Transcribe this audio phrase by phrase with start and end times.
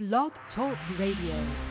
[0.00, 1.69] Blog Talk Radio.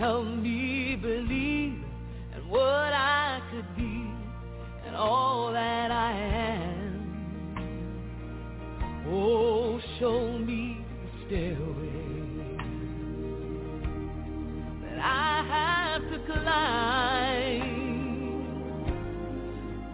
[0.00, 1.84] Help me believe
[2.34, 4.10] in what I could be
[4.86, 7.52] and all that I am.
[9.06, 12.56] Oh, show me the stairway
[14.84, 17.60] that I have to climb.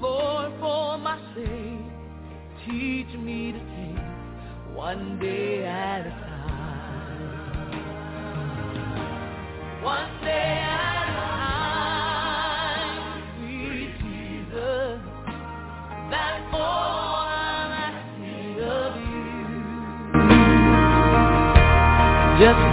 [0.01, 1.91] Lord, for my sake,
[2.65, 6.16] teach me to take one day at a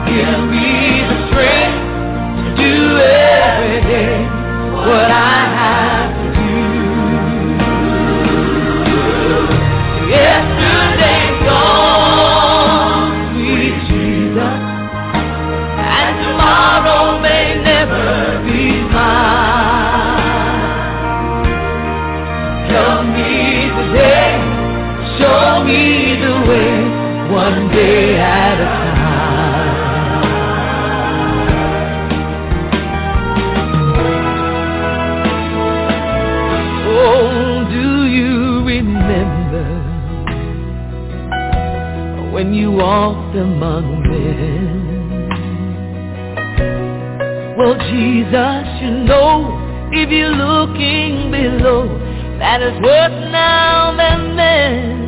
[0.05, 1.79] give me the strength
[2.37, 4.11] to do every day
[4.85, 5.42] what I
[43.43, 44.83] among men?
[47.57, 49.59] Well, Jesus, you know,
[49.91, 51.87] if you're looking below,
[52.39, 55.03] that is worse now than then.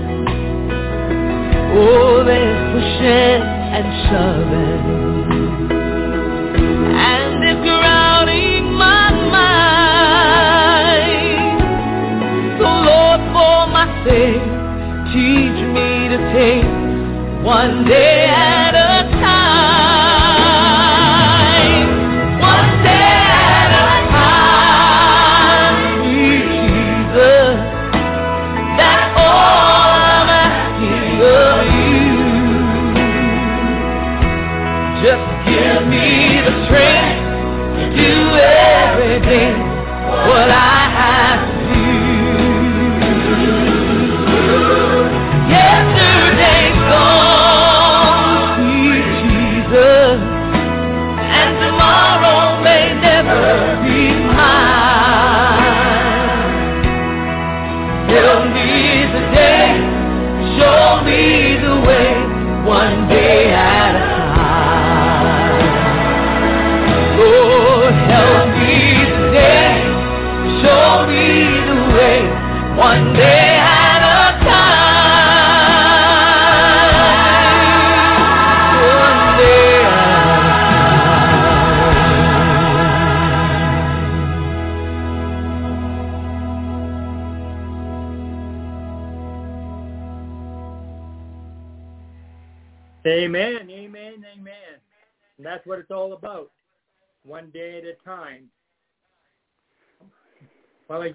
[1.77, 3.41] Oh, there's pushing
[3.75, 4.83] and shoving.
[7.11, 10.55] And it's crowding my mind.
[12.59, 14.47] So Lord, for my sake,
[15.11, 16.74] teach me to take
[17.45, 18.54] one day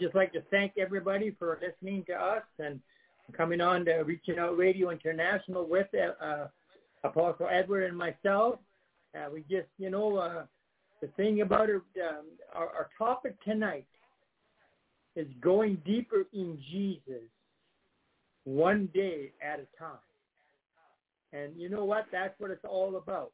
[0.01, 2.81] Well, I'd just like to thank everybody for listening to us and
[3.37, 6.49] coming on to Reaching Out Radio International with uh, uh,
[7.05, 8.59] Apostle Edward and myself.
[9.15, 10.45] Uh, we just, you know, uh,
[11.01, 12.25] the thing about it, um,
[12.55, 13.87] our, our topic tonight
[15.17, 17.25] is going deeper in Jesus
[18.45, 19.99] one day at a time.
[21.33, 22.07] And you know what?
[22.13, 23.33] That's what it's all about.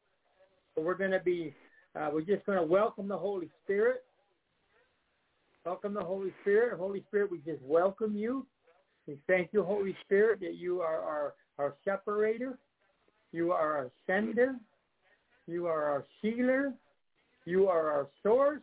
[0.75, 1.53] So we're going to be,
[1.95, 4.03] uh, we're just going to welcome the Holy Spirit.
[5.67, 6.79] Welcome the Holy Spirit.
[6.79, 8.47] Holy Spirit, we just welcome you.
[9.05, 12.57] We thank you, Holy Spirit, that you are our, our separator.
[13.33, 14.55] You are our sender.
[15.45, 16.71] You are our sealer.
[17.43, 18.61] You are our source.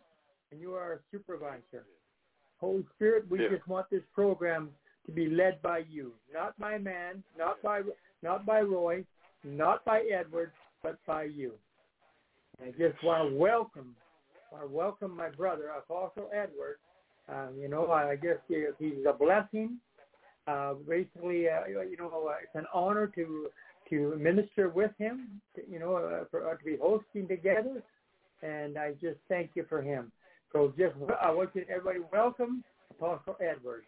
[0.50, 1.84] And you are our supervisor.
[2.58, 3.48] Holy Spirit, we Yeah.
[3.50, 4.70] just want this program
[5.04, 7.82] to be led by you, not by man, not by
[8.22, 9.04] not by Roy,
[9.42, 10.52] not by Edward,
[10.82, 11.52] but by you.
[12.62, 13.94] I just want to welcome,
[14.50, 16.78] want to welcome my brother, Apostle Edward.
[17.28, 19.78] Um, you know, I guess he's a blessing.
[20.46, 23.48] Uh, basically, uh, you know, uh, it's an honor to
[23.90, 25.40] to minister with him.
[25.70, 27.82] You know, uh, for uh, to be hosting together,
[28.42, 30.12] and I just thank you for him.
[30.52, 33.84] So, just I want you everybody welcome Apostle Edward.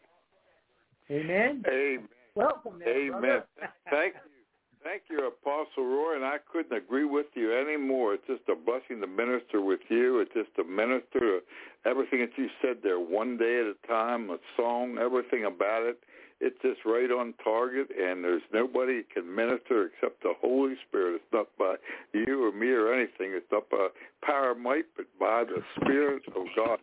[1.11, 1.63] Amen.
[1.69, 2.09] Amen.
[2.35, 3.43] Welcome, there, Amen.
[3.91, 4.21] Thank you.
[4.83, 8.15] Thank you, Apostle Roy, and I couldn't agree with you anymore.
[8.15, 10.21] It's just a blessing to minister with you.
[10.21, 11.41] It's just a minister to
[11.89, 15.99] everything that you said there, one day at a time, a song, everything about it.
[16.39, 21.23] It's just right on target, and there's nobody can minister except the Holy Spirit.
[21.23, 21.77] It's not by
[22.13, 23.33] you or me or anything.
[23.33, 23.89] It's not by
[24.23, 26.79] power might, but by the Spirit of God.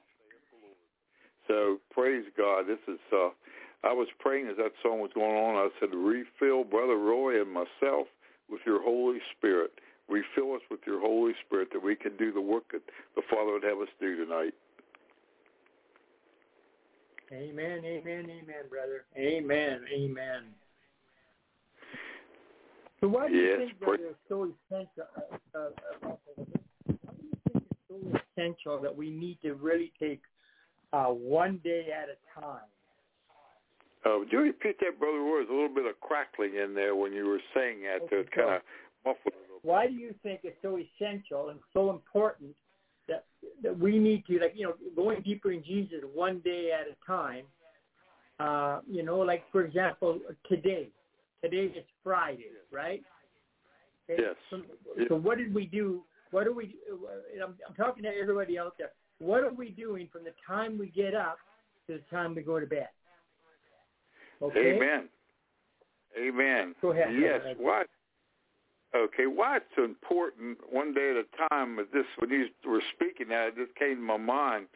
[1.48, 2.66] So praise God.
[2.68, 3.30] This is uh,
[3.84, 5.56] I was praying as that song was going on.
[5.56, 8.08] I said, refill Brother Roy and myself
[8.50, 9.72] with your Holy Spirit.
[10.08, 12.82] Refill us with your Holy Spirit that we can do the work that
[13.16, 14.54] the Father would have us do tonight.
[17.34, 19.06] Amen, amen, amen, brother.
[19.18, 20.44] Amen, amen.
[23.02, 25.04] So why do you Yes, think, that it's so essential?
[25.18, 26.16] Uh, uh, uh,
[26.86, 30.22] why do you think it's so essential that we need to really take
[30.94, 32.62] uh, one day at a time?
[34.06, 36.96] Uh, would you repeat that, Brother There was a little bit of crackling in there
[36.96, 38.00] when you were saying that.
[38.00, 38.62] so Okay, it's kind of
[39.06, 39.34] muffled.
[39.34, 39.70] a little bit.
[39.70, 42.56] Why do you think it's so essential and so important
[43.08, 43.26] that
[43.62, 46.96] that we need to, like, you know, going deeper in Jesus one day at a
[47.06, 47.46] time?
[48.40, 50.20] Uh, you know, like for example,
[50.50, 50.90] today.
[51.42, 53.04] Today is Friday, right?
[54.10, 54.36] Okay, Yes.
[54.50, 54.62] So,
[55.10, 56.04] so what did we do?
[56.32, 56.76] What do we?
[57.44, 58.92] I'm, I'm talking to everybody out there.
[59.20, 61.38] What are we doing from the time we get up
[61.88, 62.88] to the time we go to bed?
[64.42, 64.76] Okay.
[64.76, 65.10] Amen.
[66.20, 66.76] Amen.
[66.82, 67.42] Go ahead, Yes.
[67.42, 67.58] Brother Ed.
[67.60, 67.84] Why?
[68.96, 69.26] Okay.
[69.26, 71.78] Why it's important one day at a time?
[71.78, 74.68] But this, when you were speaking that, it just came to my mind.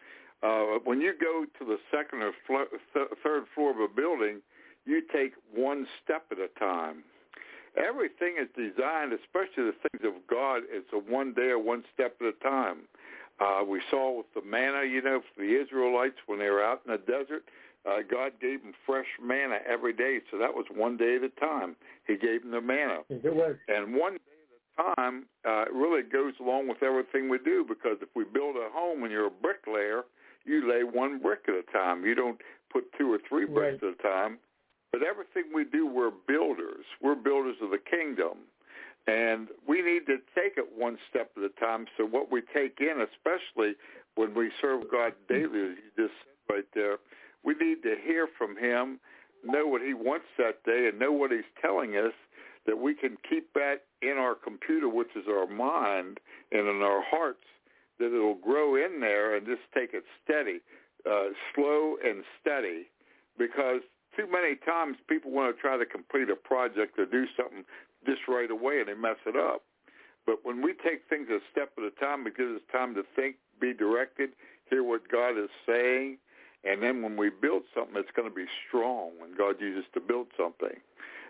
[0.43, 4.41] Uh, when you go to the second or flo- th- third floor of a building,
[4.85, 7.03] you take one step at a time.
[7.75, 12.15] Everything is designed, especially the things of God, it's a one day or one step
[12.21, 12.87] at a time.
[13.39, 16.81] Uh, we saw with the manna, you know, for the Israelites when they were out
[16.85, 17.43] in the desert,
[17.87, 21.29] uh, God gave him fresh manna every day, so that was one day at a
[21.39, 21.75] time.
[22.05, 22.99] He gave him the manna.
[23.09, 23.55] Yes, It was.
[23.67, 24.37] And one day
[24.77, 28.55] at a time uh, really goes along with everything we do because if we build
[28.57, 30.03] a home and you're a bricklayer,
[30.45, 32.05] you lay one brick at a time.
[32.05, 32.39] You don't
[32.71, 33.93] put two or three bricks Right.
[33.93, 34.37] at a time.
[34.91, 36.85] But everything we do, we're builders.
[37.01, 38.39] We're builders of the kingdom.
[39.07, 41.85] And we need to take it one step at a time.
[41.97, 43.75] So what we take in, especially
[44.15, 46.13] when we serve God daily, as you just
[46.47, 46.97] said right there,
[47.43, 48.99] we need to hear from him,
[49.43, 52.13] know what he wants that day, and know what he's telling us,
[52.65, 56.19] that we can keep that in our computer, which is our mind,
[56.51, 57.45] and in our hearts,
[57.99, 60.59] that it'll grow in there and just take it steady,
[61.09, 62.87] uh, slow and steady,
[63.37, 63.81] because
[64.15, 67.63] too many times people want to try to complete a project or do something
[68.05, 69.63] just right away and they mess it up.
[70.25, 73.03] But when we take things a step at a time, it gives us time to
[73.15, 74.31] think, be directed,
[74.69, 76.17] hear what God is saying,
[76.63, 79.99] and then when we build something, it's going to be strong when God uses to
[79.99, 80.77] build something.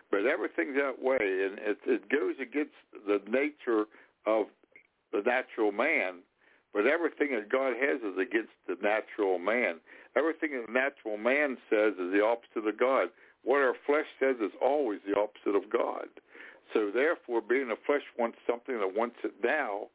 [0.09, 3.85] But everything's that way, and it, it goes against the nature
[4.25, 4.47] of
[5.11, 6.23] the natural man.
[6.73, 9.79] But everything that God has is against the natural man.
[10.15, 13.09] Everything that the natural man says is the opposite of God.
[13.43, 16.07] What our flesh says is always the opposite of God.
[16.73, 19.87] So therefore, being the flesh wants something that wants it now,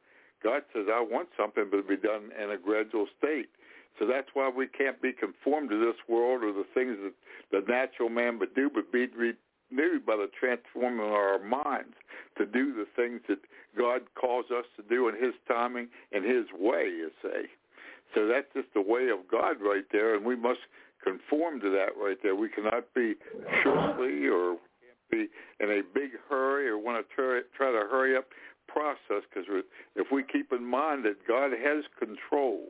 [0.43, 3.51] God says, I want something, but it'll be done in a gradual state.
[3.99, 7.15] So that's why we can't be conformed to this world or the things that
[7.51, 11.95] the natural man would do, but be renewed by the transforming of our minds
[12.39, 13.39] to do the things that
[13.77, 17.49] God calls us to do in his timing and his way, you say.
[18.15, 20.61] So that's just the way of God right there, and we must
[21.03, 22.37] conform to that right there.
[22.37, 23.15] We cannot be
[23.63, 24.57] shortly or
[25.11, 25.29] be
[25.61, 28.27] in a big hurry or want to try, try to hurry up
[28.69, 29.49] process because
[29.97, 32.61] if we keep in mind that God has control,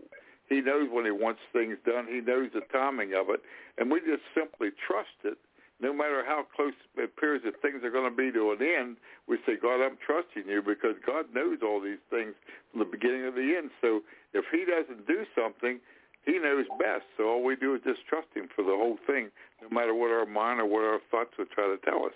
[0.53, 3.41] he knows when he wants things done, he knows the timing of it,
[3.79, 5.39] and we just simply trust it.
[5.81, 8.97] No matter how close it appears that things are going to be to an end,
[9.27, 12.35] we say, God, I'm trusting you because God knows all these things
[12.71, 13.71] from the beginning of the end.
[13.81, 15.81] So if he doesn't do something,
[16.25, 17.03] He knows best.
[17.17, 19.31] So all we do is just trust Him for the whole thing,
[19.61, 22.15] no matter what our mind or what our thoughts would try to tell us.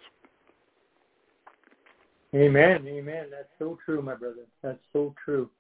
[2.35, 2.87] Amen.
[2.87, 3.27] Amen.
[3.31, 4.47] That's so true, my brother.
[4.63, 5.51] That's so true.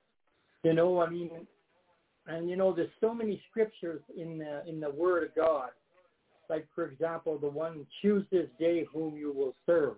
[0.62, 1.30] You know, I mean,
[2.26, 5.70] and you know, there's so many scriptures in the in the Word of God.
[6.48, 9.96] Like, for example, the one, "Choose this day whom you will serve."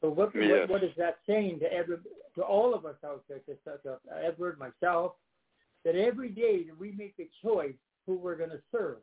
[0.00, 0.68] So what Yes.
[0.68, 1.98] what, what is that saying to every
[2.34, 5.12] to all of us out there, to, to, Edward, myself,
[5.84, 7.74] that every day that we make a choice
[8.06, 8.98] who we're going to serve.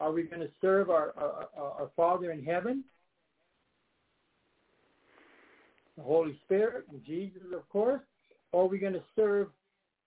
[0.00, 2.84] Are we going to serve our, our our our Father in heaven,
[5.96, 8.02] the Holy Spirit, and Jesus, of course,
[8.52, 9.48] or are we going to serve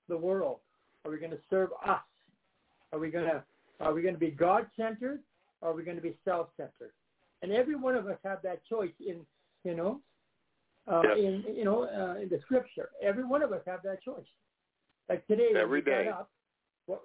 [0.10, 0.60] the world?
[1.06, 2.00] Are we going to serve us?
[2.92, 3.44] Are we going to
[3.80, 5.20] are we going to be God centered?
[5.62, 6.92] Or are we going to be self centered?
[7.42, 9.18] And every one of us have that choice in
[9.64, 10.00] you know
[10.92, 12.90] uh, in you know uh, in the Scripture.
[13.02, 14.26] Every one of us have that choice.
[15.10, 16.08] Like today, Every day.
[16.08, 16.30] up,
[16.86, 17.02] what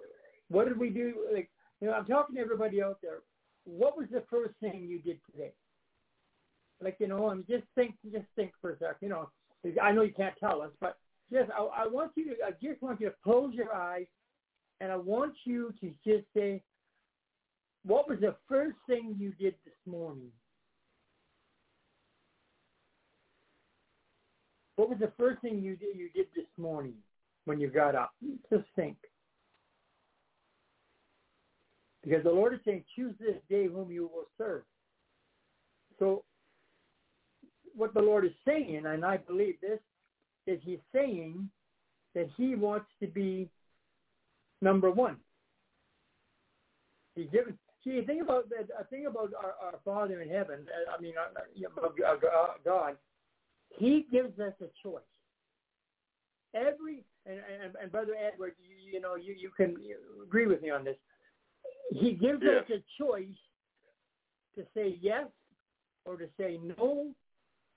[0.49, 1.27] what did we do?
[1.33, 1.49] Like
[1.81, 3.19] you know, I'm talking to everybody out there.
[3.65, 5.51] What was the first thing you did today?
[6.81, 8.97] Like you know, I'm just think, just think for a sec.
[9.01, 9.29] You know,
[9.81, 10.97] I know you can't tell us, but
[11.31, 14.07] just I, I want you to, I just want you to close your eyes,
[14.81, 16.61] and I want you to just say,
[17.85, 20.31] what was the first thing you did this morning?
[24.75, 26.93] What was the first thing you did, you did this morning
[27.45, 28.13] when you got up?
[28.49, 28.97] Just think.
[32.03, 34.63] Because the Lord is saying, choose this day whom you will serve.
[35.99, 36.23] So
[37.75, 39.79] what the Lord is saying, and I believe this,
[40.47, 41.49] is he's saying
[42.15, 43.49] that he wants to be
[44.61, 45.17] number one.
[47.15, 47.57] He's given.
[47.83, 48.67] See, think about that.
[48.77, 50.65] uh, Think about our, our Father in heaven.
[50.67, 52.97] uh, I mean, uh, God.
[53.77, 55.01] He gives us a choice.
[56.53, 59.77] Every and, and, and Brother Edward, you, you know, you you can
[60.23, 60.97] agree with me on this.
[61.91, 63.27] He gives us a choice
[64.55, 65.27] to say yes
[66.05, 67.11] or to say no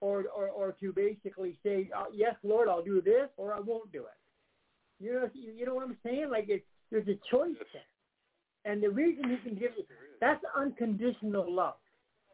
[0.03, 3.91] or or, or to basically say uh, yes, Lord, I'll do this, or I won't
[3.93, 5.05] do it.
[5.05, 6.29] You know, you, you know what I'm saying?
[6.31, 9.85] Like it, there's a choice there, and the reason He can give you
[10.21, 11.75] that's unconditional love.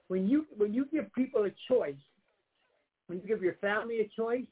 [0.08, 1.94] When you when you give people a choice,
[3.06, 4.46] when you give your family a choice,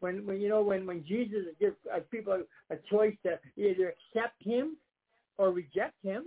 [0.00, 3.94] when when you know when when Jesus gives uh, people a, a choice to either
[3.94, 4.76] accept Him
[5.38, 6.26] or reject Him,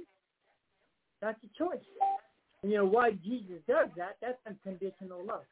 [1.22, 1.86] that's a choice.
[2.64, 4.18] And you know why Jesus does that?
[4.20, 5.44] That's unconditional love.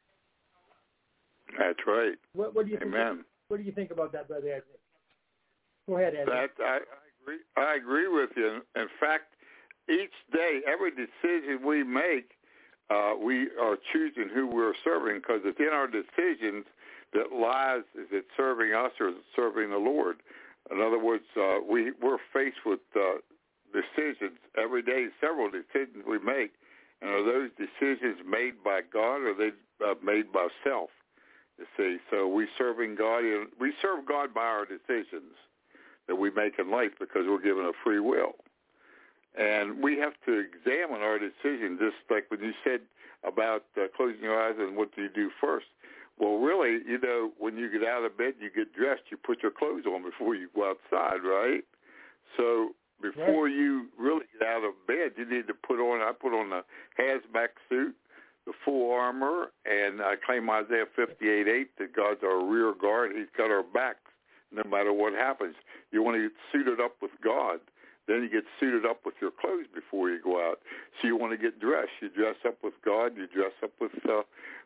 [1.58, 2.14] That's right.
[2.34, 2.94] What, what do you think?
[2.94, 3.24] Amen.
[3.48, 4.80] What do you think about that, brother Edward?
[5.88, 6.50] Go ahead, Edward.
[6.58, 6.78] That I, I
[7.22, 7.38] agree.
[7.56, 8.60] I agree with you.
[8.76, 9.34] In fact,
[9.90, 12.30] each day, every decision we make,
[12.90, 16.64] uh, we are choosing who we're serving because it's in our decisions
[17.12, 20.16] that lies is it serving us or is it serving the Lord.
[20.70, 23.20] In other words, uh, we we're faced with uh,
[23.72, 26.52] decisions every day, several decisions we make,
[27.00, 29.50] and are those decisions made by God or are they
[29.84, 30.90] uh, made by self?
[31.58, 33.22] You see, so we serving God.
[33.60, 35.36] We serve God by our decisions
[36.08, 38.34] that we make in life because we're given a free will.
[39.38, 42.80] And we have to examine our decision, just like when you said
[43.24, 45.66] about uh, closing your eyes and what do you do first.
[46.18, 49.42] Well, really, you know, when you get out of bed, you get dressed, you put
[49.42, 51.64] your clothes on before you go outside, right?
[52.36, 56.38] So before you really get out of bed, you need to put on, I put
[56.38, 56.62] on the
[56.98, 57.96] hazmat suit,
[58.46, 63.12] the full armor, and I claim Isaiah 58:8 that God's our rear guard.
[63.14, 64.10] He's got our backs
[64.50, 65.54] no matter what happens.
[65.90, 67.60] You want to get suited up with God.
[68.08, 70.58] Then you get suited up with your clothes before you go out.
[71.00, 71.92] So you want to get dressed.
[72.00, 73.16] You dress up with God.
[73.16, 74.22] You dress up with uh,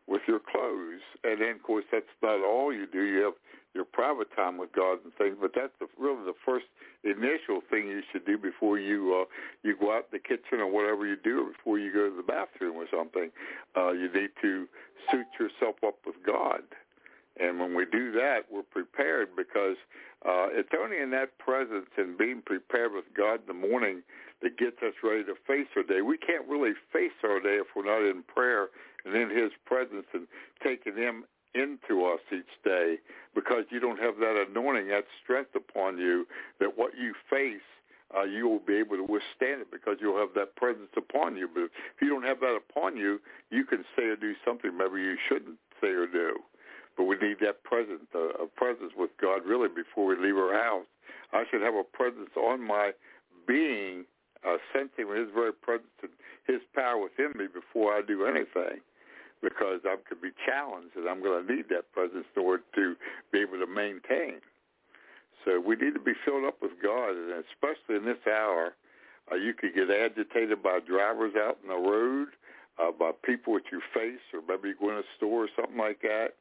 [0.06, 1.02] with your clothes.
[1.22, 3.02] And then, of course, that's not all you do.
[3.02, 3.34] You have
[3.76, 5.36] your private time with God and things.
[5.40, 6.64] But that's the, really the first
[7.04, 9.24] initial thing you should do before you uh,
[9.62, 12.16] you go out in the kitchen or whatever you do, or before you go to
[12.16, 13.30] the bathroom or something.
[13.76, 14.66] Uh, you need to
[15.12, 16.62] suit yourself up with God.
[17.38, 19.76] And when we do that, we're prepared because
[20.24, 24.02] uh, it's only in that presence and being prepared with God in the morning
[24.40, 26.00] that gets us ready to face our day.
[26.00, 28.68] We can't really face our day if we're not in prayer
[29.04, 30.26] and in His presence and
[30.64, 31.24] taking Him
[31.56, 32.96] into us each day
[33.34, 36.26] because you don't have that anointing, that strength upon you
[36.60, 37.64] that what you face
[38.16, 41.48] uh, you will be able to withstand it because you'll have that presence upon you.
[41.52, 43.20] But if you don't have that upon you,
[43.50, 46.38] you can say or do something maybe you shouldn't say or do
[46.96, 50.54] but we need that presence, uh, a presence with God really before we leave our
[50.54, 50.86] house.
[51.32, 52.92] I should have a presence on my
[53.46, 54.04] being,
[54.46, 56.12] uh, sensing His very presence and
[56.46, 58.80] His power within me before I do anything,
[59.42, 62.96] because I could be challenged and I'm going to need that presence in order to
[63.32, 64.40] be able to maintain.
[65.44, 68.74] So we need to be filled up with God, and especially in this hour,
[69.30, 72.28] uh, you could get agitated by drivers out in the road,
[72.78, 75.78] uh, by people that you face, or maybe you go in a store or something
[75.78, 76.34] like that.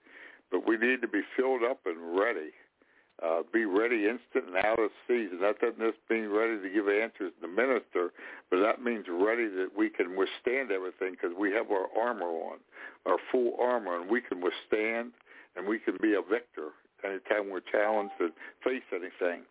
[0.52, 2.52] But we need to be filled up and ready.
[3.24, 5.40] Uh, be ready instant and out of season.
[5.40, 8.12] That doesn't just mean ready to give answers to the minister,
[8.52, 12.58] but that means ready that we can withstand everything because we have our armor on,
[13.06, 15.14] our full armor, and we can withstand
[15.56, 16.72] and we can be a victor
[17.06, 19.44] anytime we're challenged and face anything.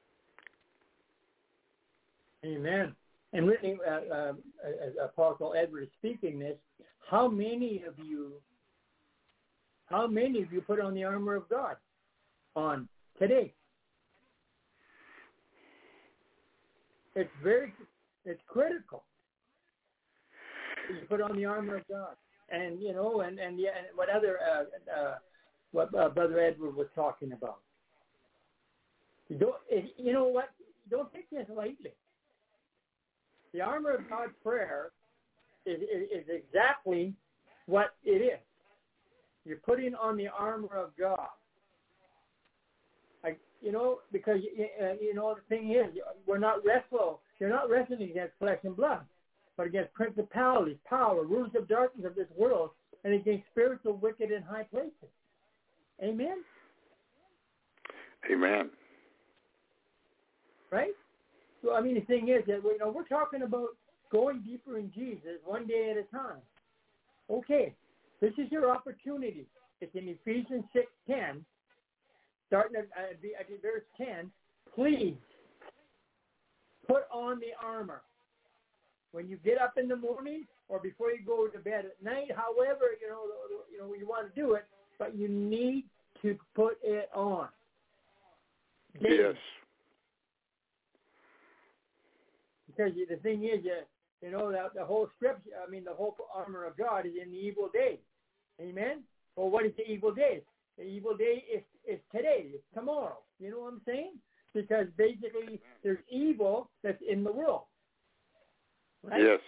[2.45, 2.95] Amen.
[3.33, 6.57] And really, uh, uh, as Apostle Edward speaking this,
[7.09, 8.33] how many of you,
[9.87, 11.77] how many of you put on the armor of God
[12.55, 13.53] on today?
[17.15, 17.73] It's very,
[18.25, 19.05] it's critical.
[20.91, 22.17] You put on the armor of God,
[22.51, 25.15] and you know, and and yeah, and what other uh, uh,
[25.73, 27.59] what uh, Brother Edward was talking about.
[29.29, 29.57] You don't,
[29.97, 30.51] you know what?
[30.91, 31.95] Don't take this lightly.
[33.55, 34.91] The armor of God's prayer
[35.65, 37.15] is, is, is exactly
[37.67, 38.41] what it is.
[39.45, 41.29] You're putting on the armor of God.
[43.65, 44.41] You know, because
[44.83, 45.87] uh, you know the thing is,
[46.27, 47.21] we're not wrestle.
[47.41, 49.01] You're not wrestling against flesh and blood,
[49.57, 52.71] but against principalities, power, rulers of darkness of this world,
[53.05, 54.93] and against spiritual wicked in high places.
[56.03, 56.45] Amen?
[58.31, 58.71] Amen.
[60.71, 60.93] Right?
[61.63, 63.69] So, I mean, the thing is that, you know, we're talking about
[64.13, 66.43] going deeper in Jesus one day at a time.
[67.31, 67.75] Okay,
[68.21, 69.47] this is your opportunity.
[69.81, 70.65] It's in Ephesians
[71.09, 71.41] 6.10,
[72.55, 74.31] starting at, at, at verse 10.
[74.75, 75.17] Please
[76.87, 78.03] put on the armor.
[79.11, 82.29] When you get up in the morning or before you go to bed at night,
[82.35, 83.23] however, you know,
[83.73, 84.65] you know, you want to do it,
[84.99, 85.85] but you need
[86.23, 87.49] to put it on.
[89.03, 89.17] Daily.
[89.17, 89.35] Yes.
[92.67, 93.83] Because the thing is, you,
[94.23, 97.31] you know, that the whole scripture, I mean, the whole armor of God is in
[97.31, 97.99] the evil day.
[98.61, 99.03] Amen?
[99.37, 100.43] Well, what is the evil day?
[100.77, 102.47] The evil day is, is today.
[102.55, 103.19] It's tomorrow.
[103.39, 104.13] You know what I'm saying?
[104.55, 107.63] Because basically there's evil that's in the world.
[109.03, 109.23] Right?
[109.23, 109.41] Yes.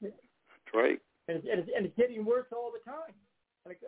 [0.00, 0.98] That's right.
[1.28, 3.14] And it's, and it's, and it's getting worse all the time.
[3.66, 3.80] Like,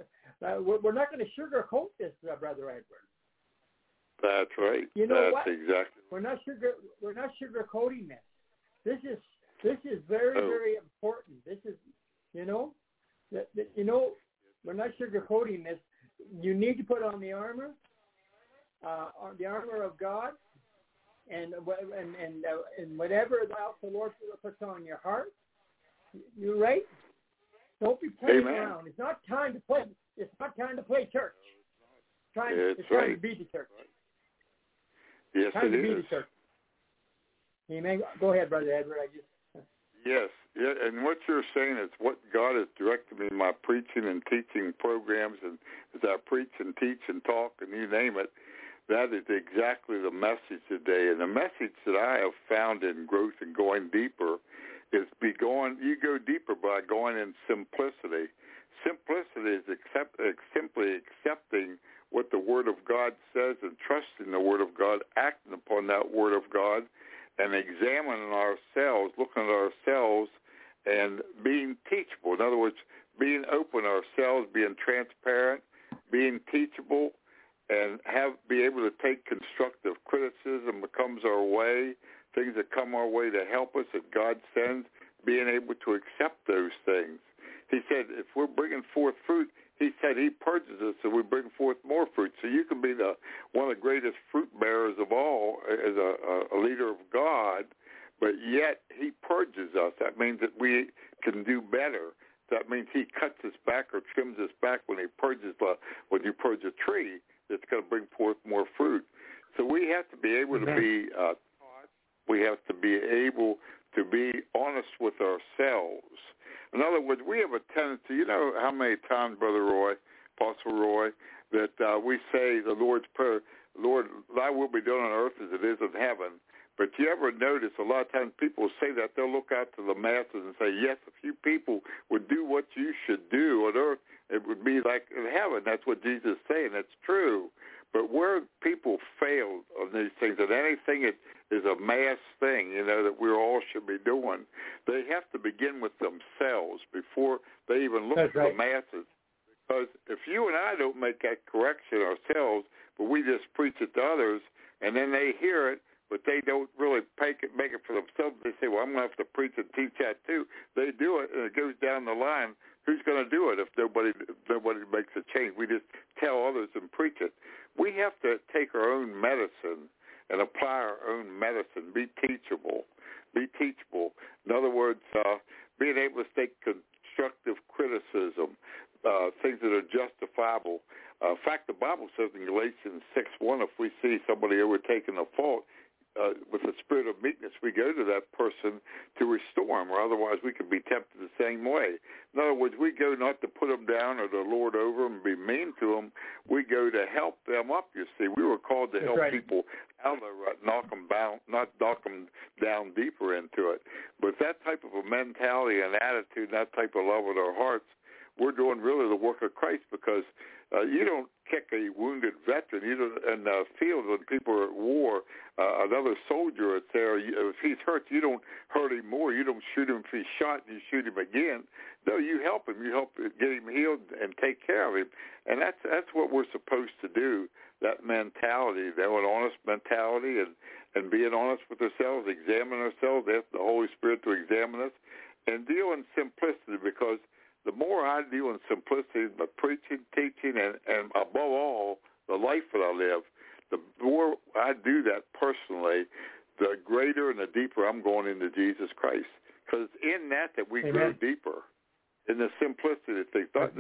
[0.44, 3.06] uh, we're not going to sugarcoat this, uh, Brother Edward.
[4.22, 4.84] That's right.
[4.94, 5.48] You know That's what?
[5.48, 6.02] exactly.
[6.10, 6.74] We're not sugar.
[7.00, 8.18] We're not sugarcoating this.
[8.84, 9.18] This is
[9.62, 10.46] this is very oh.
[10.46, 11.38] very important.
[11.46, 11.76] This is,
[12.32, 12.74] you know,
[13.32, 14.10] that, that you know,
[14.64, 15.78] we're not sugarcoating this.
[16.40, 17.70] You need to put on the armor,
[18.87, 19.06] uh,
[19.38, 20.30] the armor of God,
[21.30, 25.33] and and and, uh, and whatever else the Lord puts on your heart.
[26.37, 26.83] You're right.
[27.80, 28.54] Don't be playing Amen.
[28.54, 28.87] around.
[28.88, 29.85] It's not time to play.
[30.16, 31.33] It's not time to play church.
[32.26, 33.06] It's time, it's, it's right.
[33.06, 33.68] time to be the church.
[35.35, 35.83] Yes, time it to is.
[35.83, 36.26] be the church.
[37.70, 38.02] Amen.
[38.18, 38.96] Go ahead, Brother Edward.
[39.02, 39.66] I just.
[40.04, 44.06] Yes, yeah, and what you're saying is what God has directed me in my preaching
[44.06, 45.58] and teaching programs, and
[45.94, 48.32] as I preach and teach and talk and you name it,
[48.88, 51.08] that is exactly the message today.
[51.10, 54.36] And the message that I have found in growth and going deeper
[54.92, 55.78] is be going.
[55.80, 58.26] You go deeper by going in simplicity.
[58.82, 60.18] Simplicity is accept,
[60.52, 61.78] simply accepting
[62.10, 66.10] what the Word of God says and trusting the Word of God, acting upon that
[66.12, 66.82] Word of God,
[67.38, 69.39] and examining ourselves, looking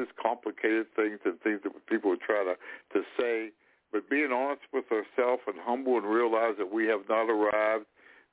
[0.00, 2.56] things, complicated things and things that people would try to,
[2.96, 3.50] to say,
[3.92, 7.86] but being honest with ourselves and humble and realize that we have not arrived,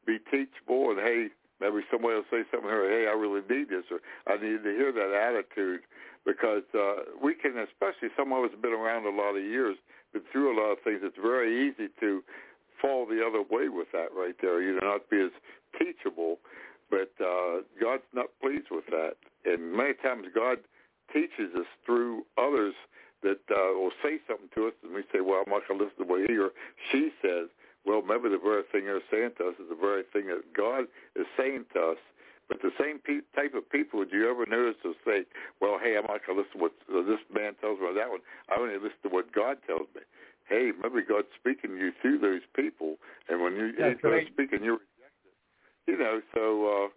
[0.06, 1.28] be teachable, and hey,
[1.60, 4.00] maybe somebody will say something here, hey, I really need this, or
[4.32, 5.82] I need to hear that attitude,
[6.26, 9.76] because uh, we can, especially some of us have been around a lot of years,
[10.14, 11.02] been through a lot of things.
[11.04, 12.24] It's very easy to
[12.80, 14.62] fall the other way with that right there.
[14.62, 15.32] You know, not be as
[15.80, 16.40] teachable,
[16.90, 19.16] but uh, God's not pleased with that.
[19.46, 20.60] And many times God
[21.18, 22.78] teaches us through others
[23.24, 25.90] that uh, will say something to us, and we say, well, I'm not going to
[25.90, 26.54] listen to what he or
[26.94, 27.50] she says.
[27.82, 30.86] Well, maybe the very thing they're saying to us is the very thing that God
[31.18, 32.02] is saying to us.
[32.48, 35.26] But the same pe- type of people, would you ever notice will say,
[35.60, 37.98] well, hey, I'm not going to listen to what uh, this man tells me or
[37.98, 38.22] that one.
[38.48, 40.06] I only listen to what God tells me.
[40.48, 42.96] Hey, maybe God's speaking to you through those people,
[43.28, 44.28] and when you he's right.
[44.32, 45.36] speaking, you reject it.
[45.92, 46.88] You know, so uh,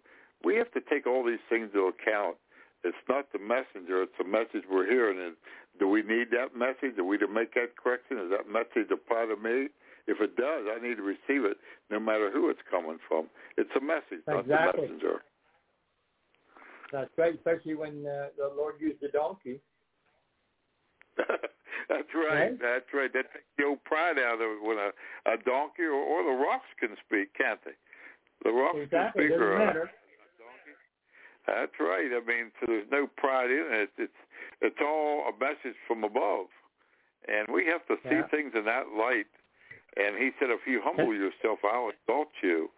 [0.43, 2.37] we have to take all these things into account.
[2.83, 5.19] It's not the messenger; it's the message we're hearing.
[5.19, 5.35] And
[5.79, 6.97] do we need that message?
[6.97, 8.17] Are we to make that correction?
[8.17, 9.67] Is that message a part of me?
[10.07, 11.57] If it does, I need to receive it,
[11.91, 13.27] no matter who it's coming from.
[13.57, 15.21] It's a message, not the messenger.
[16.91, 19.61] That's right, especially when uh, the Lord used the donkey.
[21.17, 22.51] That's right.
[22.51, 22.59] Right?
[22.59, 23.11] That's right.
[23.13, 24.91] That takes the old pride out of it when a,
[25.31, 27.77] a donkey or, or the rocks can speak, can't they?
[28.43, 29.39] The rocks Exactly, can speak.
[29.39, 29.91] doesn't or matter.
[31.47, 32.09] That's right.
[32.13, 33.89] I mean, so there's no pride in it.
[33.97, 34.21] It's
[34.61, 36.47] it's all a message from above,
[37.27, 38.27] and we have to see Yeah.
[38.27, 39.27] things in that light.
[39.97, 42.69] And he said, if you humble yourself, I'll exalt you.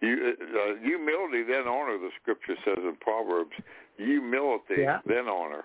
[0.00, 1.98] You uh, humility, then honor.
[1.98, 3.52] The scripture says in Proverbs,
[3.96, 5.00] humility, Yeah.
[5.06, 5.64] then honor.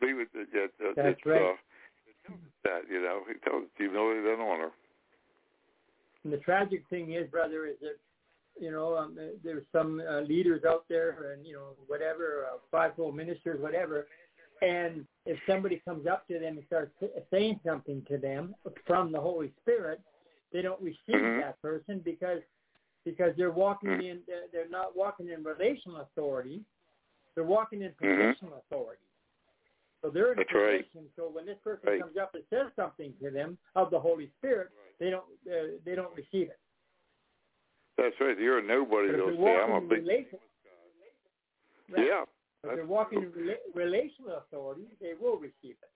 [0.00, 0.48] Be with it.
[0.52, 1.42] it, it That's it's, right.
[1.42, 1.56] Uh,
[2.26, 4.70] tells us that you know, he tells us humility, then honor.
[6.24, 7.96] And the tragic thing is, brother, is that
[8.60, 13.16] you know um, there's some uh, leaders out there, and you know whatever, uh, fivefold
[13.16, 14.06] ministers, whatever.
[14.60, 16.92] And if somebody comes up to them and starts
[17.30, 18.54] saying something to them
[18.86, 20.00] from the Holy Spirit,
[20.52, 21.40] they don't receive Mhm.
[21.40, 22.42] that person because
[23.04, 24.02] because they're walking Mhm.
[24.02, 26.64] in they're- not walking in relational authority,
[27.34, 28.36] they're walking in Mhm.
[28.36, 29.02] positional authority.
[30.02, 30.80] So they're in a That's right.
[30.92, 31.10] position.
[31.16, 32.00] So when this person Right.
[32.00, 35.94] comes up and says something to them of the Holy Spirit, they don't uh, they
[35.94, 36.58] don't receive it.
[37.98, 38.38] That's right.
[38.38, 39.10] You're a nobody.
[39.10, 40.06] They'll say, I'm a big.
[40.06, 40.38] relation,
[41.90, 42.06] right.
[42.06, 42.22] Yeah.
[42.62, 45.90] if they're walking in rela- relational authority, they will receive it.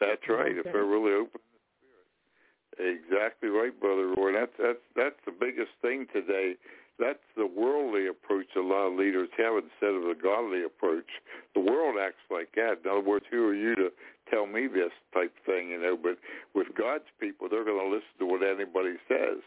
[0.00, 0.56] That's right.
[0.56, 3.04] If they're really open to the Spirit.
[3.04, 4.32] Exactly right, Brother Roy.
[4.32, 6.56] That's that's that's the biggest thing today.
[6.98, 11.20] That's the worldly approach a lot of leaders have instead of the godly approach.
[11.52, 12.80] The world acts like that.
[12.82, 13.92] In other words, who are you to
[14.30, 15.98] tell me this type thing, you know?
[16.00, 16.16] But
[16.54, 19.44] with God's people, they're going to listen to what anybody says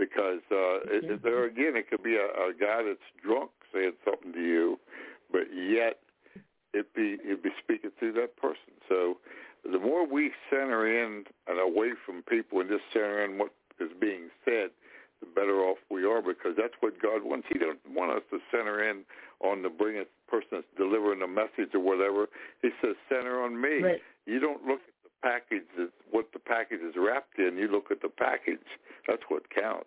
[0.00, 1.22] because uh, it, Mhm.
[1.22, 4.80] there again, it could be a, a guy that's drunk saying something to you,
[5.30, 6.00] but yet
[6.72, 8.72] it be it be speaking through that person.
[8.88, 9.18] So
[9.62, 13.92] the more we center in and away from people and just center in what is
[14.00, 14.70] being said,
[15.20, 17.46] the better off we are because that's what God wants.
[17.52, 19.04] He doesn't want us to center in
[19.40, 22.28] on the brilliant person that's delivering a message or whatever.
[22.62, 23.82] He says, center on me.
[23.82, 24.02] Right.
[24.26, 27.49] You don't look at the package is what the package is wrapped in.
[27.60, 28.58] You look at the package.
[29.06, 29.86] That's what counts.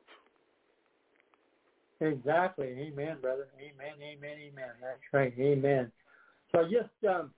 [2.00, 2.68] Exactly.
[2.68, 3.48] Amen, brother.
[3.58, 3.96] Amen.
[3.98, 4.38] Amen.
[4.52, 4.70] Amen.
[4.80, 5.34] That's right.
[5.40, 5.92] Amen.
[6.52, 7.32] So just um,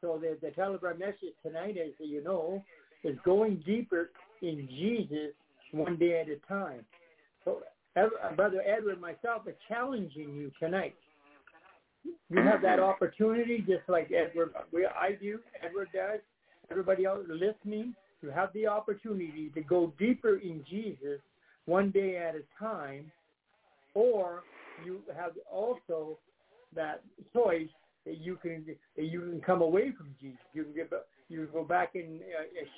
[0.00, 2.62] so the the telegram message tonight, as you know,
[3.02, 5.32] is going deeper in Jesus
[5.72, 6.84] one day at a time.
[7.44, 7.62] So,
[8.36, 10.94] brother Edward myself are challenging you tonight.
[12.30, 14.54] You have that opportunity, just like Edward,
[14.98, 16.20] I do, Edward does,
[16.70, 17.94] everybody else listening.
[18.26, 21.20] You have the opportunity to go deeper in Jesus
[21.66, 23.12] one day at a time
[23.94, 24.42] or
[24.84, 26.18] you have also
[26.74, 27.68] that choice
[28.04, 28.64] that you can
[28.96, 30.40] that you can come away from Jesus.
[30.54, 30.90] You can get
[31.28, 32.18] you can go back in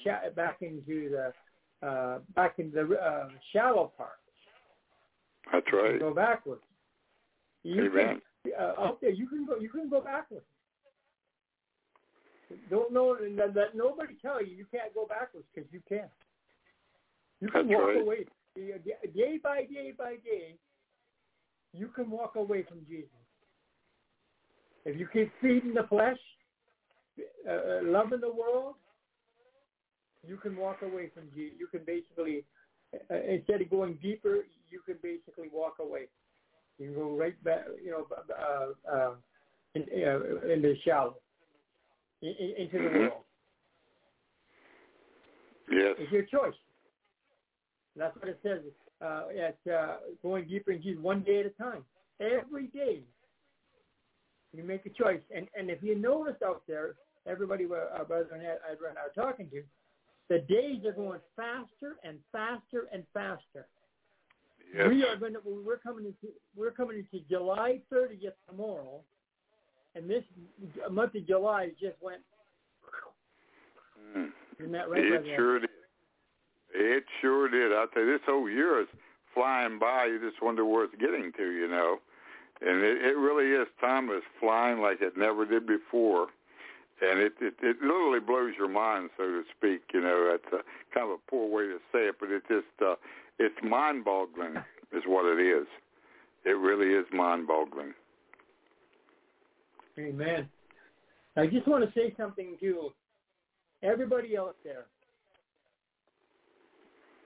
[0.07, 4.21] uh, back into the uh, back into the uh, shallow part.
[5.51, 5.99] That's right.
[5.99, 6.61] go backwards.
[7.63, 8.21] You Amen.
[8.45, 9.57] Can, uh, up there, you can go.
[9.59, 10.45] You can go backwards.
[12.71, 16.09] Don't know that nobody tell you you can't go backwards because you can.
[17.41, 18.01] You can That's walk right.
[18.01, 18.25] away
[18.57, 20.57] day by day by day
[21.73, 23.09] you can walk away from Jesus.
[24.85, 26.19] If you keep feeding the flesh,
[27.47, 28.75] uh, uh, loving the world,
[30.27, 31.59] you can walk away from Jesus.
[31.59, 32.45] You can basically,
[33.11, 34.39] uh, instead of going deeper,
[34.71, 36.09] you can basically walk away.
[36.79, 39.15] You can go right back, you know, uh, uh,
[39.75, 41.17] in, uh, in the shallow,
[42.23, 42.99] in, in, into the Mm-hmm.
[42.99, 43.13] world.
[45.71, 45.97] Yes.
[45.99, 46.57] It's your choice.
[47.97, 48.61] That's what it says
[49.03, 51.85] uh, at uh, going deeper in Jesus one day at a time.
[52.21, 53.03] Every day,
[54.57, 55.21] you make a choice.
[55.35, 56.95] And and if you notice out there,
[57.27, 59.63] everybody, uh, brother and I are talking to,
[60.29, 63.67] the days are going faster and faster and faster.
[64.75, 64.89] Yes.
[64.91, 69.01] We are going to, we're coming into we're coming into July 30th tomorrow,
[69.99, 70.25] and this
[70.91, 72.21] month of July just went.
[74.17, 74.31] Mm.
[74.59, 75.71] Isn't that right, It sure did.
[76.75, 77.73] It sure did.
[77.77, 78.89] I'll tell you, this whole year is
[79.35, 80.07] flying by.
[80.07, 81.99] You just wonder where it's getting to, you know.
[82.61, 83.69] And it, it really is.
[83.81, 86.29] Time is flying like it never did before.
[87.01, 89.83] And it, it it literally blows your mind, so to speak.
[89.95, 92.67] You know, that's a, kind of a poor way to say it, but it just
[92.85, 92.97] uh,
[93.39, 94.57] it's mind-boggling,
[94.93, 95.67] is what it is.
[96.45, 97.95] It really is mind-boggling.
[99.99, 100.49] Amen.
[101.37, 102.91] I just want to say something to
[103.83, 104.87] everybody out there.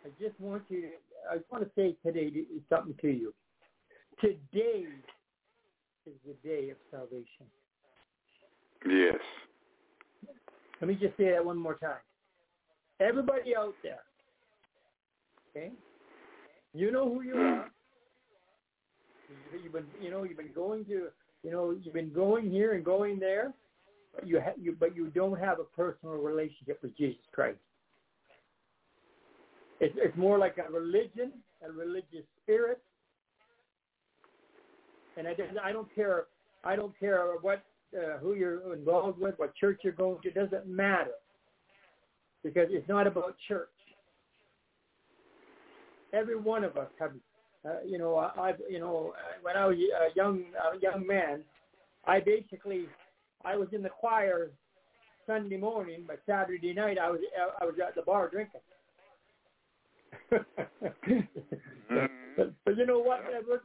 [0.05, 0.91] I just want you.
[1.31, 2.33] I just want to say today
[2.69, 3.35] something to you.
[4.21, 4.87] Today
[6.07, 7.47] is the day of salvation.
[8.87, 9.21] Yes.
[10.81, 12.01] Let me just say that one more time.
[13.01, 14.01] Everybody out there,
[15.51, 15.71] okay?
[16.75, 17.71] You know who you are.
[19.63, 21.09] You've been, you know, you've been going to,
[21.43, 23.53] you know, you've been going here and going there,
[24.15, 27.59] but you, ha- you, but you don't have a personal relationship with Jesus Christ.
[29.81, 31.33] It's, it's more like a religion,
[31.67, 32.81] a religious spirit,
[35.17, 36.27] and I, don't- I don't care.
[36.65, 37.65] I don't care what
[37.97, 40.29] uh, who you're involved with, what church you're going to.
[40.29, 41.11] It doesn't matter
[42.45, 43.69] because it's not about church.
[46.13, 47.13] Every one of us have,
[47.65, 50.45] uh, you know, I, you know, uh, when I was a young
[50.75, 51.41] a young man,
[52.07, 52.87] I basically
[53.45, 54.51] I was in the choir
[55.27, 57.21] Sunday morning, but Saturday night I was
[57.61, 58.61] I was at the bar drinking.
[60.31, 60.47] but,
[62.37, 63.61] but, but you know what, Edward?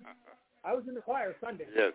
[0.64, 1.66] I was in the choir Sunday.
[1.76, 1.94] Yes.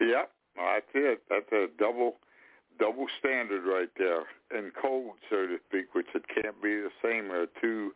[0.00, 0.30] Yep.
[0.56, 1.22] That's it.
[1.28, 2.16] That's a double
[2.78, 4.24] double standard right there.
[4.50, 7.30] And cold, so to speak, which it can't be the same.
[7.30, 7.92] Or two,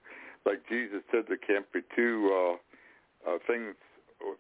[0.47, 3.75] like Jesus said, there can't be two uh, uh, things,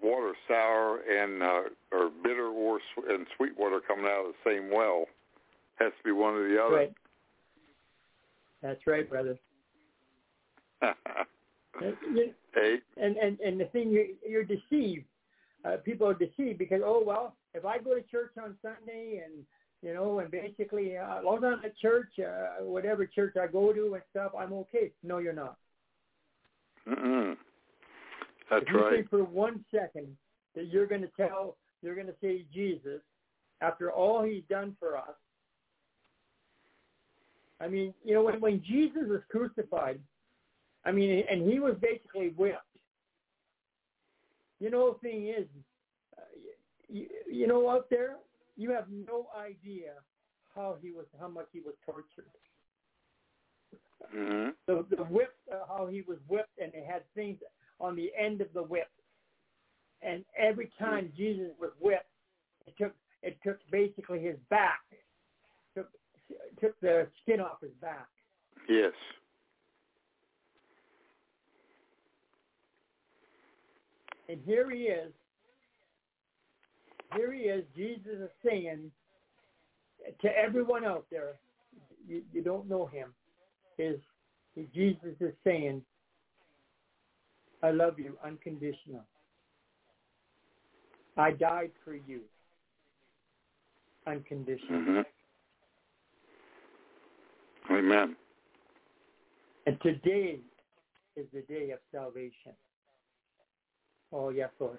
[0.03, 1.63] water sour and uh,
[1.93, 5.07] or bitter or sw- and sweet water coming out of the same well.
[5.77, 6.77] Has to be one or the other.
[6.77, 6.93] Right.
[8.63, 9.39] That's right, brother.
[12.97, 15.05] And and and the thing you you're deceived.
[15.65, 19.45] Uh, people are deceived because oh well, if I go to church on Sunday and
[19.83, 23.49] you know and basically uh, as long as I'm at church, uh, whatever church I
[23.49, 24.93] go to and stuff, I'm okay.
[25.03, 25.57] No, you're not.
[26.89, 27.37] Mm-mm.
[28.51, 28.93] that's if you right.
[28.93, 30.09] think for one second
[30.55, 33.01] that you're going to tell, you're going to say Jesus,
[33.61, 35.15] after all He's done for us.
[37.61, 40.01] I mean, you know, when when Jesus was crucified,
[40.85, 42.59] I mean, and he was basically whipped.
[44.61, 45.47] You know, the thing is,
[46.17, 46.23] uh,
[46.89, 48.17] you, you know, out there,
[48.57, 49.93] you have no idea
[50.55, 52.31] how he was, how much he was tortured.
[54.15, 54.51] Mm-hmm.
[54.67, 57.39] The the whip, uh, how he was whipped, and they had things
[57.81, 58.91] on the end of the whip.
[60.03, 62.07] And every time Jesus was whipped,
[62.67, 64.81] it took it took basically his back,
[65.77, 65.89] took
[66.61, 68.09] took the skin off his back.
[68.69, 68.93] Yes.
[74.29, 75.13] And here he is.
[77.15, 77.65] Here he is.
[77.77, 78.91] Jesus is saying
[80.21, 81.35] to everyone out there,
[82.07, 83.15] you, you don't know him,
[83.79, 84.01] is
[84.75, 85.83] Jesus is saying,
[87.63, 89.05] I love you unconditional.
[91.17, 92.21] I died for you
[94.07, 94.81] unconditional.
[94.81, 95.01] Mm-hmm.
[97.73, 98.17] Amen.
[99.67, 100.41] And today
[101.17, 102.53] is the day of salvation.
[104.13, 104.79] Oh yes, Lord.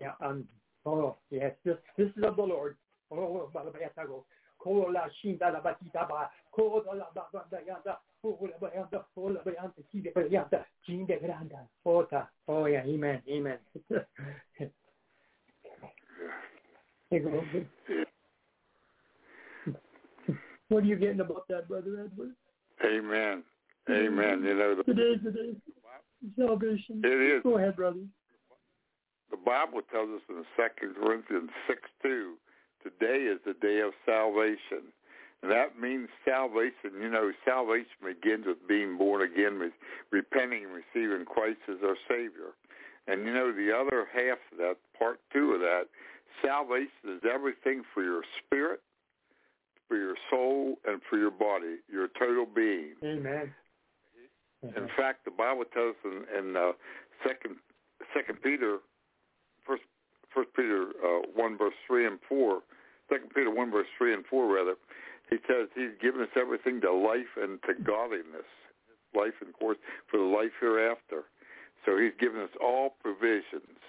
[0.00, 0.48] Yeah, um
[0.84, 2.76] oh yes, this this is of the Lord.
[3.10, 3.50] Oh
[6.58, 6.58] Balabayatago.
[6.58, 11.18] Kola Shinda la Batita Ba, Kola la Bayanda, Kola Bayanda, Kola Bayanda, Kide Bayanda, Jinde
[11.22, 12.28] Granda, Ota.
[12.48, 13.58] Oh yeah, amen, amen.
[20.68, 22.34] What are you getting about that, Brother Edward?
[22.84, 23.42] Amen.
[23.88, 24.44] Amen.
[24.44, 25.56] You know, the, Today's the day of
[26.36, 27.00] salvation.
[27.04, 27.42] it is.
[27.42, 28.00] Go ahead, brother.
[29.30, 32.34] The Bible tells us in Second Corinthians 6, 2,
[32.82, 34.92] today is the day of salvation.
[35.42, 36.98] And that means salvation.
[37.00, 39.72] You know, salvation begins with being born again, with
[40.10, 42.56] repenting and receiving Christ as our Savior.
[43.06, 45.84] And you know, the other half of that, part two of that,
[46.44, 48.80] salvation is everything for your spirit,
[49.86, 52.94] for your soul, and for your body, your total being.
[53.04, 53.54] Amen.
[54.62, 56.72] In fact, the Bible tells us in, in uh,
[57.26, 57.56] Second
[58.14, 58.78] Second Peter,
[59.64, 59.84] First
[60.34, 62.62] First Peter uh, one verse three and four,
[63.08, 64.74] Second Peter one verse three and four rather,
[65.30, 68.48] he says he's given us everything to life and to godliness,
[69.14, 69.78] life and course
[70.10, 71.24] for the life hereafter.
[71.84, 73.80] So he's given us all provisions,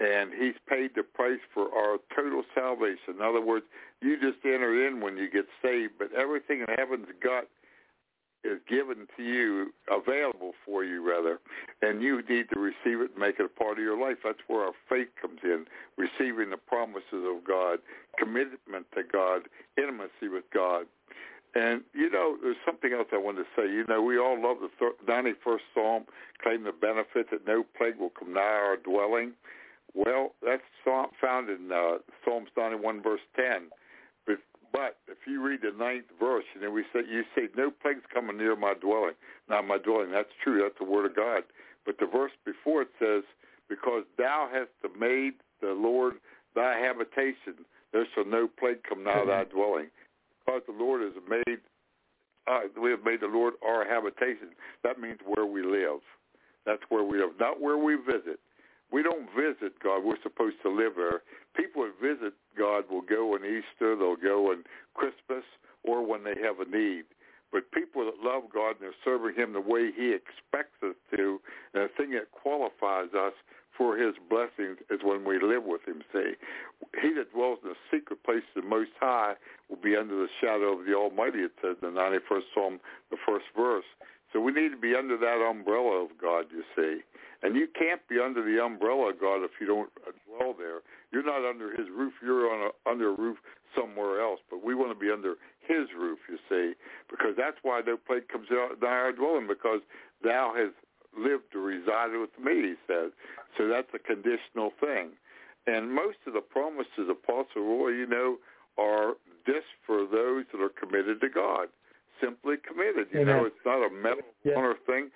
[0.00, 3.16] and he's paid the price for our total salvation.
[3.18, 3.66] In other words,
[4.00, 7.44] you just enter in when you get saved, but everything in heaven's got
[8.44, 11.40] is given to you, available for you rather,
[11.82, 14.18] and you need to receive it and make it a part of your life.
[14.24, 17.78] That's where our faith comes in, receiving the promises of God,
[18.16, 19.42] commitment to God,
[19.76, 20.86] intimacy with God.
[21.54, 23.72] And, you know, there's something else I wanted to say.
[23.72, 26.04] You know, we all love the 91st Psalm,
[26.42, 29.32] claim the benefit that no plague will come nigh our dwelling.
[29.94, 33.70] Well, that's found in uh, Psalms 91, verse 10.
[34.72, 38.02] But, if you read the ninth verse, and know, we say, you say, no plagues
[38.12, 39.14] coming near my dwelling.
[39.48, 40.10] Not my dwelling.
[40.12, 40.60] That's true.
[40.62, 41.42] That's the word of God.
[41.86, 43.24] But the verse before it says,
[43.68, 46.14] because thou hast made the Lord
[46.54, 49.88] thy habitation, there shall no plague come nigh thy dwelling.
[50.44, 51.58] Because the Lord has made,
[52.46, 54.48] uh, we have made the Lord our habitation.
[54.84, 56.00] That means where we live.
[56.66, 58.40] That's where we live, not where we visit.
[58.90, 60.04] We don't visit God.
[60.04, 61.22] We're supposed to live there.
[61.54, 65.44] People that visit God will go on Easter, they'll go on Christmas,
[65.84, 67.04] or when they have a need.
[67.52, 71.40] But people that love God and are serving Him the way He expects us to,
[71.72, 73.32] and the thing that qualifies us
[73.76, 76.02] for His blessings is when we live with Him.
[76.12, 76.32] See,
[77.00, 79.34] He that dwells in the secret place of the Most High
[79.68, 81.40] will be under the shadow of the Almighty.
[81.40, 83.88] It says in the 91st Psalm, the first verse.
[84.32, 87.00] So we need to be under that umbrella of God, you see.
[87.42, 89.90] And you can't be under the umbrella of God if you don't
[90.26, 90.80] dwell there.
[91.12, 92.12] You're not under his roof.
[92.22, 93.38] You're on a, under a roof
[93.76, 94.40] somewhere else.
[94.50, 96.74] But we want to be under his roof, you see,
[97.10, 99.80] because that's why the plague comes out nigh our dwelling, because
[100.22, 100.74] thou hast
[101.16, 103.12] lived or resided with me, he says.
[103.56, 105.10] So that's a conditional thing.
[105.66, 108.38] And most of the promises, of Apostle Roy, you know,
[108.78, 109.14] are
[109.46, 111.68] just for those that are committed to God
[112.20, 113.08] simply committed.
[113.12, 113.36] You Amen.
[113.36, 114.56] know, it's not a medal Yeah.
[114.56, 115.10] honor thing.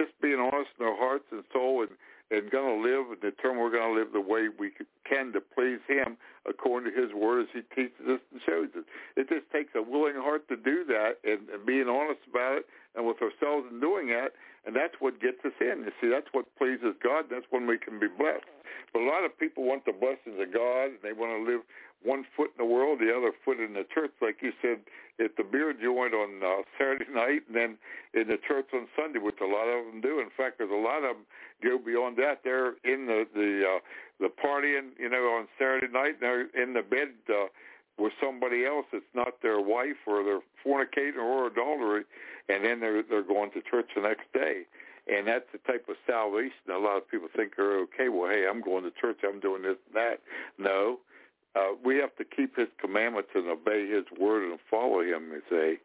[0.00, 1.90] Just being honest in our hearts and soul and,
[2.30, 4.70] and going to live and determine we're going to live the way we
[5.04, 6.16] can to please him
[6.48, 8.84] according to his word as he teaches us and shows us.
[9.16, 12.66] It just takes a willing heart to do that and, and being honest about it
[12.94, 14.32] and with ourselves in doing that.
[14.66, 15.86] And that's what gets us in.
[15.86, 17.26] You see, that's what pleases God.
[17.30, 18.44] That's when we can be blessed.
[18.92, 21.62] But a lot of people want the blessings of God and they want to live
[22.02, 24.78] one foot in the world, the other foot in the church, like you said
[25.20, 27.78] at the beer joint on uh, Saturday night, and then
[28.14, 30.20] in the church on Sunday, which a lot of them do.
[30.20, 31.26] In fact, there's a lot of them
[31.62, 32.40] go beyond that.
[32.44, 33.80] They're in the the uh,
[34.20, 37.46] the partying, you know, on Saturday night, and they're in the bed uh,
[37.98, 42.04] with somebody else that's not their wife, or they're fornicating or adultery,
[42.48, 44.62] and then they're they're going to church the next day.
[45.10, 48.10] And that's the type of salvation a lot of people think are okay.
[48.10, 49.20] Well, hey, I'm going to church.
[49.24, 50.20] I'm doing this and that.
[50.58, 50.98] No,
[51.58, 55.42] uh, we have to keep his commandments and obey his word and follow him, you
[55.50, 55.78] say.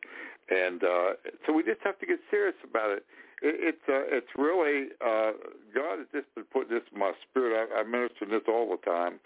[0.50, 1.14] And uh,
[1.46, 3.06] so we just have to get serious about it.
[3.42, 5.32] it it's uh, it's really uh,
[5.74, 7.70] God has just been putting this in my spirit.
[7.74, 9.20] I, I minister this all the time.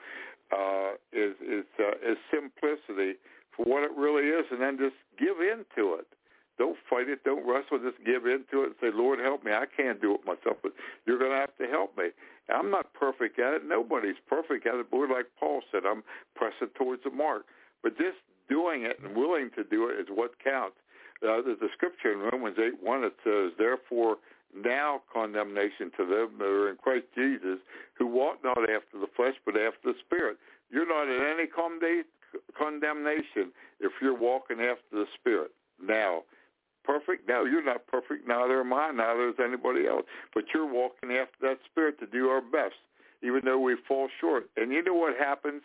[0.47, 3.19] Uh, is is uh, is simplicity
[3.51, 4.95] for what it really is, and then just
[7.47, 9.51] wrestle, just give in to it and say, Lord, help me.
[9.51, 10.73] I can't do it myself, but
[11.05, 12.09] you're going to have to help me.
[12.49, 13.65] I'm not perfect at it.
[13.65, 14.91] Nobody's perfect at it.
[14.91, 16.03] But like Paul said, I'm
[16.35, 17.45] pressing towards the mark.
[17.83, 18.17] But just
[18.49, 20.75] doing it and willing to do it is what counts.
[21.23, 24.17] Uh, there's a scripture in Romans 8, 1 that says, Therefore
[24.55, 27.59] now condemnation to them that are in Christ Jesus,
[27.97, 30.37] who walk not after the flesh, but after the Spirit.
[30.69, 32.05] You're not in any condemnation
[33.79, 35.51] if you're walking after the Spirit
[35.81, 36.23] now.
[36.87, 37.27] Perfect?
[37.27, 38.25] No, you're not perfect.
[38.25, 38.91] Neither am I.
[38.91, 40.05] Neither is anybody else.
[40.33, 42.79] But you're walking after that Spirit to do our best,
[43.21, 44.49] even though we fall short.
[44.55, 45.63] And you know what happens?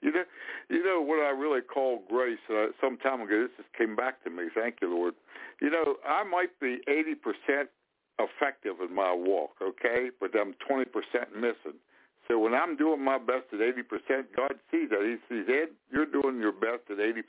[0.00, 0.24] You know,
[0.70, 2.38] you know what I really call grace.
[2.48, 4.44] Uh, some time ago, this just came back to me.
[4.54, 5.14] Thank you, Lord.
[5.60, 7.68] You know, I might be eighty percent
[8.18, 11.78] effective in my walk, okay, but I'm twenty percent missing.
[12.26, 15.04] So when I'm doing my best at 80%, God sees that.
[15.04, 17.20] He sees, Ed, you're doing your best at 80%.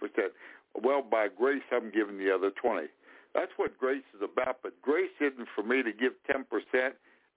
[0.82, 2.88] Well, by grace, I'm giving the other 20.
[3.36, 4.60] That's what grace is about.
[4.64, 6.48] But grace isn't for me to give 10%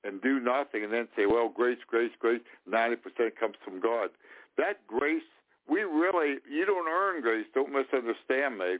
[0.05, 2.41] and do nothing and then say, well, grace, grace, grace,
[2.71, 2.97] 90%
[3.39, 4.11] comes from God.
[4.57, 5.27] That grace,
[5.69, 7.47] we really, you don't earn grace.
[7.53, 8.79] Don't misunderstand me.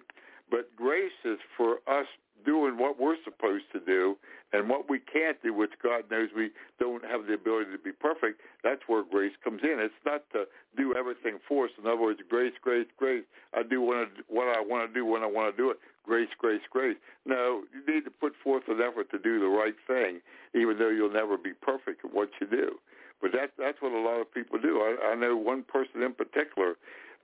[0.49, 2.07] But grace is for us
[2.47, 4.17] doing what we're supposed to do
[4.53, 7.93] and what we can't do, which God knows we don't have the ability to be
[7.93, 9.77] perfect, that's where grace comes in.
[9.79, 10.45] It's not to
[10.77, 11.71] do everything for us.
[11.79, 13.25] In other words, grace, grace, grace.
[13.53, 15.79] I do what I, want to do when I want to do it.
[16.09, 16.97] Grace, grace, grace.
[17.27, 20.21] No, you need to put forth an effort to do the right thing,
[20.55, 22.81] even though you'll never be perfect at what you do.
[23.21, 24.81] But that, that's what a lot of people do.
[24.81, 26.77] I, I know one person in particular,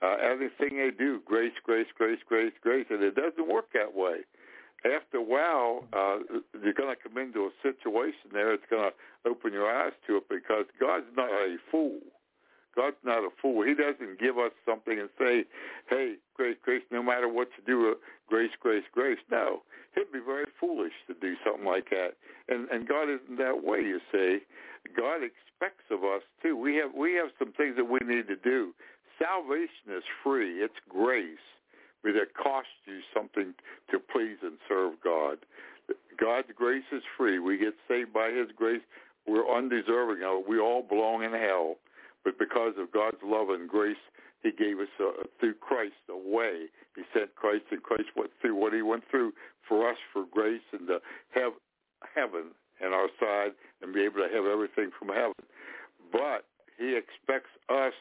[0.02, 4.28] uh, everything they do, grace, grace, grace, grace, grace, and it doesn't work that way
[4.84, 6.18] after a while, uh,
[6.62, 8.52] you're going to come into a situation there.
[8.52, 12.00] It's going to open your eyes to it because God's not a fool.
[12.74, 13.62] God's not a fool.
[13.62, 15.44] He doesn't give us something and say,
[15.88, 17.96] "Hey, grace, grace, no matter what you do,
[18.26, 19.62] grace, grace, grace." No,
[19.94, 22.16] he'd be very foolish to do something like that.
[22.48, 23.80] And and God isn't that way.
[23.82, 24.40] You see,
[24.96, 26.56] God expects of us too.
[26.56, 28.74] We have we have some things that we need to do.
[29.18, 30.62] Salvation is free.
[30.62, 31.38] It's grace
[32.04, 33.54] but it costs you something
[33.90, 35.38] to please and serve God.
[36.20, 37.38] God's grace is free.
[37.38, 38.82] We get saved by his grace.
[39.26, 40.48] We're undeserving of it.
[40.48, 41.76] We all belong in hell.
[42.24, 44.00] But because of God's love and grace,
[44.42, 46.66] he gave us uh, through Christ a way.
[46.96, 49.32] He sent Christ, and Christ went through what he went through
[49.68, 50.98] for us for grace and to
[51.34, 51.52] have
[52.14, 53.52] heaven in our side
[53.82, 55.32] and be able to have everything from heaven.
[56.12, 56.44] But
[56.78, 57.94] he expects us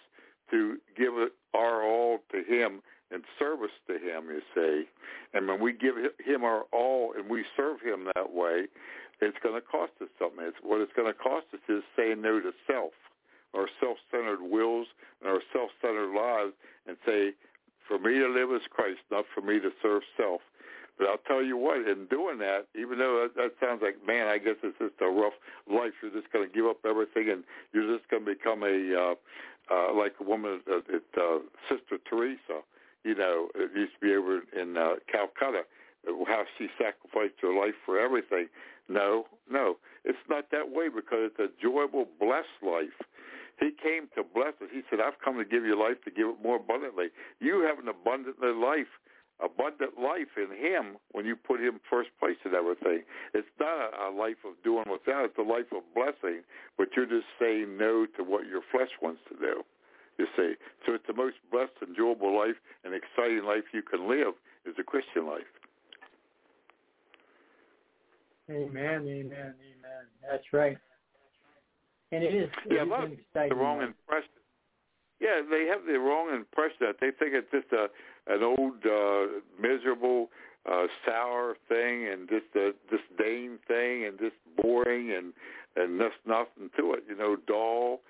[0.51, 1.13] to give
[1.53, 4.86] our all to him in service to him, you see.
[5.34, 8.65] And when we give him our all and we serve him that way,
[9.21, 10.43] it's going to cost us something.
[10.43, 12.91] It's, what it's going to cost us is saying no to self,
[13.56, 14.88] our self-centered wills
[15.22, 16.54] and our self-centered lives,
[16.88, 17.34] and say,
[17.88, 20.41] for me to live is Christ, not for me to serve self.
[20.97, 24.28] But I'll tell you what, in doing that, even though that, that sounds like, man,
[24.28, 25.34] I guess it's just a rough
[25.68, 25.93] life.
[26.01, 27.43] You're just going to give up everything, and
[27.74, 29.16] you're just going to become a uh,
[29.74, 31.39] uh, like a woman, uh, uh,
[31.70, 32.62] Sister Teresa
[33.04, 35.64] you know, it used to be over in uh, Calcutta,
[36.28, 38.47] how she sacrificed her life for everything.
[38.89, 42.95] No, no, it's not that way because it's a joyful, blessed life.
[43.60, 44.70] He came to bless us.
[44.72, 47.08] He said, I've come to give you life to give it more abundantly.
[47.39, 48.89] You have an abundant life,
[49.39, 53.04] abundant life in him when you put him first place in everything.
[53.34, 55.32] It's not a, a life of doing without.
[55.32, 56.41] It's a life of blessing,
[56.78, 59.64] but you're just saying no to what your flesh wants to do
[60.18, 60.54] you see.
[60.86, 64.34] So it's the most blessed, enjoyable life and exciting life you can live
[64.66, 65.49] is a Christian life.
[68.49, 70.06] Amen, amen, amen.
[70.30, 70.78] That's right.
[72.14, 72.49] And it is.
[72.66, 73.11] It yeah, is a lot of
[73.49, 74.30] the wrong impression.
[75.20, 77.88] Yeah, they have the wrong impression that they think it's just a
[78.28, 80.30] an old uh, miserable,
[80.70, 85.34] uh, sour thing and just a disdain thing and just boring and
[85.76, 87.03] and there's nothing to it.
[87.09, 88.01] You know, dull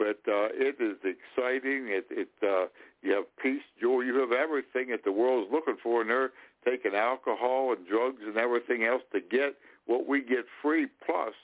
[0.00, 1.88] but uh, it is exciting.
[1.88, 2.68] It, it uh,
[3.02, 6.30] you have peace, joy, you have everything that the world is looking for, and they're
[6.64, 11.34] taking alcohol and drugs and everything else to get what we get free plus,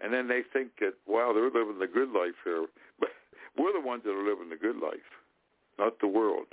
[0.00, 2.66] and then they think that wow, they're living the good life here,
[3.00, 3.10] but
[3.58, 5.10] we're the ones that are living the good life,
[5.78, 6.46] not the world.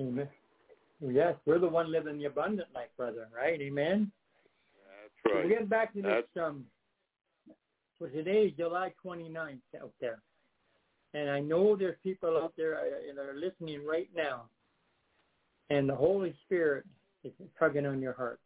[0.00, 0.28] Amen.
[1.00, 3.28] Yes, we're the one living the abundant life, brother.
[3.34, 3.60] Right?
[3.60, 4.10] Amen.
[5.24, 5.42] That's right.
[5.42, 6.26] So we're getting back to That's...
[6.34, 6.42] this.
[6.42, 6.64] Um,
[7.98, 10.20] so today is July 29th out there.
[11.12, 14.44] And I know there's people out there uh, that are listening right now,
[15.68, 16.84] and the Holy Spirit
[17.24, 18.40] is tugging on your heart.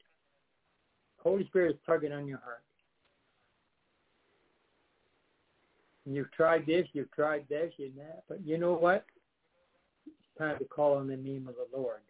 [1.18, 2.62] Holy Spirit is tugging on your heart.
[6.06, 9.06] You've tried this, you've tried this, and that, but you know what?
[10.06, 12.00] It's time to call on the name of the Lord.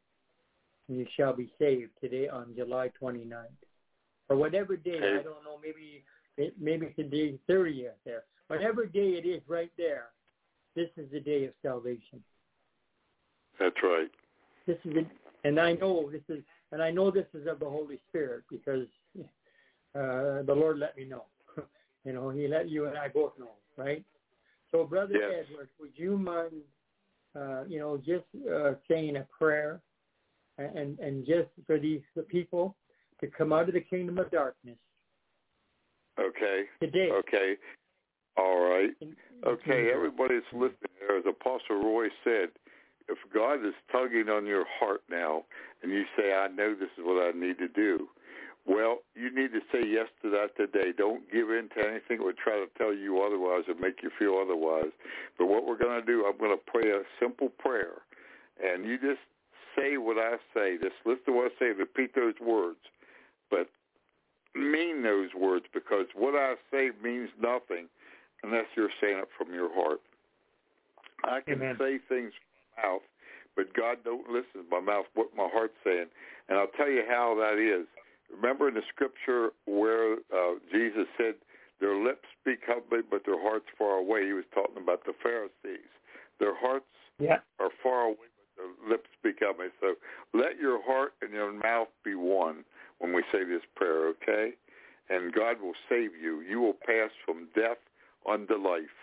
[0.89, 3.47] And you shall be saved today on July 29th.
[4.29, 4.99] or whatever day.
[4.99, 5.59] I don't know.
[5.63, 6.05] Maybe
[6.61, 8.25] maybe it's the day 30th there.
[8.49, 10.07] Whatever day it is, right there.
[10.75, 12.23] This is the day of salvation.
[13.61, 14.11] That's right.
[14.67, 16.43] This is, a, and I know this is,
[16.73, 18.89] and I know this is of the Holy Spirit because
[19.95, 21.25] uh, the Lord let me know.
[22.05, 24.05] You know, He let you and I both know, right?
[24.71, 25.47] So, Brother yes.
[25.49, 26.53] Edward, would you mind,
[27.37, 29.81] uh, you know, just uh, saying a prayer,
[30.59, 32.77] and and just for these the people
[33.21, 34.77] to come out of the kingdom of darkness.
[36.19, 36.65] Okay.
[36.81, 37.11] Today.
[37.11, 37.57] Okay.
[38.37, 38.91] All right.
[39.47, 41.19] Okay, everybody's listening there.
[41.19, 42.49] As Apostle Roy said,
[43.09, 45.45] if God is tugging on your heart now
[45.83, 48.09] and you say, I know this is what I need to do,
[48.67, 50.93] well, you need to say yes to that today.
[50.97, 54.41] Don't give in to anything or try to tell you otherwise or make you feel
[54.41, 54.93] otherwise.
[55.39, 58.01] But what we're going to do, I'm going to pray a simple prayer.
[58.63, 59.21] And you just
[59.77, 60.79] say what I say.
[60.81, 61.67] Just listen to what I say.
[61.77, 62.79] Repeat those words.
[63.51, 63.69] But
[64.55, 67.89] mean those words because what I say means nothing
[68.43, 70.01] unless you're saying it from your heart.
[71.25, 71.77] I can Amen.
[71.79, 73.03] say things from my mouth,
[73.57, 76.07] but God don't listen to my mouth, what my heart's saying.
[76.49, 77.87] And I'll tell you how that is.
[78.33, 81.35] Remember in the scripture where uh, Jesus said,
[81.81, 84.27] their lips speak humbly, but their heart's far away.
[84.27, 85.91] He was talking about the Pharisees.
[86.39, 86.87] Their hearts
[87.19, 87.39] yeah.
[87.59, 89.67] are far away, but their lips speak humbly.
[89.81, 89.95] So
[90.33, 92.65] let your heart and your mouth be one
[92.99, 94.53] when we say this prayer, okay?
[95.11, 96.41] And God will save you.
[96.41, 97.83] You will pass from death
[98.29, 98.97] unto life.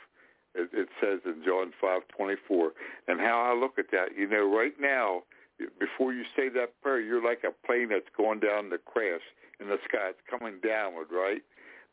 [0.55, 2.72] It, it says in John five twenty four.
[3.07, 5.24] And how I look at that, you know, right now,
[5.80, 9.22] before you say that prayer, you're like a plane that's going down the crash
[9.59, 10.09] in the sky.
[10.09, 11.41] It's coming downward, right?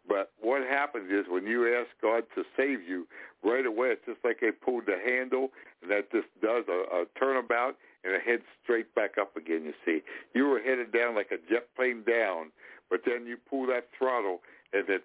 [0.09, 3.07] But what happens is when you ask God to save you,
[3.45, 5.51] right away it's just like they pulled the handle
[5.83, 9.75] and that just does a, a turnabout and it heads straight back up again, you
[9.85, 10.03] see.
[10.35, 12.51] You were headed down like a jet plane down,
[12.89, 14.41] but then you pull that throttle
[14.73, 15.05] and it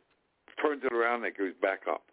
[0.61, 2.03] turns it around and it goes back up.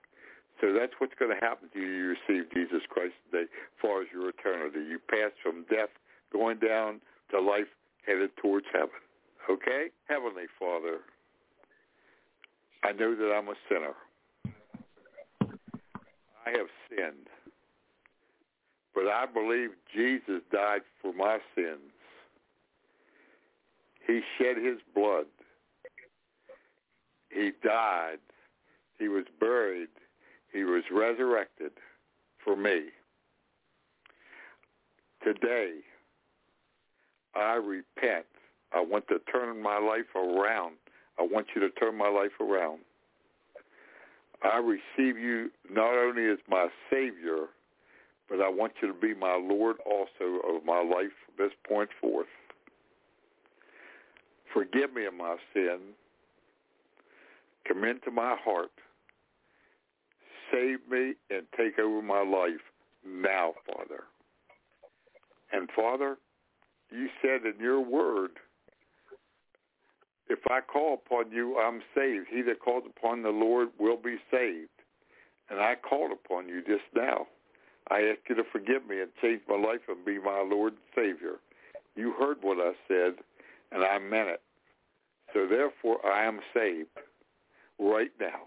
[0.60, 1.86] So that's what's going to happen to you.
[1.86, 4.80] You receive Jesus Christ today as far as your eternity.
[4.84, 5.88] You pass from death
[6.32, 7.00] going down
[7.30, 7.66] to life
[8.06, 8.90] headed towards heaven.
[9.50, 9.86] Okay?
[10.08, 10.98] Heavenly Father,
[12.82, 13.94] I know that I'm a sinner.
[16.46, 17.26] I have sinned.
[18.94, 21.78] But I believe Jesus died for my sins.
[24.06, 25.26] He shed his blood.
[27.30, 28.18] He died.
[28.98, 29.88] He was buried.
[30.52, 31.72] He was resurrected
[32.44, 32.86] for me.
[35.22, 35.76] Today,
[37.34, 38.26] I repent.
[38.72, 40.76] I want to turn my life around.
[41.18, 42.80] I want you to turn my life around.
[44.42, 47.46] I receive you not only as my Savior,
[48.28, 51.90] but I want you to be my Lord also of my life from this point
[52.00, 52.26] forth.
[54.54, 55.78] Forgive me of my sin.
[57.68, 58.70] Come into my heart.
[60.50, 62.60] Save me and take over my life
[63.06, 64.04] now, Father.
[65.52, 66.16] And Father,
[66.90, 68.32] you said in your word,
[70.28, 72.26] if I call upon you, I'm saved.
[72.30, 74.68] He that calls upon the Lord will be saved.
[75.50, 77.26] And I called upon you just now.
[77.90, 80.82] I ask you to forgive me and change my life and be my Lord and
[80.94, 81.36] Savior.
[81.96, 83.14] You heard what I said,
[83.72, 84.42] and I meant it.
[85.34, 86.88] So therefore, I am saved
[87.80, 88.46] right now.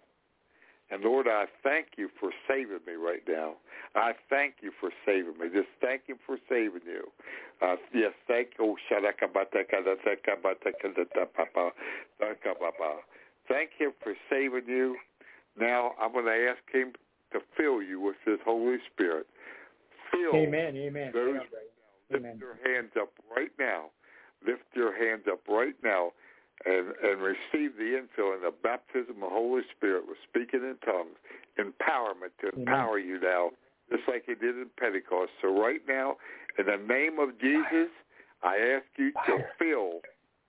[0.94, 3.54] And Lord, I thank you for saving me right now.
[3.96, 5.50] I thank you for saving me.
[5.52, 7.10] Just thank him for saving you.
[7.64, 8.78] Uh, yes, thank you.
[13.50, 14.96] Thank him for saving you.
[15.60, 16.94] Now I'm going to ask him
[17.32, 19.26] to fill you with his Holy Spirit.
[20.12, 20.78] Fill Amen.
[20.78, 21.12] Amen.
[21.12, 21.38] those.
[22.12, 23.86] Yeah, Lift your hands up right now.
[24.46, 26.12] Lift your hands up right now
[26.66, 30.78] and, and receive the infill and the baptism of the Holy Spirit with speaking in
[30.86, 31.18] tongues,
[31.60, 33.52] empowerment to empower you now,
[33.92, 35.32] just like he did in Pentecost.
[35.42, 36.18] So right now,
[36.58, 37.92] in the name of Jesus,
[38.44, 40.02] I ask you to fill,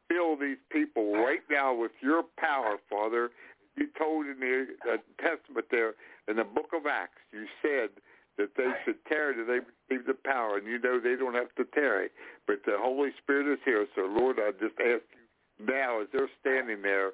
[0.09, 3.31] fill these people right now with your power, Father.
[3.77, 5.95] You told in the uh, Testament there,
[6.29, 7.91] in the book of Acts, you said
[8.39, 11.55] that they should tarry till they receive the power, and you know they don't have
[11.57, 12.09] to tarry,
[12.47, 13.87] but the Holy Spirit is here.
[13.95, 15.24] So, Lord, I just ask you
[15.59, 17.13] now, as they're standing there, a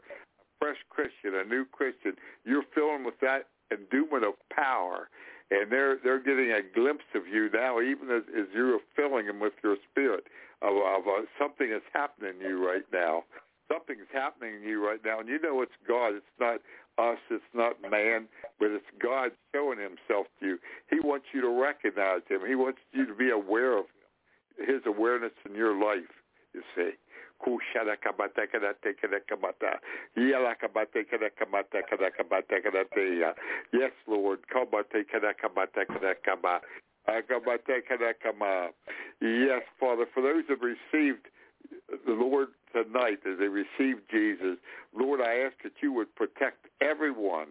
[0.58, 2.14] fresh Christian, a new Christian,
[2.44, 5.08] you're filling with that endowment of power,
[5.50, 9.40] and they're they're getting a glimpse of you now, even as, as you're filling them
[9.40, 10.24] with your spirit
[10.62, 13.24] of, of uh, something is happening to you right now.
[13.70, 16.14] Something's happening to you right now, and you know it's God.
[16.14, 16.60] It's not
[16.98, 17.18] us.
[17.30, 18.26] It's not man,
[18.58, 20.58] but it's God showing Himself to you.
[20.90, 22.40] He wants you to recognize Him.
[22.46, 23.86] He wants you to be aware of
[24.58, 26.10] Him, His awareness in your life.
[26.52, 26.90] You see,
[33.72, 34.40] Yes, Lord.
[39.20, 41.26] Yes, Father, for those that received
[42.06, 44.56] the Lord tonight as they received Jesus,
[44.96, 47.48] Lord, I ask that you would protect everyone,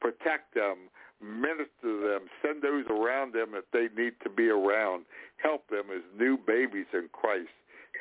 [0.00, 0.88] protect them,
[1.20, 5.04] minister to them, send those around them that they need to be around,
[5.36, 7.50] help them as new babies in Christ.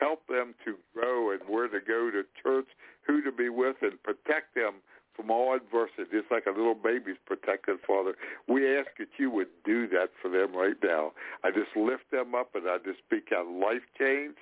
[0.01, 2.67] Help them to grow and where to go to church,
[3.05, 4.81] who to be with, and protect them
[5.15, 8.15] from all adversity, just like a little baby's protected, Father.
[8.47, 11.11] We ask that you would do that for them right now.
[11.43, 14.35] I just lift them up and I just speak out life change,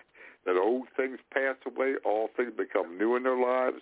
[0.46, 3.82] that old things pass away, all things become new in their lives.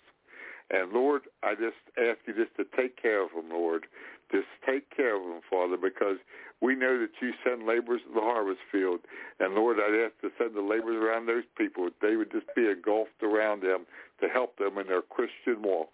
[0.70, 3.86] And Lord, I just ask you just to take care of them, Lord.
[4.32, 6.18] Just take care of them, Father, because
[6.62, 9.00] we know that you send laborers to the harvest field.
[9.40, 11.90] And Lord, I'd ask to send the laborers around those people.
[12.02, 13.86] They would just be engulfed around them
[14.22, 15.90] to help them in their Christian walk.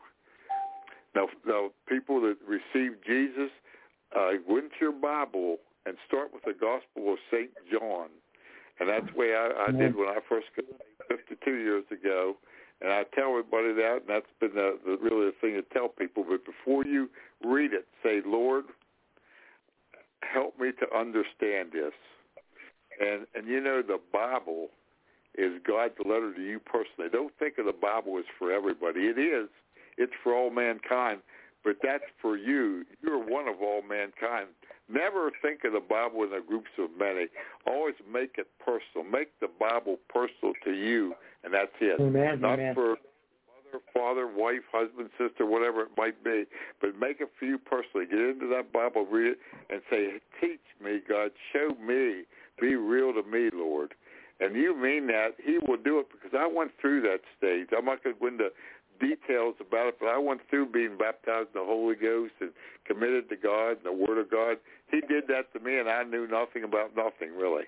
[1.15, 3.51] Now, now people that receive Jesus,
[4.15, 7.51] uh, go into your Bible and start with the Gospel of St.
[7.71, 8.09] John.
[8.79, 10.65] And that's the way I, I did when I first got
[11.07, 12.37] 52 years ago.
[12.81, 15.87] And I tell everybody that, and that's been the, the, really the thing to tell
[15.87, 16.25] people.
[16.27, 17.09] But before you
[17.43, 18.65] read it, say, Lord,
[20.21, 21.93] help me to understand this.
[22.99, 24.67] And and you know the Bible
[25.35, 27.09] is God's letter to you personally.
[27.11, 29.01] Don't think of the Bible as for everybody.
[29.01, 29.49] It is.
[29.97, 31.19] It's for all mankind,
[31.63, 32.85] but that's for you.
[33.01, 34.47] You're one of all mankind.
[34.93, 37.25] Never think of the Bible in the groups of many.
[37.65, 39.09] Always make it personal.
[39.09, 41.99] Make the Bible personal to you, and that's it.
[41.99, 42.39] Amen.
[42.39, 42.75] Not Amen.
[42.75, 42.97] for
[43.49, 46.45] mother, father, wife, husband, sister, whatever it might be,
[46.79, 48.05] but make it for you personally.
[48.05, 49.39] Get into that Bible, read it,
[49.71, 51.31] and say, "Teach me, God.
[51.51, 52.25] Show me.
[52.61, 53.95] Be real to me, Lord."
[54.39, 57.69] And you mean that He will do it because I went through that stage.
[57.75, 58.51] I'm not going to go into
[58.99, 62.51] details about it, but I went through being baptized in the Holy Ghost and
[62.85, 64.57] committed to God and the Word of God.
[64.93, 67.65] He did that to me, and I knew nothing about nothing really.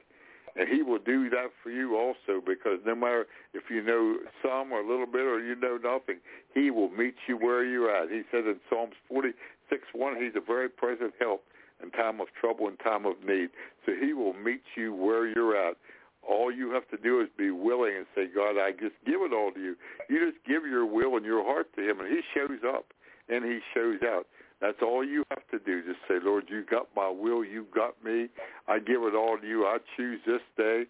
[0.55, 4.71] And He will do that for you also, because no matter if you know some
[4.71, 6.21] or a little bit or you know nothing,
[6.53, 8.11] He will meet you where you're at.
[8.11, 11.43] He said in Psalms 46, 1, He's a very present help
[11.81, 13.49] in time of trouble and time of need.
[13.87, 15.77] So He will meet you where you're at.
[16.21, 19.33] All you have to do is be willing and say, God, I just give it
[19.33, 19.75] all to you.
[20.09, 22.85] You just give your will and your heart to him, and he shows up
[23.29, 24.27] and he shows out.
[24.61, 25.81] That's all you have to do.
[25.83, 27.43] Just say, Lord, you got my will.
[27.43, 28.27] You got me.
[28.67, 29.65] I give it all to you.
[29.65, 30.83] I choose this day.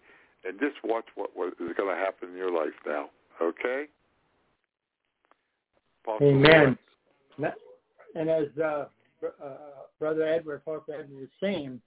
[0.44, 3.10] And just watch what, what is going to happen in your life now.
[3.42, 3.86] Okay?
[6.22, 6.78] Amen.
[8.14, 8.86] And as uh,
[9.24, 9.56] uh,
[9.98, 11.80] Brother Edward, Apostle Edward was saying,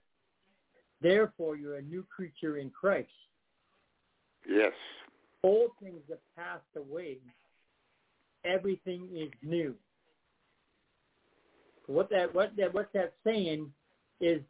[1.00, 3.08] therefore you're a new creature in Christ.
[4.48, 4.72] Yes.
[5.42, 7.16] Old things have passed away.
[8.44, 9.74] Everything is new.
[11.90, 13.72] What that what that what that's saying
[14.20, 14.40] is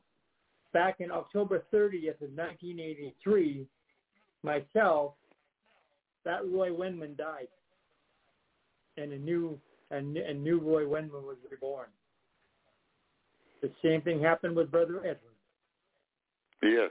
[0.75, 3.67] back in October 30th of 1983,
[4.43, 5.15] myself,
[6.27, 7.49] that Roy Wenman died,
[8.99, 9.59] and a new
[9.91, 11.87] and a new Roy Wenman was reborn.
[13.63, 15.17] The same thing happened with Brother Edward.
[16.63, 16.91] Yes.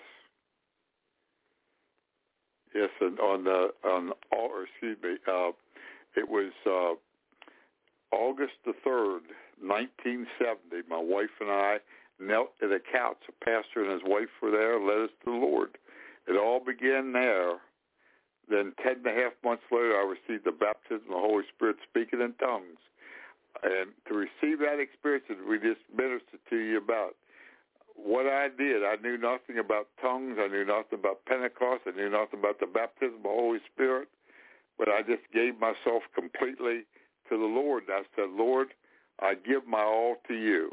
[2.73, 5.51] Yes, and on the on or excuse me, uh,
[6.15, 9.21] it was uh, August the third,
[9.61, 10.87] nineteen seventy.
[10.89, 11.77] My wife and I
[12.19, 13.17] knelt at a couch.
[13.27, 15.77] A pastor and his wife were there, led us to the Lord.
[16.27, 17.57] It all began there.
[18.49, 21.77] Then ten and a half months later, I received the baptism of the Holy Spirit,
[21.87, 22.81] speaking in tongues.
[23.61, 27.15] And to receive that experience that we just ministered to you about,
[27.95, 30.37] what I did, I knew nothing about tongues.
[30.39, 31.83] I knew nothing about Pentecost.
[31.85, 34.07] I knew nothing about the baptism of the Holy Spirit.
[34.77, 36.87] But I just gave myself completely
[37.27, 37.83] to the Lord.
[37.89, 38.69] And I said, Lord,
[39.21, 40.71] I give my all to you.